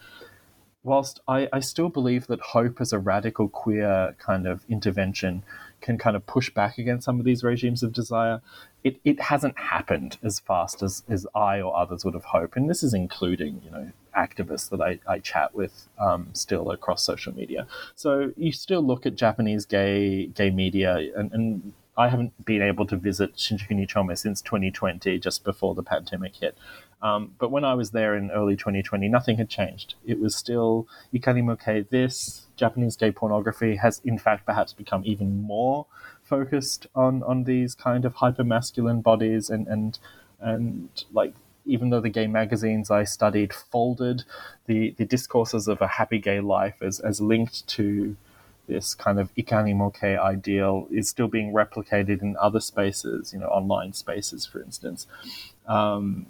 whilst 0.83 1.21
I, 1.29 1.49
I 1.53 1.61
still 1.61 1.91
believe 1.91 2.27
that 2.29 2.41
hope 2.41 2.81
as 2.81 2.93
a 2.93 2.99
radical 2.99 3.49
queer 3.49 4.17
kind 4.19 4.47
of 4.47 4.65
intervention 4.69 5.45
can 5.81 5.99
kind 5.99 6.17
of 6.17 6.27
push 6.27 6.51
back 6.51 6.79
against 6.79 7.05
some 7.05 7.19
of 7.19 7.25
these 7.25 7.45
regimes 7.45 7.83
of 7.83 7.93
desire, 7.93 8.41
it, 8.83 9.01
it 9.05 9.21
hasn't 9.21 9.59
happened 9.59 10.19
as 10.23 10.41
fast 10.41 10.83
as, 10.83 11.03
as 11.09 11.27
I 11.35 11.61
or 11.61 11.77
others 11.77 12.05
would 12.05 12.15
have 12.15 12.25
hoped. 12.25 12.57
And 12.57 12.69
this 12.69 12.83
is 12.83 12.95
including, 12.95 13.61
you 13.65 13.71
know, 13.71 13.93
activists 14.17 14.71
that 14.71 14.81
I, 14.81 14.99
I 15.07 15.19
chat 15.19 15.55
with 15.55 15.89
um, 15.99 16.29
still 16.33 16.71
across 16.71 17.03
social 17.03 17.35
media. 17.35 17.67
So 17.95 18.33
you 18.37 18.53
still 18.53 18.83
look 18.83 19.07
at 19.07 19.15
Japanese 19.15 19.67
gay 19.67 20.27
gay 20.27 20.51
media, 20.51 20.97
and, 21.17 21.33
and 21.33 21.73
I 21.97 22.09
haven't 22.09 22.45
been 22.45 22.63
able 22.63 22.87
to 22.87 22.97
visit 22.97 23.37
Shinjuku 23.37 23.73
Nichome 23.73 24.17
since 24.17 24.41
2020, 24.41 25.19
just 25.19 25.45
before 25.45 25.75
the 25.75 25.83
pandemic 25.83 26.37
hit. 26.37 26.57
Um, 27.03 27.33
but 27.39 27.51
when 27.51 27.65
I 27.65 27.75
was 27.75 27.91
there 27.91 28.15
in 28.15 28.31
early 28.31 28.57
2020, 28.57 29.09
nothing 29.09 29.37
had 29.37 29.49
changed. 29.49 29.95
It 30.05 30.21
was 30.21 30.35
still 30.35 30.87
Ikanimo-kei 31.15 31.87
this. 31.91 32.47
Japanese 32.57 32.97
gay 32.97 33.11
pornography 33.11 33.77
has, 33.77 34.01
in 34.05 34.19
fact, 34.19 34.45
perhaps 34.45 34.73
become 34.73 35.03
even 35.05 35.43
more 35.43 35.87
focused 36.31 36.87
on 36.95 37.23
on 37.25 37.45
these 37.45 37.75
kind 37.75 38.05
of 38.05 38.15
hyper 38.15 38.45
masculine 38.45 39.01
bodies 39.01 39.51
and 39.51 39.67
and 39.67 39.99
and 40.41 41.05
like 41.13 41.35
even 41.67 41.91
though 41.91 42.01
the 42.01 42.17
gay 42.19 42.27
magazines 42.27 42.91
I 42.91 43.05
studied 43.05 43.53
folded 43.53 44.25
the 44.67 44.95
the 44.97 45.05
discourses 45.05 45.69
of 45.69 45.83
a 45.83 45.89
happy 45.99 46.19
gay 46.19 46.41
life 46.41 46.79
as 46.81 47.01
as 47.01 47.21
linked 47.21 47.67
to 47.77 48.17
this 48.71 48.95
kind 48.95 49.19
of 49.19 49.35
ikanimo-kei 49.35 50.17
ideal 50.17 50.87
is 50.91 51.09
still 51.09 51.27
being 51.27 51.53
replicated 51.53 52.23
in 52.23 52.37
other 52.37 52.61
spaces, 52.61 53.33
you 53.33 53.41
know, 53.41 53.49
online 53.49 53.93
spaces, 53.93 54.47
for 54.47 54.63
instance. 54.63 55.09
Um, 55.67 56.27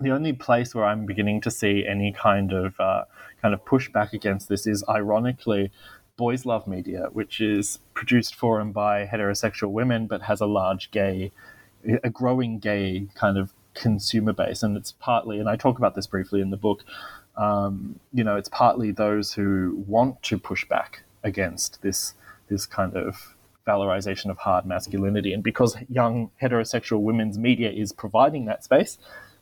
the 0.00 0.10
only 0.10 0.32
place 0.32 0.74
where 0.74 0.84
I'm 0.84 1.06
beginning 1.06 1.40
to 1.42 1.50
see 1.50 1.86
any 1.86 2.12
kind 2.12 2.52
of 2.52 2.78
uh, 2.80 3.04
kind 3.40 3.54
of 3.54 3.64
pushback 3.64 4.12
against 4.12 4.48
this 4.48 4.66
is 4.66 4.84
ironically 4.88 5.70
Boys 6.18 6.44
Love 6.44 6.66
Media, 6.66 7.08
which 7.12 7.40
is 7.40 7.78
produced 7.94 8.34
for 8.34 8.60
and 8.60 8.74
by 8.74 9.06
heterosexual 9.06 9.70
women, 9.70 10.06
but 10.06 10.22
has 10.22 10.42
a 10.42 10.46
large 10.46 10.90
gay, 10.90 11.32
a 12.04 12.10
growing 12.10 12.58
gay 12.58 13.06
kind 13.14 13.38
of 13.38 13.54
consumer 13.72 14.34
base, 14.34 14.62
and 14.62 14.76
it's 14.76 14.92
partly, 14.92 15.38
and 15.38 15.48
I 15.48 15.56
talk 15.56 15.78
about 15.78 15.94
this 15.94 16.06
briefly 16.06 16.40
in 16.42 16.50
the 16.50 16.56
book. 16.56 16.84
Um, 17.36 18.00
you 18.12 18.24
know, 18.24 18.36
it's 18.36 18.48
partly 18.48 18.90
those 18.90 19.32
who 19.32 19.84
want 19.86 20.20
to 20.24 20.38
push 20.38 20.68
back 20.68 21.04
against 21.22 21.80
this 21.82 22.14
this 22.48 22.66
kind 22.66 22.96
of 22.96 23.34
valorization 23.66 24.30
of 24.30 24.38
hard 24.38 24.66
masculinity, 24.66 25.32
and 25.32 25.42
because 25.42 25.76
young 25.88 26.30
heterosexual 26.42 27.00
women's 27.00 27.38
media 27.38 27.70
is 27.70 27.92
providing 27.92 28.46
that 28.46 28.64
space, 28.64 28.98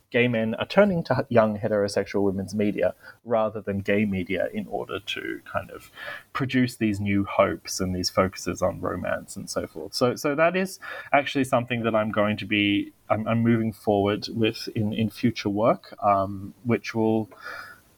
gay 0.09 0.27
men 0.27 0.55
are 0.55 0.65
turning 0.65 1.03
to 1.03 1.25
young 1.29 1.59
heterosexual 1.59 2.23
women's 2.23 2.55
media 2.55 2.93
rather 3.25 3.59
than 3.59 3.79
gay 3.79 4.05
media 4.05 4.47
in 4.53 4.65
order 4.67 4.99
to 4.99 5.41
kind 5.51 5.69
of 5.71 5.91
produce 6.33 6.75
these 6.77 6.99
new 6.99 7.25
hopes 7.25 7.79
and 7.79 7.95
these 7.95 8.09
focuses 8.09 8.61
on 8.61 8.79
romance 8.79 9.35
and 9.35 9.49
so 9.49 9.67
forth. 9.67 9.93
So, 9.93 10.15
so 10.15 10.33
that 10.35 10.55
is 10.55 10.79
actually 11.11 11.43
something 11.43 11.83
that 11.83 11.93
I'm 11.93 12.11
going 12.11 12.37
to 12.37 12.45
be 12.45 12.93
I'm, 13.09 13.27
I'm 13.27 13.39
moving 13.39 13.71
forward 13.73 14.27
with 14.33 14.67
in 14.75 14.93
in 14.93 15.09
future 15.09 15.49
work, 15.49 15.95
um, 16.03 16.53
which 16.63 16.93
will 16.93 17.29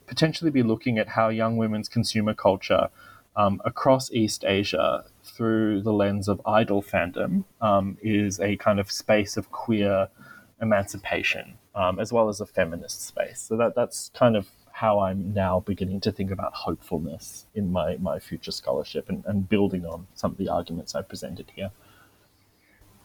potentially 0.08 0.52
be 0.52 0.64
looking 0.64 0.98
at 0.98 1.10
how 1.10 1.30
young 1.30 1.58
women's 1.58 1.88
consumer 1.88 2.34
culture 2.34 2.90
um, 3.36 3.62
across 3.64 4.12
East 4.12 4.44
Asia 4.44 5.06
through 5.24 5.82
the 5.82 5.94
lens 5.94 6.28
of 6.28 6.42
idol 6.46 6.82
fandom 6.82 7.44
um, 7.62 7.98
is 8.02 8.40
a 8.40 8.58
kind 8.58 8.80
of 8.80 8.92
space 8.92 9.38
of 9.38 9.52
queer 9.52 10.10
emancipation 10.62 11.58
um, 11.76 12.00
as 12.00 12.12
well 12.12 12.30
as 12.30 12.42
a 12.42 12.46
feminist 12.46 13.06
space. 13.06 13.42
So 13.42 13.58
that 13.58 13.76
that's 13.76 14.12
kind 14.14 14.36
of 14.36 14.48
how 14.72 15.00
I'm 15.00 15.34
now 15.34 15.60
beginning 15.60 16.00
to 16.02 16.12
think 16.12 16.32
about 16.32 16.54
hopefulness 16.54 17.46
in 17.54 17.72
my, 17.72 17.98
my 17.98 18.18
future 18.20 18.52
scholarship 18.52 19.10
and, 19.10 19.26
and 19.26 19.48
building 19.48 19.86
on 19.86 20.08
some 20.16 20.32
of 20.32 20.38
the 20.38 20.48
arguments 20.48 20.96
I've 20.96 21.10
presented 21.10 21.52
here. 21.54 21.72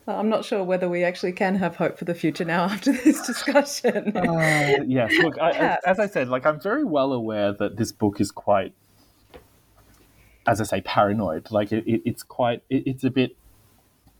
I'm 0.07 0.29
not 0.29 0.45
sure 0.45 0.63
whether 0.63 0.89
we 0.89 1.03
actually 1.03 1.33
can 1.33 1.57
have 1.57 1.77
hope 1.77 1.99
for 1.99 2.05
the 2.05 2.15
future 2.15 2.45
now 2.45 2.65
after 2.71 2.93
this 2.93 3.27
discussion. 3.27 4.17
uh, 4.17 4.85
yes, 4.87 5.13
look, 5.19 5.39
I, 5.41 5.79
as 5.85 5.99
I 5.99 6.07
said, 6.07 6.29
like 6.29 6.47
I'm 6.47 6.61
very 6.61 6.85
well 6.85 7.13
aware 7.13 7.53
that 7.53 7.77
this 7.77 7.91
book 7.91 8.21
is 8.21 8.31
quite, 8.31 8.75
as 10.47 10.61
I 10.61 10.65
say, 10.65 10.81
paranoid. 10.83 11.51
Like 11.51 11.73
it, 11.73 11.85
it, 11.87 12.03
it's 12.05 12.23
quite, 12.23 12.63
it, 12.69 12.85
it's 12.87 13.05
a 13.05 13.11
bit 13.11 13.37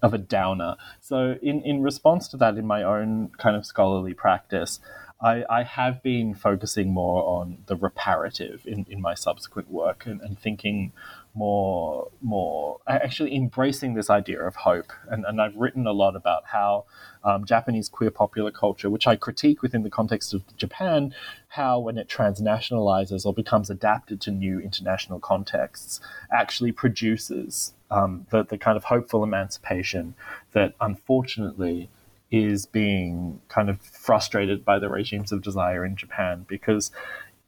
of 0.05 0.13
a 0.13 0.19
downer. 0.19 0.77
So, 1.01 1.37
in, 1.43 1.63
in 1.63 1.83
response 1.83 2.29
to 2.29 2.37
that, 2.37 2.59
in 2.59 2.67
my 2.67 2.83
own 2.83 3.31
kind 3.39 3.57
of 3.57 3.65
scholarly 3.65 4.13
practice, 4.13 4.79
I, 5.21 5.45
I 5.49 5.63
have 5.63 6.03
been 6.03 6.35
focusing 6.35 6.93
more 6.93 7.25
on 7.25 7.59
the 7.67 7.77
reparative 7.77 8.67
in, 8.67 8.85
in 8.91 9.01
my 9.01 9.15
subsequent 9.15 9.71
work 9.71 10.05
and, 10.05 10.21
and 10.21 10.39
thinking 10.39 10.93
more 11.37 12.11
more 12.23 12.79
actually 12.87 13.35
embracing 13.35 13.95
this 13.95 14.09
idea 14.09 14.41
of 14.41 14.55
hope 14.55 14.93
and, 15.09 15.25
and 15.25 15.41
I've 15.41 15.57
written 15.57 15.85
a 15.85 15.93
lot 15.93 16.15
about 16.15 16.45
how 16.47 16.85
um, 17.25 17.45
Japanese 17.45 17.89
queer 17.89 18.13
popular 18.13 18.53
culture 18.53 18.89
which 18.89 19.09
I 19.09 19.17
critique 19.17 19.61
within 19.61 19.83
the 19.83 19.91
context 19.91 20.33
of 20.33 20.43
Japan 20.57 21.13
how 21.49 21.81
when 21.81 21.99
it 21.99 22.09
transnationalizes 22.09 23.27
or 23.27 23.35
becomes 23.35 23.69
adapted 23.69 24.21
to 24.21 24.31
new 24.31 24.61
international 24.61 25.19
contexts 25.19 26.01
actually 26.31 26.71
produces 26.71 27.73
um, 27.91 28.27
the, 28.31 28.45
the 28.45 28.59
kind 28.59 28.77
of 28.77 28.85
hopeful 28.85 29.23
emancipation 29.23 30.15
that 30.53 30.75
unfortunately 30.81 31.89
is 32.31 32.67
being 32.67 33.41
kind 33.49 33.71
of 33.71 33.81
frustrated 33.81 34.65
by 34.65 34.79
the 34.79 34.89
regimes 34.89 35.31
of 35.31 35.43
desire 35.43 35.85
in 35.85 35.95
Japan 35.95 36.45
because 36.49 36.91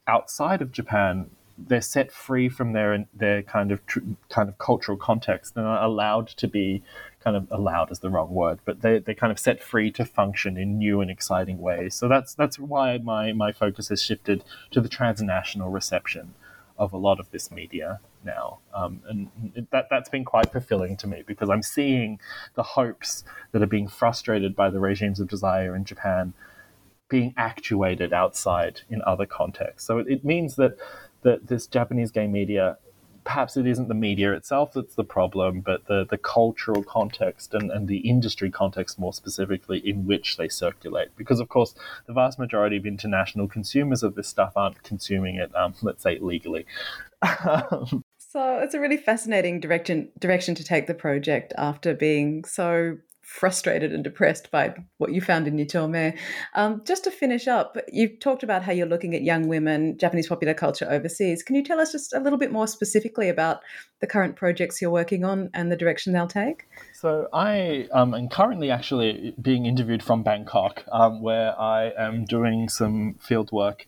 outside 0.07 0.61
of 0.61 0.71
Japan 0.71 1.29
they're 1.57 1.81
set 1.81 2.11
free 2.11 2.47
from 2.49 2.73
their 2.73 3.05
their 3.13 3.41
kind 3.41 3.71
of 3.71 3.85
tr- 3.87 3.99
kind 4.29 4.47
of 4.47 4.57
cultural 4.59 4.97
context 4.97 5.57
and 5.57 5.65
are 5.65 5.83
allowed 5.83 6.27
to 6.27 6.47
be 6.47 6.83
kind 7.23 7.35
of 7.35 7.47
allowed 7.51 7.91
is 7.91 7.99
the 7.99 8.09
wrong 8.09 8.29
word, 8.29 8.59
but 8.63 8.81
they 8.81 8.99
they 8.99 9.13
kind 9.13 9.31
of 9.31 9.39
set 9.39 9.61
free 9.61 9.91
to 9.91 10.05
function 10.05 10.55
in 10.55 10.77
new 10.77 11.01
and 11.01 11.09
exciting 11.09 11.59
ways. 11.59 11.95
So 11.95 12.07
that's 12.07 12.33
that's 12.35 12.59
why 12.59 12.99
my 12.99 13.33
my 13.33 13.51
focus 13.51 13.89
has 13.89 14.01
shifted 14.01 14.43
to 14.71 14.79
the 14.79 14.89
transnational 14.89 15.69
reception 15.69 16.35
of 16.77 16.93
a 16.93 16.97
lot 16.97 17.19
of 17.19 17.31
this 17.31 17.49
media 17.51 17.99
now, 18.27 18.59
um, 18.75 19.01
and 19.09 19.67
that 19.71 19.87
that's 19.89 20.09
been 20.09 20.25
quite 20.25 20.51
fulfilling 20.51 20.95
to 20.97 21.07
me 21.07 21.23
because 21.25 21.49
I'm 21.49 21.63
seeing 21.63 22.19
the 22.53 22.63
hopes 22.63 23.23
that 23.51 23.63
are 23.63 23.67
being 23.67 23.87
frustrated 23.87 24.55
by 24.55 24.69
the 24.69 24.79
regimes 24.79 25.19
of 25.19 25.27
desire 25.27 25.75
in 25.75 25.83
Japan 25.83 26.33
being 27.09 27.33
actuated 27.37 28.13
outside 28.13 28.81
in 28.89 29.01
other 29.05 29.25
contexts. 29.25 29.87
So 29.87 29.97
it, 29.99 30.07
it 30.07 30.25
means 30.25 30.55
that 30.57 30.77
that 31.23 31.47
this 31.47 31.67
Japanese 31.67 32.11
gay 32.11 32.27
media, 32.27 32.77
perhaps 33.23 33.57
it 33.57 33.67
isn't 33.67 33.87
the 33.87 33.93
media 33.93 34.33
itself 34.33 34.71
that's 34.73 34.95
the 34.95 35.03
problem, 35.03 35.61
but 35.61 35.85
the, 35.87 36.05
the 36.09 36.17
cultural 36.17 36.83
context 36.83 37.53
and, 37.53 37.71
and 37.71 37.87
the 37.87 37.97
industry 37.97 38.49
context 38.49 38.99
more 38.99 39.13
specifically 39.13 39.79
in 39.79 40.05
which 40.05 40.37
they 40.37 40.47
circulate. 40.47 41.09
Because, 41.17 41.39
of 41.39 41.49
course, 41.49 41.75
the 42.05 42.13
vast 42.13 42.39
majority 42.39 42.77
of 42.77 42.85
international 42.85 43.47
consumers 43.47 44.03
of 44.03 44.15
this 44.15 44.27
stuff 44.27 44.53
aren't 44.55 44.81
consuming 44.83 45.35
it, 45.35 45.53
um, 45.55 45.73
let's 45.81 46.03
say, 46.03 46.19
legally. 46.19 46.65
so 48.27 48.59
it's 48.59 48.73
a 48.73 48.79
really 48.79 48.97
fascinating 48.97 49.59
direction 49.59 50.09
direction 50.19 50.55
to 50.55 50.63
take 50.63 50.87
the 50.87 50.93
project 50.93 51.53
after 51.57 51.93
being 51.93 52.43
so 52.43 52.97
frustrated 53.27 53.91
and 53.91 54.05
depressed 54.05 54.49
by 54.51 54.73
what 54.99 55.11
you 55.11 55.19
found 55.19 55.49
in 55.49 55.57
Nichome. 55.57 56.17
Um, 56.55 56.81
just 56.85 57.03
to 57.03 57.11
finish 57.11 57.45
up, 57.45 57.77
you've 57.91 58.21
talked 58.21 58.41
about 58.41 58.63
how 58.63 58.71
you're 58.71 58.87
looking 58.87 59.13
at 59.13 59.21
young 59.21 59.49
women, 59.49 59.97
Japanese 59.97 60.27
popular 60.27 60.53
culture 60.53 60.87
overseas. 60.89 61.43
Can 61.43 61.57
you 61.57 61.63
tell 61.63 61.81
us 61.81 61.91
just 61.91 62.13
a 62.13 62.21
little 62.21 62.39
bit 62.39 62.53
more 62.53 62.67
specifically 62.67 63.27
about 63.27 63.59
the 63.99 64.07
current 64.07 64.37
projects 64.37 64.81
you're 64.81 64.91
working 64.91 65.25
on 65.25 65.49
and 65.53 65.69
the 65.69 65.75
direction 65.75 66.13
they'll 66.13 66.25
take? 66.25 66.67
So 66.93 67.27
I 67.33 67.89
um, 67.91 68.13
am 68.13 68.29
currently 68.29 68.71
actually 68.71 69.35
being 69.41 69.65
interviewed 69.65 70.01
from 70.01 70.23
Bangkok, 70.23 70.85
um, 70.89 71.21
where 71.21 71.59
I 71.59 71.91
am 71.97 72.23
doing 72.23 72.69
some 72.69 73.15
field 73.19 73.51
work 73.51 73.85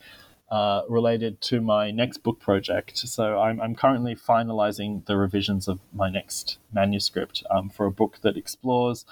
uh, 0.51 0.81
related 0.89 1.41
to 1.41 1.61
my 1.61 1.91
next 1.91 2.17
book 2.17 2.39
project. 2.39 2.97
So 2.97 3.39
I'm, 3.39 3.61
I'm 3.61 3.75
currently 3.75 4.15
finalizing 4.15 5.05
the 5.05 5.15
revisions 5.15 5.67
of 5.67 5.79
my 5.93 6.09
next 6.09 6.57
manuscript 6.73 7.43
um, 7.51 7.69
for 7.69 7.85
a 7.85 7.91
book 7.91 8.17
that 8.21 8.35
explores 8.35 9.05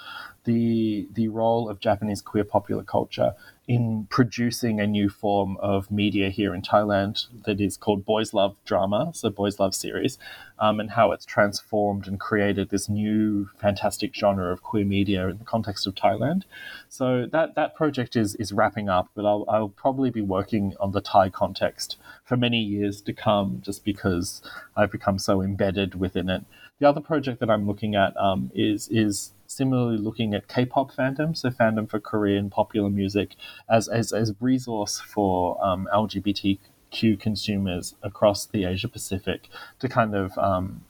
the 0.46 1.08
the 1.14 1.28
role 1.28 1.70
of 1.70 1.80
Japanese 1.80 2.22
queer 2.22 2.44
popular 2.44 2.84
culture 2.84 3.36
in 3.68 4.08
producing 4.10 4.80
a 4.80 4.88
new 4.88 5.10
form 5.10 5.58
of 5.58 5.92
media 5.92 6.30
here 6.30 6.56
in 6.56 6.62
Thailand 6.62 7.28
that 7.44 7.60
is 7.60 7.76
called 7.76 8.06
Boys 8.06 8.34
Love 8.34 8.56
Drama, 8.64 9.12
so 9.14 9.30
Boys 9.30 9.60
Love 9.60 9.76
series, 9.76 10.18
um, 10.58 10.80
and 10.80 10.92
how 10.92 11.12
it's 11.12 11.26
transformed 11.26 12.08
and 12.08 12.18
created 12.18 12.70
this 12.70 12.88
new 12.88 13.50
fantastic 13.60 14.16
genre 14.16 14.54
of 14.54 14.64
queer 14.64 14.86
media 14.86 15.28
in 15.28 15.38
the 15.38 15.44
context 15.44 15.86
of 15.86 15.96
Thailand. 15.96 16.44
So 16.88 17.26
that 17.26 17.56
that 17.56 17.76
project 17.76 18.16
is 18.16 18.36
is 18.36 18.54
wrapping 18.54 18.88
up, 18.88 19.10
but 19.14 19.26
I'll, 19.26 19.44
I'll 19.50 19.70
probably 19.70 20.12
be 20.12 20.22
working 20.22 20.74
on 20.80 20.94
the 20.94 21.02
Thai 21.02 21.30
context 21.30 21.98
for 22.24 22.38
many 22.38 22.62
years 22.62 23.02
to 23.02 23.12
come, 23.12 23.62
just 23.62 23.84
because 23.84 24.42
I've 24.78 24.92
become 24.92 25.20
so 25.20 25.42
embedded 25.42 25.96
within 25.96 26.30
it. 26.30 26.46
The 26.80 26.88
other 26.88 27.02
project 27.02 27.42
that 27.42 27.50
I'm 27.50 27.68
looking 27.68 27.96
at 27.96 28.16
um, 28.16 28.50
is 28.56 28.88
is 28.88 29.34
similarly 29.48 29.98
looking 29.98 30.34
at 30.34 30.48
K-pop 30.48 30.94
fandom, 30.94 31.36
so 31.36 31.50
fandom 31.50 31.90
for 31.90 32.00
Korean 32.00 32.50
popular 32.50 32.90
music, 32.90 33.36
as 33.70 33.88
as 33.88 34.14
as 34.14 34.34
resource 34.40 35.00
for 35.00 35.64
um, 35.64 35.88
LGBTQ 35.94 37.20
consumers 37.20 37.96
across 38.02 38.46
the 38.46 38.66
Asia 38.66 38.88
Pacific 38.88 39.50
to 39.80 39.90
kind 39.90 40.16
of 40.16 40.38
um, 40.38 40.86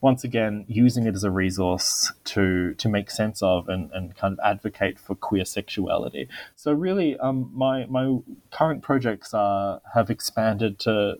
once 0.00 0.24
again 0.24 0.64
using 0.68 1.06
it 1.06 1.14
as 1.14 1.24
a 1.24 1.30
resource 1.30 2.12
to 2.24 2.74
to 2.74 2.88
make 2.88 3.10
sense 3.10 3.42
of 3.42 3.68
and, 3.68 3.90
and 3.92 4.16
kind 4.16 4.32
of 4.32 4.40
advocate 4.44 4.98
for 4.98 5.14
queer 5.14 5.44
sexuality. 5.44 6.28
So 6.56 6.72
really, 6.72 7.16
um, 7.18 7.50
my 7.54 7.86
my 7.86 8.18
current 8.50 8.82
projects 8.82 9.34
are 9.34 9.80
have 9.94 10.10
expanded 10.10 10.78
to 10.80 11.18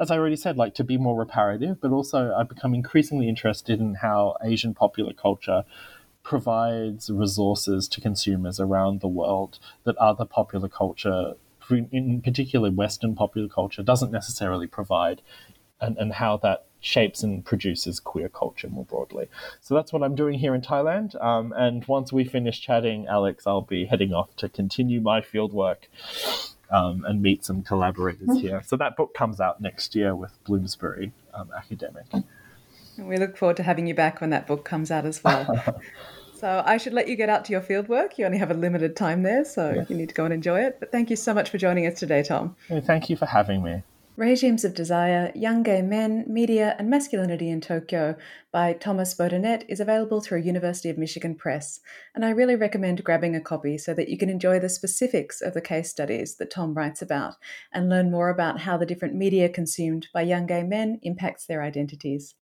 as 0.00 0.10
I 0.10 0.16
already 0.16 0.36
said, 0.36 0.56
like 0.56 0.74
to 0.74 0.84
be 0.84 0.96
more 0.96 1.16
reparative, 1.18 1.80
but 1.80 1.90
also 1.90 2.32
I've 2.32 2.48
become 2.48 2.74
increasingly 2.74 3.28
interested 3.28 3.80
in 3.80 3.94
how 3.94 4.36
Asian 4.44 4.74
popular 4.74 5.12
culture 5.12 5.64
provides 6.28 7.08
resources 7.08 7.88
to 7.88 8.02
consumers 8.02 8.60
around 8.60 9.00
the 9.00 9.08
world 9.08 9.58
that 9.84 9.96
other 9.96 10.26
popular 10.26 10.68
culture, 10.68 11.32
in 11.70 12.20
particular 12.20 12.70
Western 12.70 13.14
popular 13.14 13.48
culture, 13.48 13.82
doesn't 13.82 14.12
necessarily 14.12 14.66
provide, 14.66 15.22
and, 15.80 15.96
and 15.96 16.12
how 16.12 16.36
that 16.36 16.66
shapes 16.80 17.22
and 17.22 17.46
produces 17.46 17.98
queer 17.98 18.28
culture 18.28 18.68
more 18.68 18.84
broadly. 18.84 19.26
So 19.62 19.74
that's 19.74 19.90
what 19.90 20.02
I'm 20.02 20.14
doing 20.14 20.38
here 20.38 20.54
in 20.54 20.60
Thailand. 20.60 21.18
Um, 21.24 21.54
and 21.56 21.82
once 21.86 22.12
we 22.12 22.24
finish 22.24 22.60
chatting, 22.60 23.06
Alex, 23.06 23.46
I'll 23.46 23.62
be 23.62 23.86
heading 23.86 24.12
off 24.12 24.36
to 24.36 24.50
continue 24.50 25.00
my 25.00 25.22
fieldwork 25.22 25.88
um, 26.70 27.06
and 27.06 27.22
meet 27.22 27.42
some 27.42 27.62
collaborators 27.62 28.38
here. 28.38 28.62
So 28.66 28.76
that 28.76 28.98
book 28.98 29.14
comes 29.14 29.40
out 29.40 29.62
next 29.62 29.96
year 29.96 30.14
with 30.14 30.32
Bloomsbury 30.44 31.12
um, 31.32 31.48
Academic. 31.56 32.04
We 32.98 33.16
look 33.16 33.38
forward 33.38 33.56
to 33.56 33.62
having 33.62 33.86
you 33.86 33.94
back 33.94 34.20
when 34.20 34.28
that 34.28 34.46
book 34.46 34.66
comes 34.66 34.90
out 34.90 35.06
as 35.06 35.24
well. 35.24 35.80
So 36.38 36.62
I 36.64 36.76
should 36.76 36.92
let 36.92 37.08
you 37.08 37.16
get 37.16 37.28
out 37.28 37.44
to 37.46 37.52
your 37.52 37.60
fieldwork. 37.60 38.16
You 38.16 38.24
only 38.24 38.38
have 38.38 38.52
a 38.52 38.54
limited 38.54 38.94
time 38.94 39.24
there, 39.24 39.44
so 39.44 39.72
yes. 39.74 39.90
you 39.90 39.96
need 39.96 40.08
to 40.10 40.14
go 40.14 40.24
and 40.24 40.32
enjoy 40.32 40.60
it. 40.60 40.76
But 40.78 40.92
thank 40.92 41.10
you 41.10 41.16
so 41.16 41.34
much 41.34 41.50
for 41.50 41.58
joining 41.58 41.84
us 41.86 41.98
today, 41.98 42.22
Tom. 42.22 42.54
Thank 42.68 43.10
you 43.10 43.16
for 43.16 43.26
having 43.26 43.62
me. 43.62 43.82
Regimes 44.16 44.64
of 44.64 44.74
Desire 44.74 45.30
Young 45.34 45.62
Gay 45.62 45.82
Men, 45.82 46.24
Media 46.28 46.74
and 46.78 46.90
Masculinity 46.90 47.50
in 47.50 47.60
Tokyo 47.60 48.16
by 48.52 48.72
Thomas 48.72 49.14
Baudinette 49.14 49.64
is 49.68 49.78
available 49.78 50.20
through 50.20 50.40
University 50.40 50.90
of 50.90 50.98
Michigan 50.98 51.36
Press, 51.36 51.78
and 52.16 52.24
I 52.24 52.30
really 52.30 52.56
recommend 52.56 53.04
grabbing 53.04 53.36
a 53.36 53.40
copy 53.40 53.78
so 53.78 53.94
that 53.94 54.08
you 54.08 54.18
can 54.18 54.28
enjoy 54.28 54.58
the 54.58 54.68
specifics 54.68 55.40
of 55.40 55.54
the 55.54 55.60
case 55.60 55.90
studies 55.90 56.36
that 56.36 56.50
Tom 56.50 56.74
writes 56.74 57.00
about 57.00 57.34
and 57.72 57.88
learn 57.88 58.10
more 58.10 58.28
about 58.28 58.60
how 58.60 58.76
the 58.76 58.86
different 58.86 59.14
media 59.14 59.48
consumed 59.48 60.08
by 60.12 60.22
young 60.22 60.46
gay 60.46 60.64
men 60.64 60.98
impacts 61.02 61.46
their 61.46 61.62
identities. 61.62 62.34